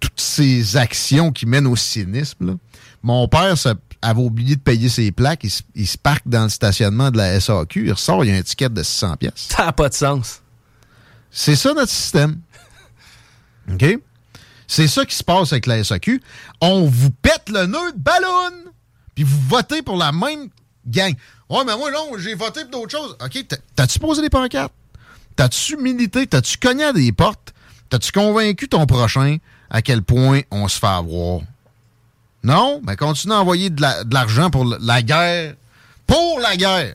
toutes 0.00 0.20
ces 0.20 0.76
actions 0.76 1.32
qui 1.32 1.46
mènent 1.46 1.66
au 1.66 1.76
cynisme. 1.76 2.46
là. 2.46 2.54
Mon 3.02 3.26
père 3.28 3.54
avait 4.02 4.20
oublié 4.20 4.56
de 4.56 4.60
payer 4.60 4.88
ses 4.88 5.10
plaques. 5.12 5.44
Il, 5.44 5.50
se- 5.50 5.62
il 5.74 5.86
se 5.86 5.98
parque 5.98 6.26
dans 6.26 6.44
le 6.44 6.48
stationnement 6.48 7.10
de 7.10 7.16
la 7.18 7.40
SAQ. 7.40 7.86
Il 7.86 7.92
ressort, 7.92 8.24
il 8.24 8.30
y 8.30 8.34
a 8.34 8.36
un 8.36 8.42
ticket 8.42 8.68
de 8.68 8.82
600 8.82 9.16
pièces. 9.16 9.32
Ça 9.48 9.66
n'a 9.66 9.72
pas 9.72 9.88
de 9.88 9.94
sens. 9.94 10.40
C'est 11.30 11.56
ça 11.56 11.74
notre 11.74 11.90
système. 11.92 12.40
OK? 13.72 13.84
C'est 14.66 14.88
ça 14.88 15.04
qui 15.04 15.14
se 15.14 15.24
passe 15.24 15.52
avec 15.52 15.66
la 15.66 15.82
SAQ. 15.82 16.20
On 16.60 16.86
vous 16.86 17.10
pète 17.10 17.48
le 17.48 17.66
nœud 17.66 17.92
de 17.92 17.98
ballon, 17.98 18.50
puis 19.14 19.24
vous 19.24 19.40
votez 19.48 19.82
pour 19.82 19.96
la 19.96 20.12
même 20.12 20.48
gang. 20.86 21.14
Ouais, 21.48 21.64
mais 21.66 21.76
moi, 21.76 21.90
non, 21.90 22.10
j'ai 22.18 22.34
voté 22.34 22.62
pour 22.62 22.82
d'autres 22.82 22.96
choses. 22.98 23.16
OK, 23.24 23.46
t'as- 23.48 23.56
t'as-tu 23.74 23.98
posé 23.98 24.20
des 24.22 24.30
pancartes? 24.30 24.72
T'as-tu 25.36 25.76
milité? 25.76 26.26
T'as-tu 26.26 26.58
cogné 26.58 26.84
à 26.84 26.92
des 26.92 27.12
portes? 27.12 27.54
T'as-tu 27.88 28.12
convaincu 28.12 28.68
ton 28.68 28.84
prochain? 28.86 29.38
À 29.70 29.82
quel 29.82 30.02
point 30.02 30.40
on 30.50 30.68
se 30.68 30.78
fait 30.78 30.86
avoir? 30.86 31.40
Non? 32.42 32.80
Mais 32.86 32.96
continue 32.96 33.34
à 33.34 33.40
envoyer 33.40 33.70
de 33.70 33.80
la- 33.80 34.04
de 34.04 34.14
l'argent 34.14 34.50
pour 34.50 34.64
la- 34.64 35.02
guerre. 35.02 35.54
Pour 36.06 36.40
la 36.40 36.56
guerre! 36.56 36.94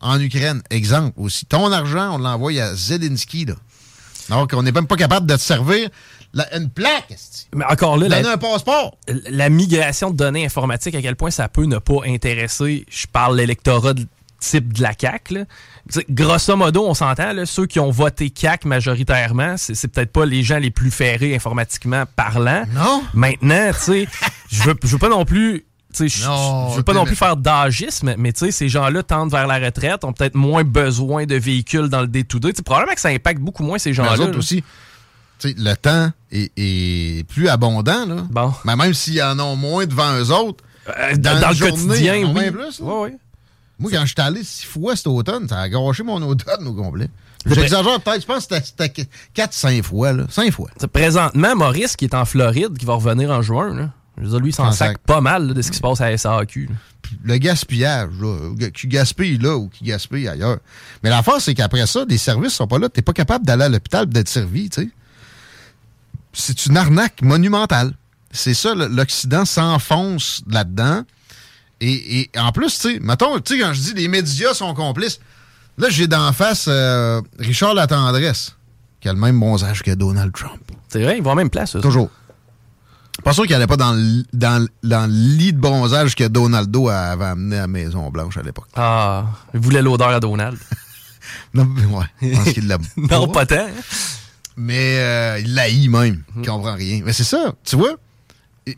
En 0.00 0.20
Ukraine, 0.20 0.62
exemple 0.70 1.12
aussi. 1.16 1.44
Ton 1.46 1.72
argent, 1.72 2.14
on 2.14 2.18
l'envoie 2.18 2.52
à 2.62 2.74
Zelensky, 2.74 3.44
là. 3.46 3.54
Alors 4.30 4.46
qu'on 4.46 4.62
n'est 4.62 4.72
même 4.72 4.86
pas 4.86 4.96
capable 4.96 5.26
de 5.26 5.34
te 5.34 5.40
servir 5.40 5.88
la- 6.34 6.54
une 6.56 6.68
plaque. 6.68 7.16
Mais 7.54 7.64
encore 7.64 7.96
là, 7.96 8.08
la, 8.08 8.32
un 8.32 8.36
passeport. 8.36 8.96
la 9.30 9.48
migration 9.48 10.10
de 10.10 10.16
données 10.16 10.44
informatiques, 10.44 10.94
à 10.94 11.02
quel 11.02 11.16
point 11.16 11.30
ça 11.30 11.48
peut 11.48 11.64
ne 11.64 11.78
pas 11.78 12.00
intéresser, 12.06 12.84
je 12.90 13.06
parle 13.06 13.36
l'électorat 13.38 13.94
de- 13.94 14.06
type 14.40 14.72
de 14.72 14.82
la 14.82 14.92
CAQ. 14.98 15.34
là. 15.34 15.44
Grosso 16.10 16.54
modo, 16.56 16.86
on 16.86 16.94
s'entend, 16.94 17.32
ceux 17.44 17.66
qui 17.66 17.80
ont 17.80 17.90
voté 17.90 18.32
CAQ 18.34 18.68
majoritairement, 18.68 19.56
c'est 19.56 19.88
peut-être 19.88 20.12
pas 20.12 20.24
les 20.26 20.42
gens 20.42 20.58
les 20.58 20.70
plus 20.70 20.90
ferrés 20.90 21.34
informatiquement 21.34 22.04
parlant. 22.16 22.64
Non. 22.74 23.02
Maintenant, 23.14 23.70
tu 23.72 23.80
sais, 23.80 24.08
je 24.50 24.62
veux, 24.64 24.74
veux 24.82 24.98
pas 24.98 25.08
non 25.08 25.24
plus... 25.24 25.64
Je 25.98 26.76
veux 26.76 26.82
pas 26.82 26.92
non 26.92 27.06
faire 27.06 27.36
d'agisme, 27.36 28.14
mais 28.18 28.32
ces 28.34 28.68
gens-là 28.68 29.02
tendent 29.02 29.30
vers 29.32 29.46
la 29.46 29.58
retraite, 29.58 30.04
ont 30.04 30.12
peut-être 30.12 30.34
moins 30.36 30.62
besoin 30.62 31.24
de 31.24 31.34
véhicules 31.34 31.88
dans 31.88 32.02
le 32.02 32.06
day-to-day. 32.06 32.52
Sais, 32.54 32.62
Probablement 32.62 32.94
que 32.94 33.00
ça 33.00 33.08
impacte 33.08 33.40
beaucoup 33.40 33.62
moins 33.64 33.78
ces 33.78 33.94
gens-là. 33.94 34.16
eux 34.16 34.20
autres 34.20 34.32
là. 34.32 34.38
aussi. 34.38 34.62
Le 35.42 35.74
temps 35.74 36.10
est, 36.30 36.52
est 36.56 37.26
plus 37.28 37.48
abondant. 37.48 38.04
Là. 38.06 38.16
Bon. 38.30 38.52
Mais 38.64 38.76
même 38.76 38.92
s'ils 38.92 39.22
en 39.22 39.38
ont 39.40 39.56
moins 39.56 39.86
devant 39.86 40.12
eux 40.18 40.30
autres, 40.30 40.62
Euh, 40.88 41.16
dans, 41.16 41.34
dans 41.34 41.40
la 41.40 41.48
le 41.50 41.54
journée, 41.56 41.86
quotidien, 41.86 42.14
ils 42.16 42.24
en 42.26 42.28
ont 42.30 42.34
oui. 42.36 42.50
plus. 42.50 42.80
là. 42.80 42.86
Ouais, 42.86 43.00
ouais. 43.02 43.16
Moi, 43.78 43.90
quand 43.92 44.00
je 44.02 44.06
suis 44.06 44.14
allé 44.20 44.42
six 44.44 44.64
fois 44.66 44.96
cet 44.96 45.06
automne, 45.06 45.48
ça 45.48 45.60
a 45.60 45.68
gâché 45.68 46.02
mon 46.02 46.20
automne 46.22 46.66
au 46.66 46.74
complet. 46.74 47.08
J'exagère 47.46 48.00
peut-être, 48.00 48.22
je 48.22 48.26
pense 48.26 48.46
que 48.46 48.56
c'était- 48.60 48.86
c'était 48.88 49.08
4-5 49.34 49.82
fois. 49.84 50.12
Là. 50.12 50.24
5 50.28 50.52
fois. 50.52 50.68
C'est 50.76 50.88
Présentement, 50.88 51.54
Maurice, 51.54 51.94
qui 51.96 52.04
est 52.06 52.14
en 52.14 52.24
Floride, 52.24 52.76
qui 52.76 52.84
va 52.84 52.94
revenir 52.94 53.30
en 53.30 53.40
juin, 53.42 53.72
là, 53.74 53.90
je 54.18 54.24
veux 54.24 54.30
dire, 54.30 54.40
lui, 54.40 54.50
il 54.50 54.54
s'en 54.54 54.66
En 54.66 54.72
sac 54.72 54.98
pas 54.98 55.20
mal 55.20 55.46
là, 55.46 55.54
de 55.54 55.62
ce 55.62 55.70
qui 55.70 55.76
se 55.76 55.80
passe 55.80 56.00
à 56.00 56.10
la 56.10 56.18
SAQ. 56.18 56.66
là. 56.66 56.74
le 57.24 57.38
gaspillage, 57.38 58.10
là, 58.20 58.50
qui 58.74 58.86
gaspille 58.86 59.38
là 59.38 59.56
ou 59.56 59.68
qui 59.68 59.84
gaspille 59.84 60.28
ailleurs. 60.28 60.58
Mais 61.02 61.08
l'affaire, 61.08 61.40
c'est 61.40 61.54
qu'après 61.54 61.86
ça, 61.86 62.04
les 62.06 62.18
services 62.18 62.52
sont 62.52 62.66
pas 62.66 62.78
là. 62.78 62.88
T'es 62.90 63.00
pas 63.00 63.14
capable 63.14 63.46
d'aller 63.46 63.62
à 63.64 63.68
l'hôpital 63.70 64.02
et 64.04 64.06
d'être 64.08 64.28
servi, 64.28 64.68
tu 64.68 64.82
sais. 64.82 64.90
C'est 66.34 66.66
une 66.66 66.76
arnaque 66.76 67.22
monumentale. 67.22 67.94
C'est 68.30 68.52
ça, 68.52 68.74
l'Occident 68.74 69.44
s'enfonce 69.46 70.42
là-dedans. 70.48 71.04
Et, 71.80 72.20
et 72.20 72.30
en 72.38 72.50
plus, 72.52 72.74
tu 72.78 72.94
sais, 72.94 72.98
mettons, 73.00 73.38
tu 73.40 73.54
sais, 73.54 73.60
quand 73.60 73.72
je 73.72 73.80
dis 73.80 73.94
les 73.94 74.08
médias 74.08 74.52
sont 74.54 74.74
complices, 74.74 75.20
là, 75.78 75.88
j'ai 75.90 76.06
d'en 76.08 76.32
face 76.32 76.66
euh, 76.68 77.20
Richard 77.38 77.74
Latendresse, 77.74 78.56
qui 79.00 79.08
a 79.08 79.12
le 79.12 79.18
même 79.18 79.38
bronzage 79.38 79.82
que 79.82 79.92
Donald 79.92 80.32
Trump. 80.32 80.60
C'est 80.88 81.02
vrai, 81.02 81.18
ils 81.18 81.22
vont 81.22 81.30
à 81.30 81.34
la 81.34 81.42
même 81.42 81.50
place. 81.50 81.76
eux. 81.76 81.80
Toujours. 81.80 82.10
Pas 83.24 83.32
sûr 83.32 83.46
qu'il 83.46 83.54
allait 83.54 83.66
pas 83.66 83.76
dans 83.76 83.92
le, 83.92 84.22
dans, 84.32 84.66
dans 84.84 85.10
lit 85.10 85.52
de 85.52 85.58
bronzage 85.58 86.14
que 86.14 86.24
Donaldo 86.28 86.88
avait 86.88 87.24
amené 87.24 87.58
à 87.58 87.66
Maison-Blanche 87.66 88.36
à 88.36 88.42
l'époque. 88.42 88.68
Ah, 88.76 89.24
il 89.54 89.60
voulait 89.60 89.82
l'odeur 89.82 90.08
à 90.10 90.20
Donald. 90.20 90.58
Non, 91.52 91.64
mais 91.66 91.84
ouais, 91.84 92.04
je 92.22 92.36
pense 92.36 92.52
qu'il 92.54 92.68
l'a 92.68 92.78
non, 92.96 93.28
pas 93.28 93.44
tant. 93.44 93.56
hein. 93.56 93.68
Mais 94.56 94.98
euh, 94.98 95.38
il 95.40 95.54
l'haït 95.54 95.88
même. 95.88 96.22
Il 96.36 96.46
comprend 96.46 96.74
rien. 96.74 97.02
Mais 97.04 97.12
c'est 97.12 97.24
ça, 97.24 97.52
tu 97.64 97.76
vois? 97.76 97.96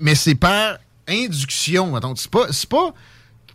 Mais 0.01 0.15
c'est 0.17 0.35
par 0.35 0.79
induction. 1.11 1.93
C'est 2.17 2.31
pas, 2.31 2.47
c'est 2.51 2.69
pas 2.69 2.95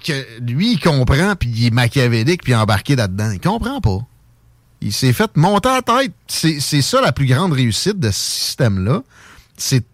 que 0.04 0.40
lui, 0.42 0.74
il 0.74 0.80
comprend, 0.80 1.36
puis 1.36 1.50
il 1.50 1.66
est 1.68 1.72
machiavélique, 1.72 2.44
puis 2.44 2.54
embarqué 2.54 2.96
là-dedans. 2.96 3.32
Il 3.32 3.40
comprend 3.40 3.82
pas. 3.82 4.00
Il 4.82 4.94
s'est 4.94 5.14
fait 5.14 5.36
monter 5.36 5.70
à 5.70 5.76
la 5.76 5.82
tête. 5.82 6.14
C'est 6.28 6.60
ça 6.82 7.02
la 7.02 7.12
plus 7.12 7.26
grande 7.26 7.54
réussite 7.54 8.00
de 8.00 8.12
ce 8.12 8.20
système-là. 8.20 9.02
C'est- 9.58 9.86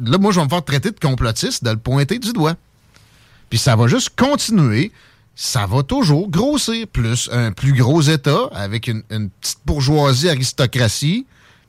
Là, 0.00 0.16
moi, 0.16 0.30
je 0.32 0.38
vais 0.38 0.44
me 0.44 0.48
faire 0.48 0.64
traiter 0.64 0.90
de 0.92 0.98
complotiste, 1.00 1.64
de 1.64 1.70
le 1.70 1.76
pointer 1.76 2.18
du 2.20 2.32
doigt. 2.32 2.54
Puis 3.50 3.58
ça 3.58 3.74
va 3.74 3.88
juste 3.88 4.10
continuer. 4.16 4.92
Ça 5.34 5.66
va 5.66 5.82
toujours 5.82 6.30
grossir. 6.30 6.86
Plus 6.86 7.28
un 7.32 7.50
plus 7.52 7.72
gros 7.72 8.00
État 8.02 8.48
avec 8.52 8.86
une, 8.86 9.02
une 9.10 9.28
petite 9.30 9.58
bourgeoisie, 9.66 10.28
aristocratie. 10.28 11.26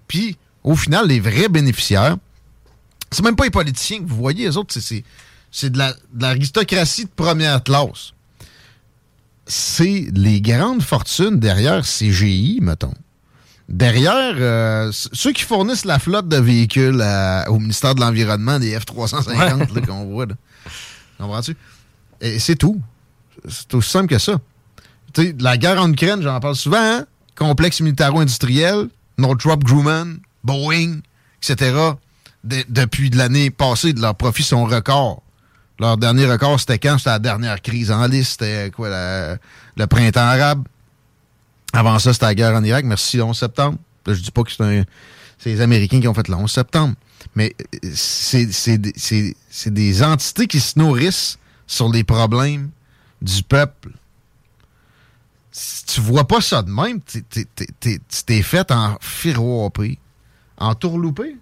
Puis, 0.07 0.37
au 0.63 0.75
final, 0.75 1.07
les 1.07 1.19
vrais 1.19 1.49
bénéficiaires, 1.49 2.17
c'est 3.11 3.23
même 3.23 3.35
pas 3.35 3.45
les 3.45 3.49
politiciens 3.51 3.99
que 3.99 4.07
vous 4.07 4.15
voyez, 4.15 4.45
les 4.47 4.57
autres, 4.57 4.77
c'est- 4.79 5.03
de 5.69 5.77
la- 5.77 5.93
de 6.13 6.21
l'aristocratie 6.21 7.05
de 7.05 7.09
première 7.15 7.63
classe. 7.63 8.13
C'est 9.47 10.07
les 10.13 10.41
grandes 10.41 10.83
fortunes 10.83 11.39
derrière 11.39 11.83
CGI, 11.85 12.59
mettons. 12.61 12.93
Derrière 13.67 14.33
euh, 14.37 14.91
ceux 14.91 15.31
qui 15.31 15.43
fournissent 15.43 15.85
la 15.85 15.99
flotte 15.99 16.27
de 16.27 16.37
véhicules 16.37 17.01
à- 17.01 17.49
au 17.49 17.59
ministère 17.59 17.95
de 17.95 18.01
l'Environnement, 18.01 18.59
des 18.59 18.77
F-350 18.79 19.73
là, 19.73 19.81
qu'on 19.81 20.05
voit. 20.05 20.25
là. 20.27 20.35
Comprends-tu? 21.19 21.55
Et 22.21 22.39
c'est 22.39 22.55
tout. 22.55 22.79
C'est 23.47 23.73
aussi 23.73 23.89
simple 23.89 24.07
que 24.07 24.19
ça. 24.19 24.39
La 25.39 25.57
guerre 25.57 25.81
en 25.81 25.91
Ukraine, 25.91 26.21
j'en 26.21 26.39
parle 26.39 26.55
souvent, 26.55 26.77
hein? 26.79 27.05
complexe 27.35 27.79
militaro-industriel, 27.81 28.89
Northrop 29.17 29.63
Grumman, 29.63 30.17
Boeing, 30.43 30.99
etc. 31.41 31.73
De- 32.43 32.63
depuis 32.69 33.09
de 33.09 33.17
l'année 33.17 33.49
passée, 33.49 33.93
leurs 33.93 34.15
profits 34.15 34.43
sont 34.43 34.65
records. 34.65 35.21
Leur 35.79 35.97
dernier 35.97 36.25
record, 36.25 36.59
c'était 36.59 36.79
quand? 36.79 36.97
C'était 36.97 37.09
la 37.11 37.19
dernière 37.19 37.61
crise 37.61 37.91
en 37.91 38.05
liste. 38.07 38.31
C'était 38.41 38.71
quoi? 38.71 38.89
la- 38.89 39.37
le 39.75 39.87
printemps 39.87 40.21
arabe. 40.21 40.67
Avant 41.73 41.99
ça, 41.99 42.13
c'était 42.13 42.25
la 42.25 42.35
guerre 42.35 42.55
en 42.55 42.63
Irak. 42.63 42.85
Merci, 42.85 43.17
le 43.17 43.23
11 43.23 43.37
septembre. 43.37 43.77
Là, 44.05 44.13
je 44.13 44.21
dis 44.21 44.31
pas 44.31 44.43
que 44.43 44.51
c'est 44.51 44.85
les 45.45 45.61
Américains 45.61 45.99
qui 46.01 46.07
ont 46.07 46.13
fait 46.13 46.27
le 46.27 46.35
11 46.35 46.51
septembre. 46.51 46.95
Mais 47.35 47.55
euh, 47.83 47.89
c'est 47.93 48.47
des- 49.71 50.03
entités 50.03 50.47
qui 50.47 50.59
se 50.59 50.79
nourrissent 50.79 51.37
sur 51.67 51.89
les 51.91 52.03
problèmes 52.03 52.71
du 53.21 53.43
peuple. 53.43 53.91
Si 55.51 55.85
tu 55.85 56.01
vois 56.01 56.27
pas 56.27 56.41
ça 56.41 56.61
de 56.63 56.71
même, 56.71 56.99
tu 57.01 57.23
t'es 58.25 58.41
fait 58.41 58.71
en 58.71 58.97
firoipé, 59.01 59.97
en 60.57 60.73
tourloupé. 60.75 61.35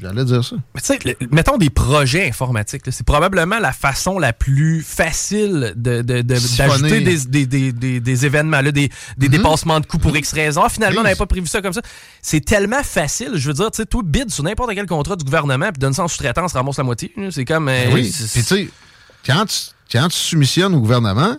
J'allais 0.00 0.24
dire 0.24 0.42
ça. 0.44 0.56
Mais 0.74 0.80
tu 0.80 0.86
sais, 0.86 1.16
mettons 1.30 1.58
des 1.58 1.68
projets 1.70 2.26
informatiques. 2.28 2.82
C'est 2.90 3.04
probablement 3.04 3.58
la 3.58 3.72
façon 3.72 4.18
la 4.18 4.32
plus 4.32 4.82
facile 4.82 5.74
de, 5.76 6.02
de- 6.02 6.22
d'ajouter 6.22 7.00
des, 7.00 7.16
des, 7.26 7.46
des, 7.46 7.72
des, 7.72 8.00
des 8.00 8.26
événements, 8.26 8.60
là, 8.62 8.72
des, 8.72 8.88
des 9.18 9.26
Mhm. 9.28 9.32
dépassements 9.36 9.80
de 9.80 9.86
coûts 9.86 9.98
pour 9.98 10.16
X 10.16 10.32
raisons. 10.32 10.62
Ah, 10.64 10.68
finalement, 10.68 10.98
on 11.00 11.02
Oui. 11.02 11.04
n'avait 11.08 11.18
pas 11.18 11.26
prévu 11.26 11.46
ça 11.46 11.60
comme 11.60 11.72
ça. 11.72 11.82
C'est 12.22 12.44
tellement 12.44 12.82
facile. 12.82 13.32
Je 13.34 13.48
veux 13.48 13.54
dire, 13.54 13.70
tu 13.70 13.76
sais, 13.76 13.86
toi, 13.86 14.02
bid 14.04 14.30
sur 14.30 14.42
n'importe 14.44 14.70
quel 14.74 14.86
contrat 14.86 15.16
du 15.16 15.24
gouvernement, 15.24 15.66
puis 15.70 15.78
donne 15.78 15.92
ça 15.94 16.02
en 16.04 16.08
sous-traitance, 16.08 16.52
ramasse 16.54 16.78
la 16.78 16.84
moitié. 16.84 17.12
C'est 17.30 17.44
comme. 17.44 17.68
euh, 17.68 17.86
Ben 17.86 17.94
oui. 17.94 18.10
c'est- 18.10 18.32
Puis 18.32 18.42
tu 18.42 18.64
sais, 18.66 18.70
quand 19.26 19.44
tu, 19.46 19.56
quand 19.92 20.08
tu 20.08 20.16
soumissionnes 20.16 20.74
au 20.74 20.80
gouvernement, 20.80 21.36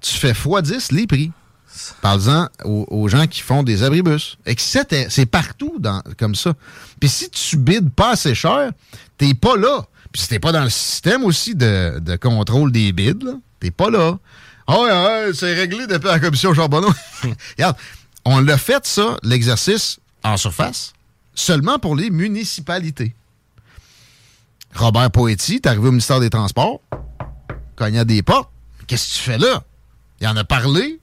tu 0.00 0.14
fais 0.16 0.32
x10 0.32 0.94
les 0.94 1.06
prix. 1.06 1.32
Parle-en 2.02 2.48
aux, 2.64 2.86
aux 2.90 3.08
gens 3.08 3.26
qui 3.26 3.40
font 3.40 3.62
des 3.62 3.82
abribus. 3.82 4.38
C'est 4.56 5.26
partout 5.26 5.80
comme 6.18 6.34
ça. 6.34 6.54
Puis 6.98 7.08
si 7.08 7.30
tu 7.30 7.56
bides 7.56 7.90
pas 7.90 8.12
assez 8.12 8.34
cher, 8.34 8.70
t'es 9.18 9.34
pas 9.34 9.56
là. 9.56 9.86
Puis 10.12 10.22
si 10.22 10.28
t'es 10.28 10.38
pas 10.38 10.52
dans 10.52 10.64
le 10.64 10.70
système 10.70 11.24
aussi 11.24 11.54
de, 11.54 12.16
contrôle 12.16 12.72
des 12.72 12.92
bids, 12.92 13.24
là, 13.24 13.32
t'es 13.60 13.70
pas 13.70 13.90
là. 13.90 14.18
Ah 14.66 14.80
ouais, 14.80 15.30
c'est 15.34 15.54
réglé 15.54 15.86
depuis 15.86 16.08
la 16.08 16.20
commission 16.20 16.54
Charbonneau. 16.54 16.92
Regarde, 17.56 17.76
on 18.24 18.40
l'a 18.40 18.58
fait, 18.58 18.86
ça, 18.86 19.16
l'exercice 19.22 19.98
en 20.22 20.36
surface, 20.36 20.92
seulement 21.34 21.78
pour 21.78 21.96
les 21.96 22.10
municipalités. 22.10 23.14
Robert 24.74 25.10
Poetti 25.10 25.56
est 25.56 25.66
arrivé 25.66 25.88
au 25.88 25.92
ministère 25.92 26.20
des 26.20 26.30
Transports, 26.30 26.80
cognait 27.76 28.04
des 28.04 28.22
portes. 28.22 28.50
Qu'est-ce 28.86 29.08
que 29.08 29.14
tu 29.14 29.22
fais 29.22 29.38
là? 29.38 29.62
Il 30.20 30.28
en 30.28 30.36
a 30.36 30.44
parlé. 30.44 30.99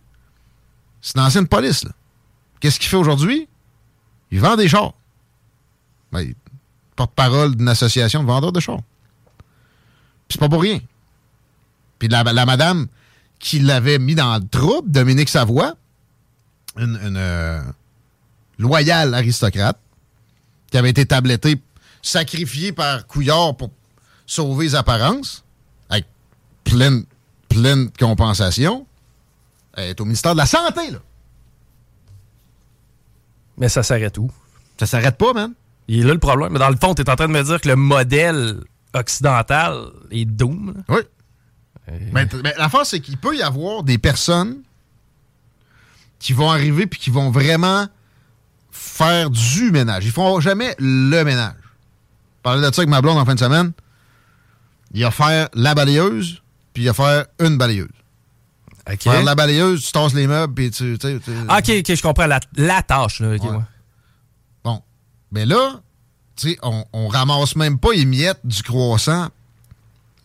C'est 1.01 1.17
une 1.17 1.23
ancienne 1.23 1.47
police. 1.47 1.85
Qu'est-ce 2.59 2.79
qu'il 2.79 2.89
fait 2.89 2.97
aujourd'hui? 2.97 3.47
Il 4.31 4.39
vend 4.39 4.55
des 4.55 4.67
chars. 4.67 4.93
Ben, 6.11 6.33
porte-parole 6.95 7.55
d'une 7.55 7.69
association 7.69 8.21
de 8.23 8.27
vendeurs 8.27 8.51
de 8.51 8.59
chars. 8.59 8.81
Puis 10.27 10.33
c'est 10.33 10.39
pas 10.39 10.49
pour 10.49 10.61
rien. 10.61 10.79
Puis 11.99 12.07
la, 12.07 12.23
madame 12.23 12.87
qui 13.39 13.59
l'avait 13.59 13.99
mis 13.99 14.15
dans 14.15 14.37
le 14.37 14.47
trouble, 14.47 14.89
Dominique 14.91 15.29
Savoie, 15.29 15.75
une, 16.77 16.99
une, 17.03 17.17
euh, 17.17 17.61
loyale 18.57 19.13
aristocrate, 19.13 19.79
qui 20.71 20.77
avait 20.77 20.89
été 20.89 21.05
tablettée, 21.05 21.61
sacrifiée 22.01 22.71
par 22.71 23.07
Couillard 23.07 23.55
pour 23.55 23.71
sauver 24.25 24.65
les 24.65 24.75
apparences, 24.75 25.43
avec 25.89 26.05
pleine, 26.63 27.05
pleine 27.47 27.89
compensation. 27.91 28.86
Elle 29.77 29.89
est 29.91 30.01
au 30.01 30.05
ministère 30.05 30.33
de 30.33 30.37
la 30.37 30.45
Santé, 30.45 30.91
là. 30.91 30.99
Mais 33.57 33.69
ça 33.69 33.83
s'arrête 33.83 34.17
où? 34.17 34.29
Ça 34.79 34.85
s'arrête 34.85 35.17
pas, 35.17 35.33
man. 35.33 35.53
Il 35.87 36.01
est 36.01 36.03
là 36.03 36.13
le 36.13 36.19
problème. 36.19 36.51
Mais 36.51 36.59
dans 36.59 36.69
le 36.69 36.75
fond, 36.75 36.93
tu 36.93 37.01
es 37.01 37.09
en 37.09 37.15
train 37.15 37.27
de 37.27 37.33
me 37.33 37.43
dire 37.43 37.61
que 37.61 37.69
le 37.69 37.75
modèle 37.75 38.57
occidental 38.93 39.85
est 40.11 40.25
doom. 40.25 40.73
là. 40.75 40.95
Oui. 40.95 41.01
Mais, 42.11 42.27
mais 42.43 42.53
l'affaire, 42.57 42.85
c'est 42.85 42.99
qu'il 42.99 43.17
peut 43.17 43.35
y 43.37 43.41
avoir 43.41 43.83
des 43.83 43.97
personnes 43.97 44.57
qui 46.19 46.33
vont 46.33 46.51
arriver 46.51 46.85
puis 46.85 46.99
qui 46.99 47.09
vont 47.09 47.31
vraiment 47.31 47.87
faire 48.71 49.29
du 49.29 49.71
ménage. 49.71 50.05
Ils 50.05 50.11
feront 50.11 50.39
jamais 50.39 50.75
le 50.79 51.23
ménage. 51.23 51.55
Je 51.61 52.41
parlais 52.43 52.67
de 52.67 52.73
ça 52.73 52.81
avec 52.81 52.89
ma 52.89 53.01
blonde 53.01 53.17
en 53.17 53.25
fin 53.25 53.35
de 53.35 53.39
semaine. 53.39 53.71
Il 54.93 55.03
va 55.03 55.11
faire 55.11 55.49
la 55.53 55.75
balayeuse, 55.75 56.41
puis 56.73 56.83
il 56.83 56.87
va 56.87 56.93
faire 56.93 57.25
une 57.39 57.57
balayeuse. 57.57 57.87
OK. 58.91 59.01
Faire 59.01 59.23
la 59.23 59.35
balayeuse, 59.35 59.83
tu 59.85 59.91
tasses 59.91 60.13
les 60.13 60.27
meubles, 60.27 60.53
puis 60.53 60.71
tu... 60.71 60.97
tu 60.97 61.07
sais, 61.07 61.19
tu- 61.19 61.31
Ah, 61.47 61.59
OK, 61.59 61.69
OK, 61.79 61.95
je 61.95 62.01
comprends 62.01 62.25
la, 62.27 62.39
la 62.55 62.81
tâche. 62.81 63.19
Là, 63.19 63.35
ok, 63.35 63.43
Ouais. 63.43 63.49
ouais. 63.49 63.63
Bon. 64.63 64.81
Mais 65.31 65.45
là, 65.45 65.81
tu 66.35 66.51
sais, 66.51 66.57
on, 66.61 66.85
on 66.93 67.07
ramasse 67.07 67.55
même 67.55 67.77
pas 67.79 67.91
les 67.93 68.05
miettes 68.05 68.39
du 68.43 68.63
croissant 68.63 69.29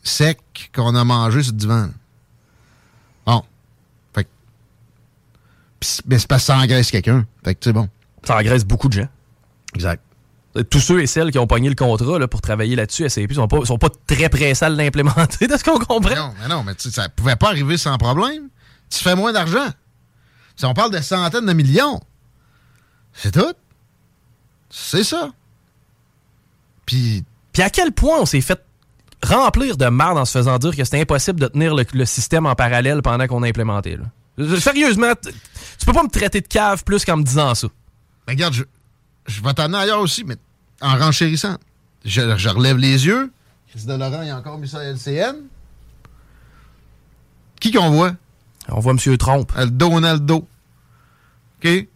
sec 0.03 0.71
qu'on 0.75 0.95
a 0.95 1.05
mangé 1.05 1.43
sur 1.43 1.53
le 1.53 1.59
divan. 1.59 1.91
Bon. 3.27 3.43
Fait 4.15 4.25
que. 4.25 4.29
Pis 5.81 6.01
Mais 6.07 6.19
c'est 6.19 6.29
parce 6.29 6.43
que 6.43 6.47
ça 6.47 6.59
engraisse 6.59 6.91
quelqu'un. 6.91 7.27
Fait 7.45 7.55
que, 7.55 7.61
c'est 7.65 7.73
bon. 7.73 7.89
Ça 8.25 8.37
engraisse 8.37 8.65
beaucoup 8.65 8.89
de 8.89 8.95
gens. 8.95 9.09
Exact. 9.75 10.03
Tous 10.71 10.81
ceux 10.81 11.01
et 11.01 11.07
celles 11.07 11.31
qui 11.31 11.39
ont 11.39 11.47
pogné 11.47 11.69
le 11.69 11.75
contrat 11.75 12.19
là, 12.19 12.29
pour 12.29 12.43
travailler 12.43 12.77
là-dessus, 12.77 13.09
SAP, 13.09 13.33
sont 13.33 13.49
pas, 13.49 13.65
sont 13.65 13.79
pas 13.79 13.89
très 14.07 14.29
pressés 14.29 14.65
à 14.65 14.69
l'implémenter, 14.69 15.47
de 15.49 15.57
ce 15.57 15.65
qu'on 15.65 15.79
comprend. 15.79 16.15
Non, 16.15 16.35
mais 16.41 16.49
non, 16.49 16.63
mais 16.63 16.73
ça 16.77 17.09
pouvait 17.09 17.37
pas 17.37 17.49
arriver 17.49 17.79
sans 17.79 17.97
problème. 17.97 18.49
Tu 18.91 18.99
fais 18.99 19.15
moins 19.15 19.33
d'argent. 19.33 19.69
Si 20.57 20.67
on 20.67 20.75
parle 20.75 20.91
de 20.91 21.01
centaines 21.01 21.47
de 21.47 21.53
millions, 21.55 22.01
c'est 23.15 23.33
tout. 23.33 23.55
C'est 24.69 25.05
ça. 25.05 25.31
Puis, 26.85 27.25
Puis 27.53 27.63
à 27.63 27.71
quel 27.71 27.93
point 27.93 28.19
on 28.21 28.27
s'est 28.27 28.41
fait 28.41 28.61
remplir 29.23 29.77
de 29.77 29.87
marde 29.87 30.19
en 30.19 30.25
se 30.25 30.33
faisant 30.33 30.59
dire 30.59 30.77
que 30.77 30.85
c'était 30.85 31.01
impossible 31.01 31.41
de 31.41 31.47
tenir 31.47 31.75
le, 31.75 31.85
le 31.95 32.05
système 32.05 32.45
en 32.47 32.55
parallèle 32.55 33.03
pendant 33.03 33.27
qu'on 33.27 33.43
a 33.43 33.49
implémenté. 33.49 33.97
Là? 33.97 34.59
Sérieusement, 34.59 35.13
tu 35.23 35.87
peux 35.87 35.93
pas 35.93 36.03
me 36.03 36.09
traiter 36.09 36.41
de 36.41 36.49
cave 36.49 36.85
plus 36.85 37.05
qu'en 37.05 37.17
me 37.17 37.23
disant 37.23 37.55
ça. 37.55 37.69
Ben, 38.27 38.33
regarde, 38.33 38.55
je, 38.55 38.65
je 39.27 39.43
vais 39.43 39.55
t'amener 39.55 39.79
ailleurs 39.79 40.01
aussi, 40.01 40.25
mais 40.25 40.37
en 40.81 40.97
renchérissant. 40.99 41.57
Je, 42.05 42.37
je 42.37 42.49
relève 42.49 42.77
les 42.79 43.07
yeux. 43.07 43.31
Chris 43.70 43.85
de 43.87 43.95
Laurent, 43.95 44.23
il 44.23 44.31
a 44.31 44.37
encore 44.39 44.59
mis 44.59 44.68
ça 44.68 44.81
à 44.81 44.85
LCN. 44.85 45.37
Qui 47.61 47.70
qu'on 47.70 47.91
voit? 47.91 48.14
On 48.68 48.81
voit 48.81 48.93
M. 48.93 49.16
Trompe. 49.18 49.53
Le 49.57 49.66
Donaldo. 49.66 50.47
OK? 51.64 51.87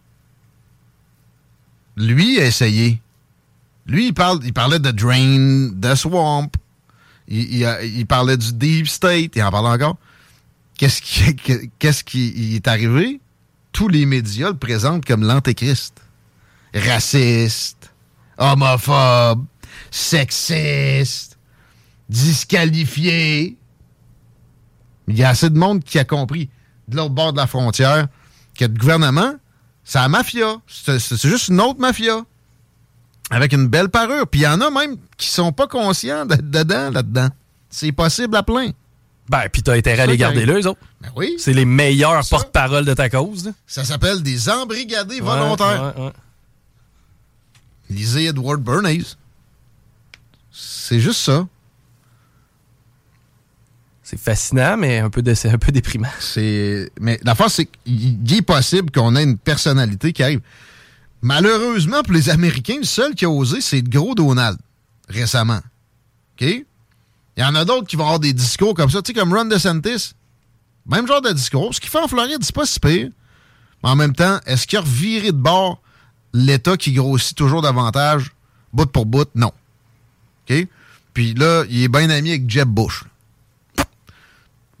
Lui 1.97 2.39
a 2.39 2.45
essayé. 2.45 3.01
Lui, 3.85 4.07
il, 4.07 4.13
parle, 4.13 4.39
il 4.43 4.53
parlait 4.53 4.79
de 4.79 4.91
Drain, 4.91 5.69
de 5.73 5.95
Swamp. 5.95 6.49
Il, 7.27 7.53
il 7.55 7.65
a- 7.65 7.83
il 7.83 8.05
parlait 8.05 8.37
du 8.37 8.53
Deep 8.53 8.87
State. 8.87 9.31
Il 9.35 9.43
en 9.43 9.51
parle 9.51 9.67
encore. 9.67 9.97
Qu'est-ce 10.77 11.01
qui, 11.01 11.35
qui 12.05 12.55
est 12.55 12.67
arrivé? 12.67 13.19
Tous 13.71 13.87
les 13.87 14.05
médias 14.05 14.49
le 14.49 14.57
présentent 14.57 15.05
comme 15.05 15.23
l'antéchrist. 15.23 16.01
Raciste, 16.77 17.91
homophobe, 18.37 19.45
sexiste, 19.91 21.37
disqualifié. 22.09 23.57
Il 25.07 25.17
y 25.17 25.23
a 25.23 25.29
assez 25.29 25.49
de 25.49 25.57
monde 25.57 25.83
qui 25.83 25.97
a 25.99 26.03
compris 26.03 26.49
de 26.87 26.97
l'autre 26.97 27.13
bord 27.13 27.33
de 27.33 27.37
la 27.37 27.47
frontière 27.47 28.07
que 28.57 28.65
le 28.65 28.73
gouvernement, 28.73 29.33
c'est 29.83 29.99
la 29.99 30.09
mafia. 30.09 30.57
C'est 30.67 30.99
juste 31.27 31.47
une 31.49 31.61
autre 31.61 31.79
mafia. 31.79 32.21
Avec 33.29 33.51
une 33.53 33.67
belle 33.67 33.89
parure. 33.89 34.27
Puis 34.27 34.41
il 34.41 34.43
y 34.43 34.47
en 34.47 34.61
a 34.61 34.69
même 34.69 34.95
qui 35.17 35.27
sont 35.27 35.51
pas 35.51 35.67
conscients 35.67 36.25
d'être 36.25 36.49
dedans, 36.49 36.91
là-dedans. 36.91 37.29
C'est 37.69 37.91
possible 37.91 38.35
à 38.37 38.43
plein. 38.43 38.71
Ben, 39.29 39.49
puis 39.51 39.61
t'as 39.61 39.73
intérêt 39.73 40.03
à 40.03 40.05
les 40.05 40.15
garder 40.15 40.37
arrive. 40.43 40.53
là, 40.53 40.59
eux 40.61 40.67
autres. 40.67 40.79
Ben 41.01 41.09
oui. 41.17 41.35
C'est 41.37 41.51
les 41.51 41.65
meilleurs 41.65 42.25
porte-parole 42.29 42.85
de 42.85 42.93
ta 42.93 43.09
cause. 43.09 43.45
là. 43.45 43.51
Ça 43.65 43.83
s'appelle 43.83 44.23
des 44.23 44.49
embrigadés 44.49 45.15
Ouais, 45.15 45.21
volontaires. 45.21 45.93
ouais, 45.97 46.03
ouais. 46.05 46.11
Lisez 47.89 48.25
Edward 48.25 48.61
Bernays. 48.61 49.15
C'est 50.51 50.99
juste 50.99 51.21
ça. 51.21 51.47
C'est 54.03 54.19
fascinant, 54.19 54.77
mais 54.77 54.99
un 54.99 55.09
peu, 55.09 55.21
de- 55.21 55.33
un 55.47 55.57
peu 55.57 55.71
déprimant. 55.71 56.07
C'est. 56.19 56.89
Mais 56.99 57.19
l'affaire, 57.23 57.51
c'est 57.51 57.65
qu'il 57.65 58.33
est 58.33 58.41
possible 58.41 58.89
qu'on 58.91 59.15
ait 59.15 59.23
une 59.23 59.37
personnalité 59.37 60.13
qui 60.13 60.23
arrive. 60.23 60.39
Malheureusement, 61.21 62.03
pour 62.03 62.13
les 62.13 62.29
Américains, 62.29 62.77
le 62.77 62.85
seul 62.85 63.15
qui 63.15 63.25
a 63.25 63.29
osé, 63.29 63.59
c'est 63.59 63.81
le 63.81 63.89
gros 63.89 64.15
Donald, 64.15 64.57
récemment. 65.09 65.59
OK? 66.39 66.41
Il 66.41 66.65
y 67.37 67.43
en 67.43 67.53
a 67.55 67.65
d'autres 67.65 67.87
qui 67.87 67.95
vont 67.97 68.03
avoir 68.05 68.19
des 68.19 68.33
discours 68.33 68.73
comme 68.73 68.89
ça, 68.89 69.01
tu 69.01 69.09
sais, 69.09 69.19
comme 69.19 69.33
Ron 69.33 69.45
DeSantis. 69.45 70.13
Même 70.85 71.05
genre 71.05 71.21
de 71.21 71.31
discours. 71.33 71.75
Ce 71.75 71.81
qu'il 71.81 71.89
fait 71.89 71.99
en 71.99 72.07
Floride, 72.07 72.39
c'est 72.41 72.55
pas 72.55 72.65
si 72.65 72.79
pire. 72.79 73.09
Mais 73.83 73.89
en 73.89 73.95
même 73.95 74.13
temps, 74.15 74.39
est-ce 74.45 74.65
qu'il 74.65 74.77
a 74.77 74.81
reviré 74.81 75.27
de 75.33 75.37
bord 75.37 75.81
l'État 76.33 76.77
qui 76.77 76.93
grossit 76.93 77.35
toujours 77.35 77.61
davantage, 77.61 78.31
bout 78.73 78.85
pour 78.85 79.05
bout? 79.05 79.29
Non. 79.35 79.51
OK? 80.49 80.67
Puis 81.13 81.33
là, 81.33 81.63
il 81.69 81.83
est 81.83 81.87
bien 81.87 82.09
ami 82.09 82.29
avec 82.29 82.49
Jeb 82.49 82.69
Bush. 82.69 83.03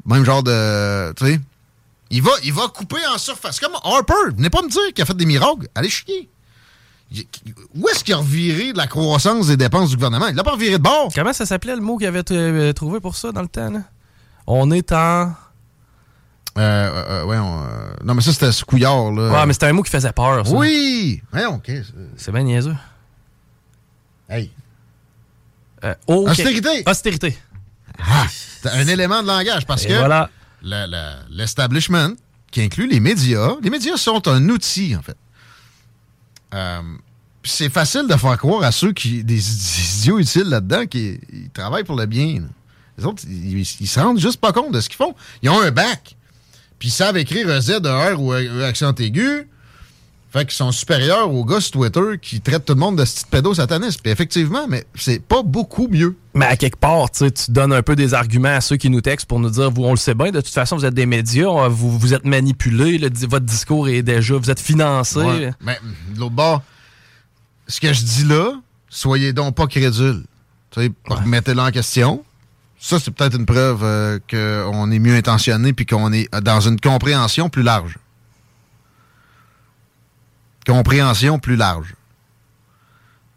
Même 0.05 0.23
genre 0.23 0.43
de. 0.43 1.13
Tu 1.13 1.25
sais. 1.25 1.39
Il 2.09 2.21
va, 2.21 2.31
il 2.43 2.53
va 2.53 2.67
couper 2.67 3.05
en 3.13 3.17
surface. 3.17 3.59
Comme 3.59 3.73
Harper. 3.83 4.13
Venez 4.35 4.49
pas 4.49 4.61
me 4.61 4.69
dire 4.69 4.93
qu'il 4.93 5.01
a 5.01 5.05
fait 5.05 5.17
des 5.17 5.25
miracles. 5.25 5.67
Allez 5.75 5.89
chier. 5.89 6.29
Où 7.75 7.87
est-ce 7.89 8.03
qu'il 8.03 8.13
a 8.13 8.17
reviré 8.17 8.73
de 8.73 8.77
la 8.77 8.87
croissance 8.87 9.47
des 9.47 9.57
dépenses 9.57 9.89
du 9.89 9.95
gouvernement? 9.95 10.27
Il 10.27 10.35
l'a 10.35 10.43
pas 10.43 10.51
reviré 10.51 10.77
de 10.77 10.83
bord. 10.83 11.09
Comment 11.13 11.33
ça 11.33 11.45
s'appelait 11.45 11.75
le 11.75 11.81
mot 11.81 11.97
qu'il 11.97 12.07
avait 12.07 12.23
euh, 12.31 12.73
trouvé 12.73 12.99
pour 12.99 13.15
ça 13.15 13.31
dans 13.31 13.41
le 13.41 13.47
temps? 13.47 13.71
On 14.45 14.71
est 14.71 14.91
en. 14.91 15.33
Euh, 16.57 16.61
euh, 16.61 17.05
euh, 17.21 17.25
ouais, 17.25 17.37
on, 17.37 17.63
euh, 17.63 17.67
non, 18.03 18.13
mais 18.15 18.21
ça, 18.21 18.33
c'était 18.33 18.51
ce 18.51 18.65
couillard, 18.65 19.11
là. 19.11 19.31
Ouais, 19.31 19.45
mais 19.45 19.53
c'était 19.53 19.67
un 19.67 19.73
mot 19.73 19.83
qui 19.83 19.91
faisait 19.91 20.11
peur. 20.11 20.45
Ça. 20.47 20.53
Oui! 20.53 21.21
Ouais, 21.33 21.45
OK. 21.45 21.71
C'est 22.15 22.31
bien 22.31 22.43
niaiseux. 22.43 22.75
Hey. 24.29 24.51
Euh. 25.83 25.93
Austérité. 26.07 26.83
Austérité. 26.87 27.37
Ah! 27.99 28.25
C'est 28.29 28.69
un 28.69 28.87
élément 28.87 29.21
de 29.21 29.27
langage 29.27 29.65
parce 29.65 29.85
Et 29.85 29.89
que 29.89 29.93
voilà. 29.97 30.29
le- 30.63 30.87
le- 30.89 31.35
l'establishment, 31.37 32.09
qui 32.51 32.61
inclut 32.61 32.87
les 32.87 32.99
médias, 32.99 33.51
les 33.61 33.69
médias 33.69 33.97
sont 33.97 34.27
un 34.27 34.49
outil, 34.49 34.95
en 34.95 35.01
fait. 35.01 35.17
C'est 37.43 37.69
facile 37.69 38.07
de 38.09 38.15
faire 38.15 38.37
croire 38.37 38.63
à 38.63 38.71
ceux 38.73 38.91
qui, 38.91 39.23
des, 39.23 39.35
des 39.35 39.99
idiots 39.99 40.19
utiles 40.19 40.49
là-dedans, 40.49 40.85
qui 40.85 41.19
ils 41.31 41.49
travaillent 41.51 41.85
pour 41.85 41.95
le 41.95 42.05
bien. 42.05 42.41
là. 42.41 42.47
Les 42.97 43.05
autres, 43.05 43.23
ils, 43.25 43.59
ils, 43.59 43.75
ils 43.79 43.87
se 43.87 43.99
rendent 43.99 44.19
juste 44.19 44.41
pas 44.41 44.51
compte 44.51 44.73
de 44.73 44.81
ce 44.81 44.89
qu'ils 44.89 44.97
font. 44.97 45.15
Ils 45.41 45.49
ont 45.49 45.61
un 45.61 45.71
bac. 45.71 46.16
Puis 46.79 46.89
ils 46.89 46.91
savent 46.91 47.17
écrire 47.17 47.49
un 47.49 47.59
Z, 47.61 47.81
un 47.85 48.13
R 48.15 48.21
ou 48.21 48.31
un 48.33 48.61
accent 48.61 48.93
aigu. 48.95 49.47
Fait 50.29 50.41
qu'ils 50.43 50.51
sont 50.55 50.73
supérieurs 50.73 51.33
aux 51.33 51.45
gars 51.45 51.61
sur 51.61 51.71
Twitter 51.71 52.19
qui 52.21 52.41
traitent 52.41 52.65
tout 52.65 52.73
le 52.73 52.79
monde 52.81 52.97
de 52.97 53.05
ce 53.05 53.15
petit 53.21 53.25
pédo 53.31 53.53
sataniste. 53.53 54.01
Puis 54.03 54.11
effectivement, 54.11 54.67
mais 54.67 54.85
c'est 54.95 55.21
pas 55.23 55.41
beaucoup 55.41 55.87
mieux. 55.87 56.17
Mais 56.33 56.45
à 56.45 56.57
quelque 56.57 56.75
part, 56.77 57.09
tu 57.09 57.25
donnes 57.47 57.71
un 57.71 57.81
peu 57.81 57.95
des 57.95 58.13
arguments 58.13 58.49
à 58.49 58.59
ceux 58.61 58.75
qui 58.75 58.89
nous 58.89 58.99
textent 59.01 59.25
pour 59.25 59.39
nous 59.39 59.49
dire, 59.49 59.71
vous, 59.71 59.85
on 59.85 59.91
le 59.91 59.97
sait 59.97 60.13
bien, 60.13 60.31
de 60.31 60.41
toute 60.41 60.53
façon, 60.53 60.75
vous 60.75 60.85
êtes 60.85 60.93
des 60.93 61.05
médias, 61.05 61.47
on- 61.47 61.69
vous, 61.69 61.97
vous 61.97 62.13
êtes 62.13 62.25
manipulés, 62.25 62.97
le- 62.97 63.09
votre 63.27 63.45
discours 63.45 63.87
est 63.87 64.03
déjà, 64.03 64.35
vous 64.35 64.51
êtes 64.51 64.59
financé. 64.59 65.17
Ouais. 65.19 65.51
Mais 65.61 65.79
de 66.13 66.19
l'autre 66.19 66.35
bord, 66.35 66.61
ce 67.67 67.79
que 67.79 67.93
je 67.93 68.03
dis 68.03 68.25
là, 68.25 68.51
soyez 68.89 69.31
donc 69.31 69.55
pas 69.55 69.65
crédules. 69.67 70.23
Tu 70.71 70.81
sais, 70.81 70.91
remettez-le 71.05 71.61
en 71.61 71.71
question. 71.71 72.23
Ça, 72.79 72.99
c'est 72.99 73.11
peut-être 73.11 73.35
une 73.35 73.45
preuve 73.45 73.83
euh, 73.83 74.19
qu'on 74.29 74.91
est 74.91 74.99
mieux 74.99 75.15
intentionné 75.15 75.73
puis 75.73 75.85
qu'on 75.85 76.13
est 76.13 76.33
dans 76.41 76.61
une 76.61 76.79
compréhension 76.79 77.49
plus 77.49 77.63
large. 77.63 77.97
Compréhension 80.65 81.39
plus 81.39 81.55
large. 81.55 81.95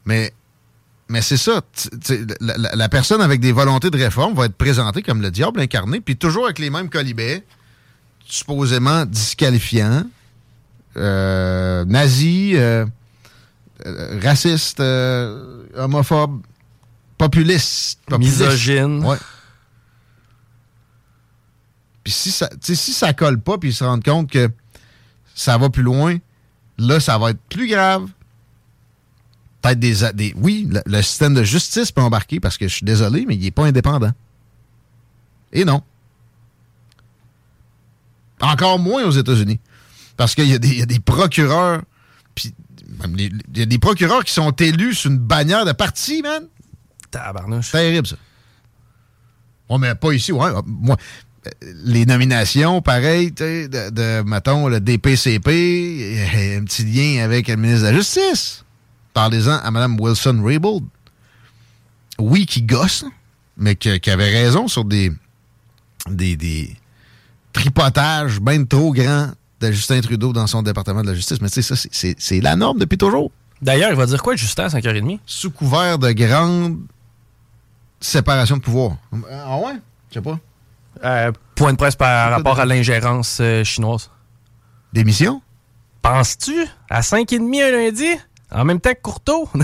Mais, 0.05 0.33
mais 1.09 1.23
c'est 1.23 1.37
ça. 1.37 1.63
la 2.41 2.89
personne 2.89 3.21
avec 3.21 3.41
des 3.41 3.53
volontés 3.53 3.91
de 3.91 3.97
réforme 3.97 4.35
va 4.35 4.47
être 4.47 4.57
présentée 4.57 5.03
comme 5.03 5.23
le 5.23 5.31
diable 5.31 5.61
incarné, 5.61 6.01
puis 6.01 6.17
toujours 6.17 6.45
avec 6.47 6.59
les 6.59 6.71
mêmes 6.71 6.91
colibets, 6.91 7.45
supposément 8.27 9.07
disqualifiants, 9.07 10.05
euh, 10.97 11.85
nazis, 11.85 12.55
euh, 12.57 12.85
euh, 13.87 14.21
racistes, 14.23 14.81
euh, 14.81 15.65
homophobes, 15.77 16.43
populistes. 17.25 18.01
Misogyne. 18.19 19.05
Ouais. 19.05 19.17
Puis 22.03 22.13
si 22.13 22.31
ça, 22.31 22.49
si 22.63 22.77
ça 22.93 23.13
colle 23.13 23.41
pas, 23.41 23.59
puis 23.59 23.71
ils 23.71 23.75
se 23.75 23.85
rendent 23.85 24.03
compte 24.05 24.31
que 24.31 24.51
ça 25.35 25.59
va 25.59 25.69
plus 25.71 25.83
loin, 25.83 26.17
là, 26.79 26.99
ça 26.99 27.19
va 27.19 27.31
être 27.31 27.41
plus 27.49 27.69
grave. 27.69 28.09
Peut-être 29.63 29.79
des, 29.79 29.95
des. 30.15 30.35
Oui, 30.39 30.67
le, 30.71 30.81
le 30.87 31.03
système 31.03 31.35
de 31.35 31.43
justice 31.43 31.93
peut 31.93 32.01
embarquer 32.01 32.41
parce 32.41 32.57
que 32.57 32.67
je 32.67 32.75
suis 32.75 32.87
désolé, 32.87 33.27
mais 33.29 33.35
il 33.37 33.43
n'est 33.43 33.51
pas 33.51 33.67
indépendant. 33.67 34.13
Et 35.53 35.65
non. 35.65 35.83
Encore 38.41 38.79
moins 38.79 39.05
aux 39.05 39.11
États-Unis. 39.11 39.61
Parce 40.17 40.35
qu'il 40.35 40.47
y, 40.49 40.55
a 40.55 40.59
des- 40.59 40.69
il 40.69 40.79
y 40.79 40.83
a 40.83 40.87
des 40.87 41.01
procureurs, 41.01 41.83
puis 42.35 42.55
il 43.19 43.59
y 43.59 43.63
a 43.63 43.67
des 43.67 43.79
procureurs 43.79 44.25
qui 44.25 44.33
sont 44.33 44.51
élus 44.53 44.95
sur 44.95 45.11
une 45.11 45.19
bannière 45.19 45.67
de 45.67 45.73
parti, 45.73 46.23
man. 46.23 46.47
Tabarnouche. 47.11 47.73
Terrible, 47.73 48.07
ça. 48.07 48.17
Ouais, 49.69 49.79
mais 49.79 49.95
pas 49.95 50.13
ici, 50.13 50.33
ouais. 50.33 50.51
Moi, 50.67 50.97
euh, 51.47 51.51
les 51.85 52.05
nominations, 52.07 52.83
pareil, 52.83 53.31
de, 53.33 53.67
de, 53.91 54.23
mettons, 54.23 54.69
le 54.69 54.81
DPCP, 54.81 55.49
a 56.35 56.59
un 56.59 56.65
petit 56.65 56.85
lien 56.85 57.23
avec 57.25 57.49
le 57.49 57.57
ministre 57.57 57.83
de 57.87 57.91
la 57.91 57.97
Justice. 57.97 58.65
Parlez-en 59.15 59.59
à 59.59 59.71
Mme 59.71 59.99
Wilson-Raybould. 60.01 60.85
Oui, 62.19 62.47
qui 62.47 62.63
gosse, 62.63 63.05
mais 63.57 63.75
que- 63.77 63.97
qui 63.97 64.11
avait 64.11 64.29
raison 64.31 64.69
sur 64.69 64.85
des, 64.85 65.11
des, 66.09 66.37
des 66.37 66.77
tripotages 67.53 68.41
bien 68.41 68.65
trop 68.65 68.93
grands 68.93 69.31
de 69.61 69.71
Justin 69.73 70.01
Trudeau 70.01 70.33
dans 70.33 70.47
son 70.47 70.63
département 70.63 71.03
de 71.03 71.09
la 71.09 71.15
justice. 71.15 71.41
Mais 71.41 71.49
tu 71.49 71.63
sais, 71.63 71.75
ça, 71.77 71.89
c'est- 72.19 72.41
la 72.41 72.57
norme 72.57 72.79
depuis 72.79 72.99
toujours. 72.99 73.31
D'ailleurs, 73.63 73.91
il 73.91 73.97
va 73.97 74.07
dire 74.07 74.23
quoi, 74.23 74.37
Justin, 74.37 74.65
à 74.65 74.69
5h30? 74.69 75.19
Sous 75.27 75.51
couvert 75.51 75.99
de 75.99 76.13
grande 76.13 76.79
séparation 78.01 78.57
de 78.57 78.63
pouvoir. 78.63 78.93
Ah 79.31 79.59
ouais? 79.59 79.75
Je 80.11 80.15
sais 80.15 80.21
pas. 80.23 80.39
Euh, 81.05 81.33
point 81.55 81.73
de 81.73 81.77
presse 81.77 81.97
par 81.97 82.31
rapport 82.31 82.59
à 82.59 82.65
l'ingérence 82.65 83.39
euh, 83.41 83.63
chinoise. 83.65 84.11
Démission? 84.93 85.41
Penses-tu? 86.03 86.67
À 86.89 87.01
5h30 87.01 87.63
un 87.63 87.71
lundi? 87.71 88.07
En 88.51 88.65
même 88.65 88.81
temps 88.81 88.93
que 88.93 89.01
Courteau? 89.01 89.49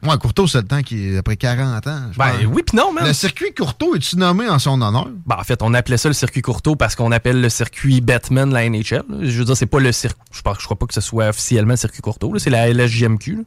Moi, 0.00 0.16
Courteau, 0.16 0.46
c'est 0.46 0.58
le 0.58 0.64
temps 0.68 0.80
qui 0.82 1.08
est 1.08 1.16
après 1.18 1.36
40 1.36 1.84
ans. 1.88 2.00
Ben 2.16 2.30
pense. 2.30 2.44
oui, 2.54 2.62
puis 2.64 2.76
non, 2.76 2.92
man. 2.92 3.04
Le 3.04 3.12
circuit 3.12 3.52
Courteau 3.52 3.96
est-tu 3.96 4.16
nommé 4.16 4.48
en 4.48 4.60
son 4.60 4.80
honneur? 4.80 5.08
Ben, 5.26 5.36
en 5.40 5.42
fait, 5.42 5.60
on 5.60 5.74
appelait 5.74 5.96
ça 5.96 6.08
le 6.08 6.12
circuit 6.14 6.40
Courteau 6.40 6.76
parce 6.76 6.94
qu'on 6.94 7.10
appelle 7.10 7.40
le 7.40 7.48
circuit 7.48 8.00
Batman 8.00 8.52
la 8.52 8.68
NHL. 8.70 9.02
là. 9.08 9.16
Je 9.22 9.38
veux 9.40 9.44
dire, 9.44 9.56
c'est 9.56 9.66
pas 9.66 9.80
le 9.80 9.90
circuit. 9.90 10.20
Je, 10.30 10.40
pense- 10.42 10.58
je 10.60 10.64
crois 10.66 10.78
pas 10.78 10.86
que 10.86 10.94
ce 10.94 11.00
soit 11.00 11.30
officiellement 11.30 11.72
le 11.72 11.76
circuit 11.78 12.00
Courteau. 12.00 12.38
C'est 12.38 12.50
la 12.50 12.68
LSJMQ. 12.72 13.36
là. 13.38 13.42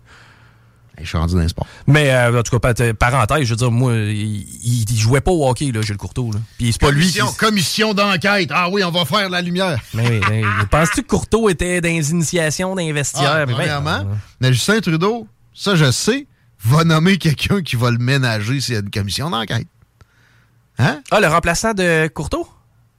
Je 1.04 1.08
suis 1.08 1.18
rendu 1.18 1.34
dans 1.36 1.41
le 1.41 1.47
sport. 1.47 1.66
Mais 1.88 2.12
euh, 2.12 2.39
en 2.39 2.43
tout 2.43 2.58
cas, 2.60 2.74
pa- 2.74 2.93
parenthèse, 2.93 3.43
je 3.45 3.49
veux 3.52 3.58
dire, 3.58 3.72
moi, 3.72 3.93
il, 3.93 4.86
jouait 4.97 5.22
pas 5.22 5.32
au 5.32 5.47
hockey, 5.47 5.72
là, 5.72 5.82
Gilles 5.82 5.97
Courteau. 5.97 6.32
Là. 6.32 6.39
Puis 6.58 6.72
c'est 6.72 6.82
pas 6.82 6.91
lui 6.91 7.08
qui. 7.08 7.18
Commission, 7.18 7.38
commission 7.38 7.93
d'enquête. 7.93 8.49
Ah 8.54 8.70
oui, 8.70 8.84
on 8.84 8.91
va 8.91 9.06
faire 9.06 9.30
la 9.30 9.41
lumière. 9.41 9.80
Mais 9.93 10.08
oui, 10.08 10.22
mais 10.30 10.66
penses-tu 10.70 11.04
que 11.04 11.08
Courteau 11.08 11.49
était 11.49 11.82
dans 11.82 11.89
les 11.89 12.12
initiations 12.12 12.76
d'investigaires? 12.76 13.32
Ah, 13.34 13.39
Mais 13.39 13.45
ben, 13.47 13.54
premièrement, 13.56 14.06
mais 14.39 14.54
Justin 14.54 14.80
Trudeau, 14.80 15.28
ça 15.54 15.76
je 15.76 15.91
sais, 15.91 16.28
va 16.64 16.84
nommer 16.84 17.18
quelqu'un 17.18 17.62
qui 17.62 17.76
va 17.76 17.91
le 17.91 17.97
ménager 17.97 18.62
s'il 18.62 18.74
y 18.76 18.78
a 18.78 18.82
une 18.82 18.89
commission 18.89 19.30
d'enquête. 19.30 19.68
Hein? 20.78 21.02
Ah, 21.12 21.20
le 21.20 21.28
remplaçant 21.28 21.74
de 21.74 22.08
Courteau? 22.08 22.47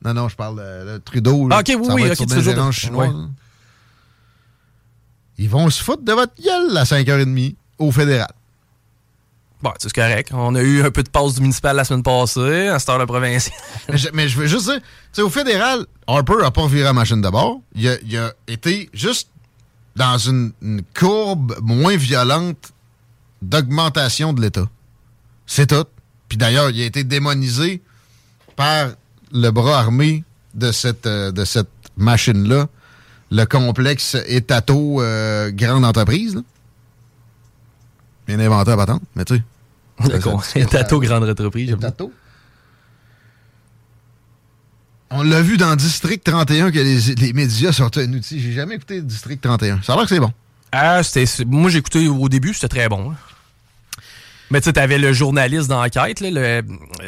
Non, 0.04 0.14
non, 0.14 0.28
je 0.28 0.36
parle 0.36 0.56
de, 0.56 0.92
de 0.92 0.98
Trudeau. 0.98 1.48
Ah, 1.50 1.60
ok, 1.60 1.68
oui, 1.68 1.88
oui, 1.90 2.10
ok, 2.10 2.92
ouais. 2.92 3.08
Ils 5.38 5.48
vont 5.48 5.70
se 5.70 5.82
foutre 5.82 6.02
de 6.02 6.12
votre 6.12 6.34
gueule 6.42 6.76
à 6.76 6.84
5h30 6.84 7.54
au 7.82 7.90
fédéral. 7.90 8.32
Bon, 9.62 9.72
c'est 9.78 9.92
correct. 9.92 10.30
On 10.32 10.54
a 10.56 10.60
eu 10.62 10.82
un 10.82 10.90
peu 10.90 11.04
de 11.04 11.08
pause 11.08 11.36
du 11.36 11.40
municipal 11.40 11.76
la 11.76 11.84
semaine 11.84 12.02
passée, 12.02 12.66
à 12.68 12.78
cette 12.80 12.88
heure 12.88 12.98
le 12.98 13.06
provincial. 13.06 13.54
mais, 13.88 13.96
je, 13.96 14.08
mais 14.12 14.28
je 14.28 14.36
veux 14.36 14.46
juste 14.46 14.70
dire, 15.14 15.24
au 15.24 15.30
fédéral, 15.30 15.86
Harper 16.08 16.44
a 16.44 16.50
pas 16.50 16.66
viré 16.66 16.82
la 16.82 16.92
machine 16.92 17.20
d'abord. 17.20 17.60
Il 17.76 17.88
a, 17.88 17.96
il 18.02 18.16
a 18.18 18.32
été 18.48 18.90
juste 18.92 19.28
dans 19.94 20.18
une, 20.18 20.52
une 20.62 20.82
courbe 20.98 21.56
moins 21.62 21.96
violente 21.96 22.72
d'augmentation 23.40 24.32
de 24.32 24.40
l'État. 24.40 24.68
C'est 25.46 25.68
tout. 25.68 25.86
Puis 26.28 26.38
d'ailleurs, 26.38 26.70
il 26.70 26.80
a 26.80 26.84
été 26.84 27.04
démonisé 27.04 27.82
par 28.56 28.88
le 29.32 29.50
bras 29.50 29.78
armé 29.78 30.24
de 30.54 30.72
cette, 30.72 31.06
euh, 31.06 31.30
de 31.30 31.44
cette 31.44 31.68
machine-là, 31.96 32.68
le 33.30 33.44
complexe 33.44 34.16
étato 34.26 35.00
euh, 35.00 35.50
grande 35.52 35.84
entreprise. 35.84 36.34
là. 36.34 36.42
Inventé 38.40 38.70
à 38.72 38.76
patente, 38.76 39.02
mais 39.14 39.24
tu 39.24 39.36
sais. 39.36 40.20
Con- 40.20 40.40
Tato 40.70 41.00
Grande 41.00 41.28
Entreprise. 41.28 41.76
Tato. 41.80 42.12
On 45.10 45.22
l'a 45.22 45.42
vu 45.42 45.56
dans 45.58 45.76
District 45.76 46.24
31 46.24 46.70
que 46.70 46.78
les, 46.78 47.14
les 47.16 47.32
médias 47.34 47.72
sont 47.72 47.96
un 47.98 48.12
outil. 48.14 48.40
J'ai 48.40 48.52
jamais 48.52 48.76
écouté 48.76 49.02
District 49.02 49.40
31. 49.42 49.82
Ça 49.82 49.92
a 49.92 49.96
l'air 49.96 50.04
que 50.04 50.08
c'est 50.14 50.20
bon. 50.20 50.32
Ah, 50.72 51.02
c'était. 51.02 51.44
Moi, 51.44 51.70
j'ai 51.70 51.78
écouté 51.78 52.08
au 52.08 52.28
début, 52.30 52.54
c'était 52.54 52.68
très 52.68 52.88
bon. 52.88 53.10
hein. 53.12 53.16
Mais 54.52 54.60
tu 54.60 54.66
sais, 54.66 54.74
t'avais 54.74 54.98
le 54.98 55.12
journaliste 55.14 55.68
d'enquête, 55.68 56.20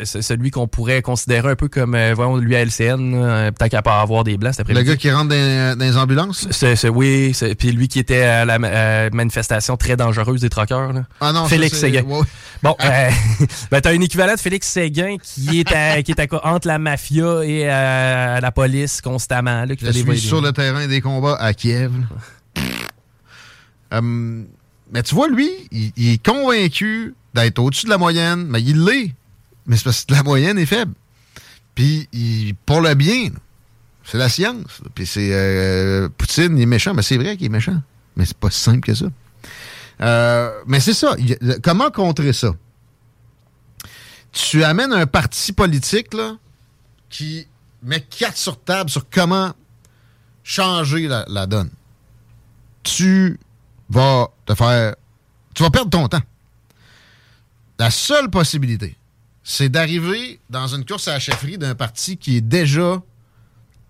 celui 0.05 0.51
qu'on 0.51 0.67
pourrait 0.67 1.03
considérer 1.03 1.51
un 1.51 1.57
peu 1.57 1.69
comme, 1.69 1.95
euh, 1.95 2.15
voyons, 2.17 2.39
lui 2.39 2.57
à 2.57 2.61
LCN, 2.65 3.53
peut-être 3.53 3.71
qu'à 3.71 3.83
pas 3.83 4.01
avoir 4.01 4.25
des 4.25 4.39
blancs 4.39 4.55
cet 4.55 4.67
Le 4.69 4.81
gars 4.83 4.97
qui 4.97 5.11
rentre 5.11 5.29
dans, 5.29 5.79
dans 5.79 5.85
les 5.85 5.97
ambulances? 5.99 6.49
C'est, 6.51 6.89
oui, 6.89 7.37
puis 7.59 7.71
lui 7.73 7.89
qui 7.89 7.99
était 7.99 8.23
à 8.23 8.45
la 8.47 8.59
ma- 8.59 9.11
manifestation 9.11 9.77
très 9.77 9.95
dangereuse 9.95 10.41
des 10.41 10.49
troqueurs. 10.49 10.95
là. 10.95 11.05
Ah 11.21 11.33
non, 11.33 11.45
Félix 11.45 11.79
Séguin. 11.79 12.03
Bon, 12.63 12.75
euh, 12.83 13.11
ben, 13.71 13.81
t'as 13.83 13.91
un 13.91 14.01
équivalent 14.01 14.35
de 14.35 14.41
Félix 14.41 14.67
Séguin 14.67 15.17
qui 15.23 15.61
est, 15.61 15.71
à- 15.73 16.03
qui 16.03 16.13
est 16.13 16.21
à 16.21 16.47
entre 16.47 16.67
la 16.67 16.79
mafia 16.79 17.45
et 17.45 17.65
euh, 17.71 18.41
la 18.41 18.53
police 18.53 19.03
constamment. 19.03 19.67
Là, 19.67 19.77
qui 19.77 19.85
Je 19.85 19.91
des 19.91 19.99
suis 19.99 20.19
sur 20.19 20.41
le 20.41 20.53
terrain 20.53 20.87
des 20.87 21.03
combats 21.03 21.37
à 21.39 21.53
Kiev. 21.53 21.93
Hum, 23.93 24.47
mais 24.91 25.03
tu 25.03 25.15
vois, 25.15 25.29
lui, 25.29 25.51
il, 25.71 25.93
il 25.97 26.13
est 26.15 26.25
convaincu 26.25 27.15
d'être 27.35 27.59
au-dessus 27.59 27.87
de 27.87 27.91
la 27.91 27.99
moyenne, 27.99 28.47
mais 28.49 28.62
il 28.62 28.85
l'est. 28.85 29.14
Mais 29.66 29.76
c'est 29.76 29.85
parce 29.85 30.05
que 30.05 30.14
la 30.14 30.22
moyenne 30.22 30.59
est 30.59 30.66
faible. 30.66 30.95
Puis, 31.74 32.09
il, 32.12 32.55
pour 32.66 32.80
le 32.80 32.95
bien, 32.95 33.30
c'est 34.05 34.18
la 34.18 34.28
science. 34.28 34.80
Puis 34.95 35.07
c'est 35.07 35.30
euh, 35.32 36.09
Poutine, 36.16 36.57
il 36.57 36.62
est 36.62 36.66
méchant. 36.66 36.95
Mais 36.95 37.03
c'est 37.03 37.16
vrai 37.16 37.37
qu'il 37.37 37.47
est 37.47 37.51
méchant. 37.51 37.82
Mais 38.16 38.24
c'est 38.24 38.37
pas 38.37 38.51
si 38.51 38.61
simple 38.61 38.80
que 38.80 38.95
ça. 38.95 39.07
Euh, 40.01 40.51
mais 40.66 40.80
c'est 40.80 40.95
ça. 40.95 41.16
Comment 41.62 41.91
contrer 41.91 42.32
ça? 42.32 42.55
Tu 44.32 44.62
amènes 44.64 44.93
un 44.93 45.07
parti 45.07 45.53
politique 45.53 46.09
qui 47.09 47.47
met 47.82 48.01
quatre 48.01 48.37
sur 48.37 48.61
table 48.61 48.91
sur 48.91 49.09
comment 49.09 49.53
changer 50.43 51.09
la 51.09 51.47
donne. 51.47 51.70
Tu 52.82 53.39
vas 53.89 54.28
te 54.45 54.55
faire. 54.55 54.95
Tu 55.55 55.62
vas 55.62 55.70
perdre 55.70 55.91
ton 55.91 56.09
temps. 56.09 56.22
La 57.79 57.91
seule 57.91 58.31
possibilité, 58.31 58.97
c'est 59.43 59.68
d'arriver 59.68 60.41
dans 60.51 60.68
une 60.68 60.85
course 60.85 61.09
à 61.09 61.12
la 61.14 61.18
chefferie 61.18 61.59
d'un 61.59 61.75
parti 61.75 62.16
qui 62.16 62.37
est 62.37 62.41
déjà 62.41 63.03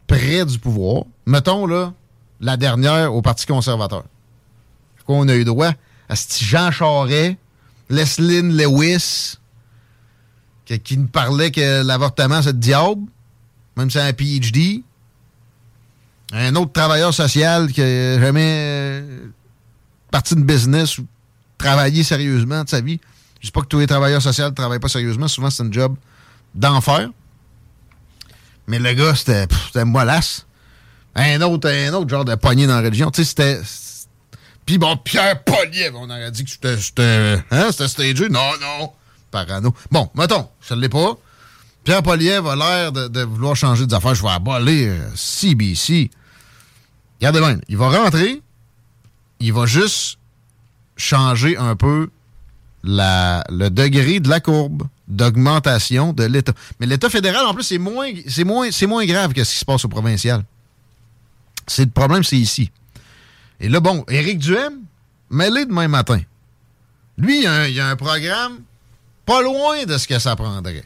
près 0.07 0.45
du 0.45 0.59
pouvoir. 0.59 1.05
Mettons, 1.26 1.66
là, 1.66 1.93
la 2.41 2.57
dernière 2.57 3.14
au 3.14 3.22
Parti 3.22 3.47
conservateur. 3.47 4.05
On 5.07 5.28
a 5.28 5.35
eu 5.35 5.45
droit 5.45 5.72
à 6.09 6.16
ce 6.16 6.43
Jean 6.43 6.70
Charest, 6.70 7.37
Leslyn 7.91 8.53
Lewis, 8.57 9.37
que- 10.66 10.74
qui 10.74 10.97
nous 10.97 11.07
parlait 11.07 11.51
que 11.51 11.82
l'avortement, 11.82 12.41
c'est 12.43 12.53
le 12.53 12.59
diable, 12.59 13.03
même 13.76 13.91
si 13.91 13.99
c'est 13.99 14.03
un 14.05 14.12
PhD. 14.12 14.82
Un 16.32 16.55
autre 16.57 16.72
travailleur 16.72 17.12
social 17.12 17.70
qui 17.70 17.80
n'a 17.82 18.18
jamais 18.18 18.57
euh, 18.59 19.26
parti 20.11 20.35
de 20.35 20.41
business 20.41 20.99
ou 20.99 21.07
travaillé 21.59 22.03
sérieusement 22.03 22.64
de 22.64 22.68
sa 22.68 22.80
vie. 22.80 22.99
Je 23.45 23.49
dis 23.49 23.53
pas 23.53 23.61
que 23.61 23.66
tous 23.66 23.78
les 23.78 23.86
travailleurs 23.86 24.22
sociaux 24.22 24.47
ne 24.47 24.55
travaillent 24.55 24.78
pas 24.78 24.88
sérieusement. 24.88 25.28
Souvent, 25.28 25.51
c'est 25.51 25.62
un 25.62 25.70
job 25.70 25.97
d'enfer. 26.55 27.11
Mais 28.66 28.78
le 28.78 28.95
gars, 28.95 29.14
c'était 29.14 29.84
mollasse. 29.84 30.47
Un 31.14 31.42
autre, 31.42 31.68
un 31.68 31.92
autre 31.92 32.09
genre 32.09 32.24
de 32.24 32.36
poignée 32.36 32.66
dans 32.66 32.76
la 32.76 32.80
religion. 32.80 33.11
Tu 33.11 33.22
sais, 33.22 33.28
c'était... 33.28 33.61
Puis 34.64 34.78
bon, 34.78 34.97
Pierre 34.97 35.45
Poliev, 35.45 35.95
on 35.95 36.09
aurait 36.09 36.30
dit 36.30 36.42
que 36.47 36.51
c'était 36.51 37.45
hein, 37.51 37.68
c'était 37.70 37.88
stagé. 37.88 38.30
Non, 38.30 38.51
non, 38.62 38.90
parano. 39.30 39.74
Bon, 39.90 40.11
mettons, 40.14 40.49
ça 40.62 40.74
ne 40.74 40.80
l'est 40.80 40.88
pas. 40.88 41.14
Pierre 41.84 42.03
Poliev 42.03 42.47
a 42.47 42.57
l'air 42.57 42.92
de, 42.92 43.09
de 43.09 43.20
vouloir 43.24 43.55
changer 43.55 43.84
des 43.84 43.95
affaires. 43.95 44.14
Je 44.14 44.22
vais 44.22 44.30
abolir 44.30 44.90
euh, 44.90 45.11
CBC. 45.14 46.11
Regardez 47.20 47.40
bien, 47.40 47.59
il 47.68 47.76
va 47.76 47.90
rentrer, 47.90 48.40
il 49.40 49.53
va 49.53 49.66
juste 49.66 50.16
changer 50.97 51.59
un 51.59 51.76
peu 51.76 52.09
la, 52.85 53.43
le 53.49 53.70
degré 53.70 54.20
de 54.20 54.28
la 54.28 54.41
courbe 54.41 54.85
d'augmentation 55.09 56.12
de 56.12 56.24
l'État. 56.24 56.53
Mais 56.78 56.87
l'État 56.87 57.09
fédéral, 57.11 57.45
en 57.47 57.55
plus, 57.55 57.64
c'est 57.64 57.78
moins, 57.78 58.11
c'est 58.28 58.45
moins, 58.45 58.70
c'est 58.70 58.87
moins 58.87 59.05
grave 59.07 59.32
que 59.32 59.43
ce 59.43 59.53
qui 59.53 59.59
se 59.59 59.64
passe 59.64 59.85
au 59.85 59.89
provincial. 59.89 60.45
C'est 61.66 61.87
le 61.87 61.91
problème, 61.91 62.22
c'est 62.22 62.37
ici. 62.37 62.70
Et 63.61 63.68
là, 63.68 63.80
bon, 63.80 64.05
Éric 64.09 64.39
Duhem, 64.39 64.74
mêlé 65.30 65.64
demain 65.64 65.89
matin. 65.89 66.20
Lui, 67.16 67.39
il 67.39 67.43
y 67.45 67.47
a 67.47 67.68
il 67.68 67.80
a 67.80 67.89
un 67.89 67.97
programme 67.97 68.59
pas 69.24 69.41
loin 69.43 69.85
de 69.85 69.97
ce 69.97 70.07
que 70.07 70.18
ça 70.18 70.37
prendrait. 70.37 70.85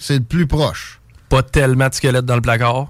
C'est 0.00 0.14
le 0.18 0.24
plus 0.24 0.46
proche. 0.46 1.00
Pas 1.28 1.42
tellement 1.42 1.88
de 1.88 1.94
squelettes 1.94 2.24
dans 2.24 2.36
le 2.36 2.40
placard. 2.40 2.88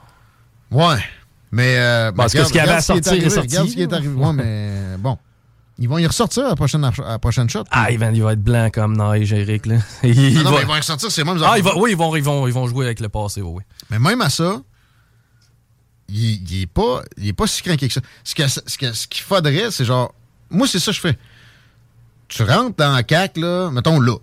Ouais. 0.71 1.03
Mais. 1.51 1.77
Euh, 1.79 2.13
Parce 2.13 2.33
que 2.33 2.39
regarde- 2.39 2.47
ce 2.49 2.53
qu'il 2.53 2.59
y 2.59 2.63
avait 2.63 2.73
à 2.73 2.77
qui 2.77 2.83
est 2.83 2.85
sortir 2.85 3.13
est 3.13 3.17
arrivé, 3.17 3.31
sorti, 3.31 3.49
Regarde 3.49 3.69
ce 3.69 3.75
qui 3.75 3.83
est 3.83 3.93
arrivé. 3.93 4.15
Ouais, 4.15 4.33
mais 4.33 4.97
bon. 4.99 5.19
Ils 5.79 5.89
vont 5.89 5.99
y 5.99 6.07
ressortir 6.07 6.47
à 6.47 6.51
la 6.51 6.55
prochaine, 6.57 6.85
à 6.85 6.93
la 7.09 7.19
prochaine 7.19 7.51
shot. 7.51 7.65
Ah, 7.73 7.91
il 7.91 7.99
va, 7.99 8.11
il 8.13 8.23
va 8.23 8.33
être 8.35 8.43
blanc 8.43 8.71
comme 8.73 8.97
neige, 8.97 9.33
Eric. 9.33 9.67
Là. 9.67 9.77
Il 10.05 10.35
non, 10.43 10.45
va- 10.45 10.51
mais 10.59 10.63
ils 10.63 10.67
vont 10.69 10.77
y 10.77 10.79
ressortir, 10.79 11.11
c'est 11.11 11.25
même 11.25 11.41
Ah, 11.45 11.55
il 11.59 11.65
va- 11.65 11.77
oui, 11.77 11.91
ils 11.93 11.97
vont, 11.97 12.15
ils, 12.15 12.23
vont, 12.23 12.47
ils 12.47 12.53
vont 12.53 12.67
jouer 12.69 12.85
avec 12.87 13.01
le 13.01 13.09
passé, 13.09 13.43
oui. 13.43 13.63
Mais 13.91 13.99
même 13.99 14.21
à 14.23 14.31
ça, 14.31 14.63
il, 16.09 16.49
il 16.49 16.63
est 16.63 16.67
pas, 16.67 17.03
il 17.19 17.29
est 17.29 17.33
pas 17.33 17.49
si 17.49 17.61
craqué 17.63 17.89
que 17.89 17.95
ça. 17.95 18.01
Ce 18.23 18.35
que- 18.37 18.47
ce 18.47 18.79
que- 18.79 18.93
ce 18.93 19.07
qu'il 19.09 19.23
faudrait, 19.25 19.71
c'est 19.73 19.85
genre. 19.85 20.15
Moi, 20.49 20.69
c'est 20.69 20.79
ça 20.79 20.93
que 20.93 20.97
je 20.97 21.01
fais. 21.01 21.19
Tu 22.29 22.45
rentres 22.45 22.77
dans 22.77 22.93
la 22.95 23.03
CAC, 23.03 23.37
là, 23.39 23.71
mettons 23.71 23.99
là. 23.99 24.17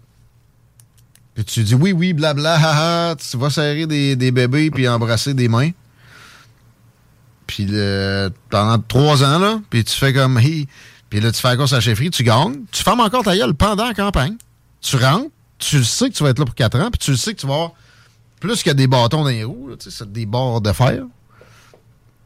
Puis 1.36 1.44
tu 1.44 1.64
dis 1.64 1.76
oui, 1.76 1.92
oui, 1.92 2.14
blabla, 2.14 2.56
haha, 3.12 3.16
tu 3.18 3.36
vas 3.38 3.50
serrer 3.50 3.88
des, 3.88 4.16
des 4.16 4.32
bébés 4.32 4.72
puis 4.72 4.88
embrasser 4.88 5.34
des 5.34 5.50
mains. 5.50 5.72
Puis 7.48 7.68
pendant 8.50 8.80
trois 8.80 9.24
ans, 9.24 9.38
là, 9.40 9.60
puis 9.70 9.84
tu 9.84 9.94
fais 9.98 10.14
comme, 10.14 10.38
hey, 10.38 10.68
puis 11.12 11.20
là, 11.20 11.32
tu 11.32 11.40
fais 11.42 11.50
la 11.50 11.58
course 11.58 11.74
à 11.74 11.76
la 11.76 11.82
chefferie, 11.82 12.10
tu 12.10 12.24
gagnes, 12.24 12.62
tu 12.72 12.82
fermes 12.82 13.02
encore 13.02 13.24
ta 13.24 13.36
gueule 13.38 13.54
pendant 13.54 13.86
la 13.86 13.94
campagne. 13.94 14.36
Tu 14.80 14.96
rentres, 14.96 15.30
tu 15.60 15.78
le 15.78 15.84
sais 15.84 16.10
que 16.10 16.16
tu 16.16 16.24
vas 16.24 16.30
être 16.30 16.40
là 16.40 16.46
pour 16.46 16.56
quatre 16.56 16.80
ans, 16.80 16.90
puis 16.90 16.98
tu 17.00 17.12
le 17.12 17.18
sais 17.18 17.34
que 17.36 17.40
tu 17.42 17.46
vas 17.46 17.54
avoir 17.54 17.72
plus 18.40 18.64
que 18.64 18.72
des 18.72 18.88
bâtons 18.88 19.24
dans 19.24 19.30
les 19.30 19.44
roues, 19.44 19.68
là, 19.70 19.76
tu 19.78 19.92
sais, 19.92 19.98
c'est 20.00 20.12
des 20.12 20.26
barres 20.26 20.62
de 20.62 20.72
fer. 20.72 21.04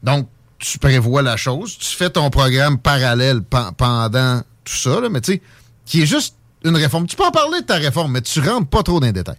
Donc, 0.02 0.28
tu 0.58 0.78
prévois 0.78 1.20
la 1.20 1.36
chose, 1.36 1.76
tu 1.76 1.94
fais 1.94 2.08
ton 2.08 2.30
programme 2.30 2.78
parallèle 2.78 3.42
pen- 3.42 3.72
pendant 3.76 4.40
tout 4.64 4.72
ça, 4.76 5.00
là, 5.00 5.08
mais 5.10 5.20
tu 5.20 5.32
sais, 5.32 5.42
qui 5.84 6.02
est 6.02 6.06
juste 6.06 6.36
une 6.64 6.76
réforme. 6.76 7.06
Tu 7.06 7.16
peux 7.16 7.24
en 7.24 7.30
parler 7.30 7.60
de 7.60 7.66
ta 7.66 7.74
réforme, 7.74 8.12
mais 8.12 8.22
tu 8.22 8.40
rentres 8.40 8.68
pas 8.68 8.82
trop 8.82 9.00
dans 9.00 9.06
les 9.06 9.12
détails. 9.12 9.36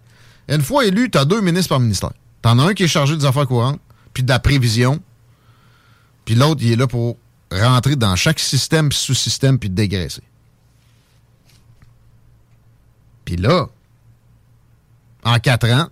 Une 0.47 0.61
fois 0.61 0.85
élu, 0.85 1.09
tu 1.09 1.17
as 1.17 1.25
deux 1.25 1.41
ministres 1.41 1.69
par 1.69 1.79
ministère. 1.79 2.11
Tu 2.43 2.49
en 2.49 2.59
as 2.59 2.63
un 2.63 2.73
qui 2.73 2.83
est 2.83 2.87
chargé 2.87 3.15
des 3.17 3.25
affaires 3.25 3.47
courantes, 3.47 3.79
puis 4.13 4.23
de 4.23 4.29
la 4.29 4.39
prévision, 4.39 4.99
puis 6.25 6.35
l'autre, 6.35 6.61
il 6.63 6.73
est 6.73 6.75
là 6.75 6.85
pour 6.87 7.17
rentrer 7.51 7.95
dans 7.95 8.15
chaque 8.15 8.39
système, 8.39 8.89
puis 8.89 8.97
sous-système, 8.97 9.57
puis 9.59 9.69
dégraisser. 9.69 10.21
Puis 13.25 13.35
là, 13.37 13.67
en 15.23 15.39
quatre 15.39 15.69
ans, 15.69 15.87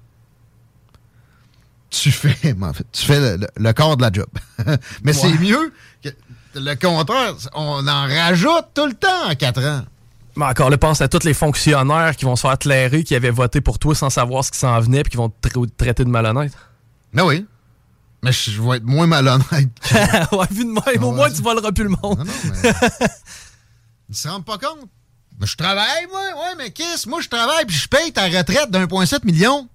tu 1.89 2.11
fais, 2.11 2.53
mais 2.53 2.65
en 2.67 2.73
fait, 2.73 2.85
tu 2.91 3.05
fais 3.05 3.19
le, 3.19 3.37
le- 3.37 3.47
le 3.57 3.73
corps 3.73 3.97
de 3.97 4.01
la 4.01 4.11
job. 4.11 4.27
mais 5.03 5.13
c'est 5.13 5.37
mieux 5.39 5.73
que 6.03 6.09
le 6.55 6.75
contraire. 6.75 7.35
On 7.53 7.85
en 7.87 8.07
rajoute 8.07 8.67
tout 8.73 8.85
le 8.85 8.93
temps 8.93 9.29
en 9.29 9.35
quatre 9.35 9.63
ans. 9.63 9.83
Mais 10.37 10.45
encore 10.45 10.69
là, 10.69 10.77
pense 10.77 10.99
à 11.01 11.07
tous 11.07 11.23
les 11.23 11.33
fonctionnaires 11.33 12.15
qui 12.15 12.25
vont 12.25 12.35
se 12.35 12.41
faire 12.41 12.57
clairer, 12.57 13.03
qui 13.05 13.15
avaient 13.15 13.29
voté 13.29 13.61
pour 13.61 13.79
toi 13.79 13.95
sans 13.95 14.09
savoir 14.09 14.43
ce 14.43 14.51
qui 14.51 14.59
s'en 14.59 14.77
venait, 14.81 15.03
puis 15.03 15.11
qui 15.11 15.17
vont 15.17 15.29
te 15.29 15.47
tra- 15.47 15.69
traiter 15.77 16.03
de 16.03 16.09
malhonnête. 16.09 16.51
Ben 17.13 17.23
oui. 17.23 17.45
Mais 18.25 18.31
je 18.31 18.59
vais 18.59 18.77
être 18.77 18.85
moins 18.85 19.05
malhonnête. 19.05 19.51
ouais, 20.31 20.47
vu 20.49 20.65
de 20.65 20.71
même, 20.71 21.03
au 21.03 21.11
moins 21.11 21.29
tu 21.29 21.43
voleras 21.43 21.71
plus 21.71 21.83
le 21.83 21.91
monde. 21.91 22.17
Non, 22.17 22.25
non, 22.25 22.33
mais. 22.63 22.71
Ils 24.09 24.15
se 24.15 24.27
rendent 24.27 24.45
pas 24.45 24.57
compte? 24.57 24.89
Mais 25.39 25.45
je 25.45 25.55
travaille, 25.55 26.07
moi. 26.09 26.21
Ouais, 26.21 26.55
mais 26.57 26.71
qu'est-ce? 26.71 27.07
Moi, 27.07 27.21
je 27.21 27.29
travaille, 27.29 27.65
puis 27.67 27.75
je 27.75 27.87
paye 27.87 28.11
ta 28.11 28.23
retraite 28.23 28.71
d'1,7 28.71 29.25
million. 29.25 29.69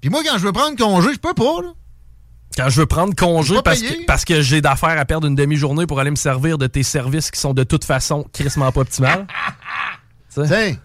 Puis 0.00 0.10
moi, 0.10 0.22
quand 0.26 0.36
je 0.36 0.44
veux 0.44 0.52
prendre 0.52 0.76
congé, 0.76 1.12
je 1.14 1.20
peux 1.20 1.32
pas, 1.32 1.62
là. 1.62 1.74
Quand 2.56 2.68
je 2.70 2.80
veux 2.80 2.86
prendre 2.86 3.14
congé 3.14 3.54
parce 3.64 3.80
que, 3.80 4.04
parce 4.06 4.24
que 4.24 4.42
j'ai 4.42 4.60
d'affaires 4.60 4.98
à 4.98 5.04
perdre 5.04 5.28
une 5.28 5.36
demi-journée 5.36 5.86
pour 5.86 6.00
aller 6.00 6.10
me 6.10 6.16
servir 6.16 6.58
de 6.58 6.66
tes 6.66 6.82
services 6.82 7.30
qui 7.30 7.38
sont 7.38 7.54
de 7.54 7.62
toute 7.62 7.84
façon 7.84 8.28
crissement 8.32 8.72
pas 8.72 8.80
optimales. 8.80 9.26
Tu 10.34 10.44
sais? 10.44 10.48
Tiens. 10.48 10.76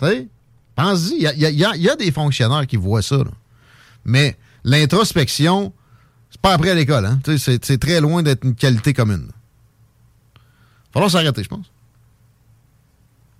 Tu 0.00 0.06
sais? 0.06 0.28
Pense-y. 0.74 1.14
Il 1.18 1.48
y 1.48 1.80
y 1.80 1.88
a 1.88 1.96
des 1.96 2.10
fonctionnaires 2.10 2.66
qui 2.66 2.76
voient 2.76 3.02
ça, 3.02 3.18
là. 3.18 3.30
Mais 4.06 4.36
l'introspection, 4.64 5.72
c'est 6.30 6.40
pas 6.40 6.54
après 6.54 6.70
à 6.70 6.74
l'école, 6.74 7.04
hein. 7.04 7.20
C'est- 7.38 7.78
très 7.78 8.00
loin 8.00 8.22
d'être 8.22 8.44
une 8.44 8.54
qualité 8.54 8.94
commune. 8.94 9.28
Falloir 10.92 11.10
s'arrêter, 11.10 11.42
je 11.42 11.48
pense. 11.48 11.66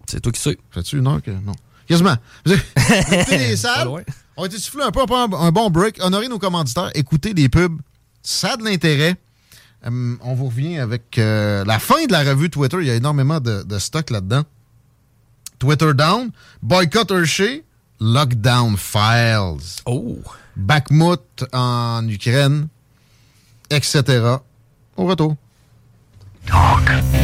C'est 0.07 0.21
toi 0.21 0.33
qui 0.33 0.41
sais. 0.41 0.59
Fais-tu 0.71 0.99
une 0.99 1.07
heure 1.07 1.23
que. 1.23 1.31
Non? 1.31 1.55
Quasiment. 1.87 2.17
Écoutez 2.47 3.39
les 3.39 3.57
salles. 3.57 3.89
On 4.37 4.43
a 4.43 4.47
été 4.47 4.59
soufflé 4.59 4.83
un 4.83 4.91
peu, 4.91 5.01
on 5.01 5.07
prend 5.07 5.33
un, 5.33 5.53
bon 5.53 5.71
break. 5.71 5.99
Honorer 6.03 6.29
nos 6.29 6.39
commanditaires, 6.39 6.91
écouter 6.95 7.33
les 7.33 7.49
pubs. 7.49 7.81
Ça 8.23 8.53
a 8.53 8.57
de 8.57 8.65
l'intérêt. 8.65 9.17
Hum, 9.85 10.19
on 10.21 10.35
vous 10.35 10.47
revient 10.47 10.79
avec 10.79 11.17
euh, 11.19 11.65
la 11.65 11.79
fin 11.79 12.05
de 12.07 12.13
la 12.13 12.23
revue 12.23 12.51
Twitter. 12.51 12.77
Il 12.81 12.87
y 12.87 12.91
a 12.91 12.95
énormément 12.95 13.41
de, 13.41 13.63
de 13.63 13.79
stock 13.79 14.11
là-dedans. 14.11 14.43
Twitter 15.59 15.95
down, 15.95 16.31
boycott 16.63 17.11
Hershey, 17.11 17.65
lockdown 18.01 18.77
files. 18.77 19.81
Oh! 19.87 20.19
Bakhmut 20.57 21.45
en 21.53 22.09
Ukraine, 22.09 22.69
etc. 23.71 24.03
Au 24.97 25.05
retour. 25.05 25.37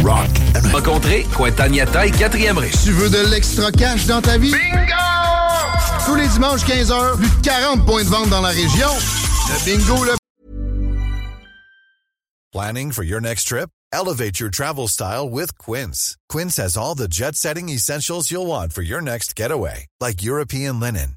Rock. 0.05 0.28
Rencontrez 0.72 1.24
Cointagnata 1.35 2.07
et 2.07 2.11
quatrième 2.11 2.59
riche. 2.59 2.83
Tu 2.85 2.93
veux 2.93 3.11
de 3.11 3.30
l'extra 3.30 3.70
cash 3.70 4.07
dans 4.07 4.20
ta 4.20 4.39
vie? 4.39 4.53
Bingo! 4.53 4.93
Tous 6.07 6.14
les 6.16 6.26
dimanches 6.28 6.64
15h, 6.64 7.16
plus 7.16 7.30
de 7.30 7.43
40 7.43 7.87
points 7.87 8.05
de 8.05 8.09
vente 8.09 8.28
dans 8.30 8.41
la 8.41 8.49
région. 8.49 8.89
Le 9.49 9.64
bingo 9.64 10.05
le 10.05 10.12
Planning 12.53 12.93
for 12.93 13.03
your 13.03 13.20
next 13.20 13.45
trip? 13.49 13.70
Elevate 13.93 14.41
your 14.41 14.51
travel 14.51 14.89
style 14.89 15.28
with 15.28 15.57
Quince. 15.59 16.16
Quince 16.28 16.57
has 16.57 16.76
all 16.76 16.95
the 16.95 17.09
jet 17.09 17.35
setting 17.35 17.68
essentials 17.68 18.30
you'll 18.30 18.47
want 18.47 18.72
for 18.72 18.83
your 18.83 19.01
next 19.01 19.37
getaway, 19.37 19.87
like 20.01 20.22
European 20.22 20.80
linen, 20.80 21.16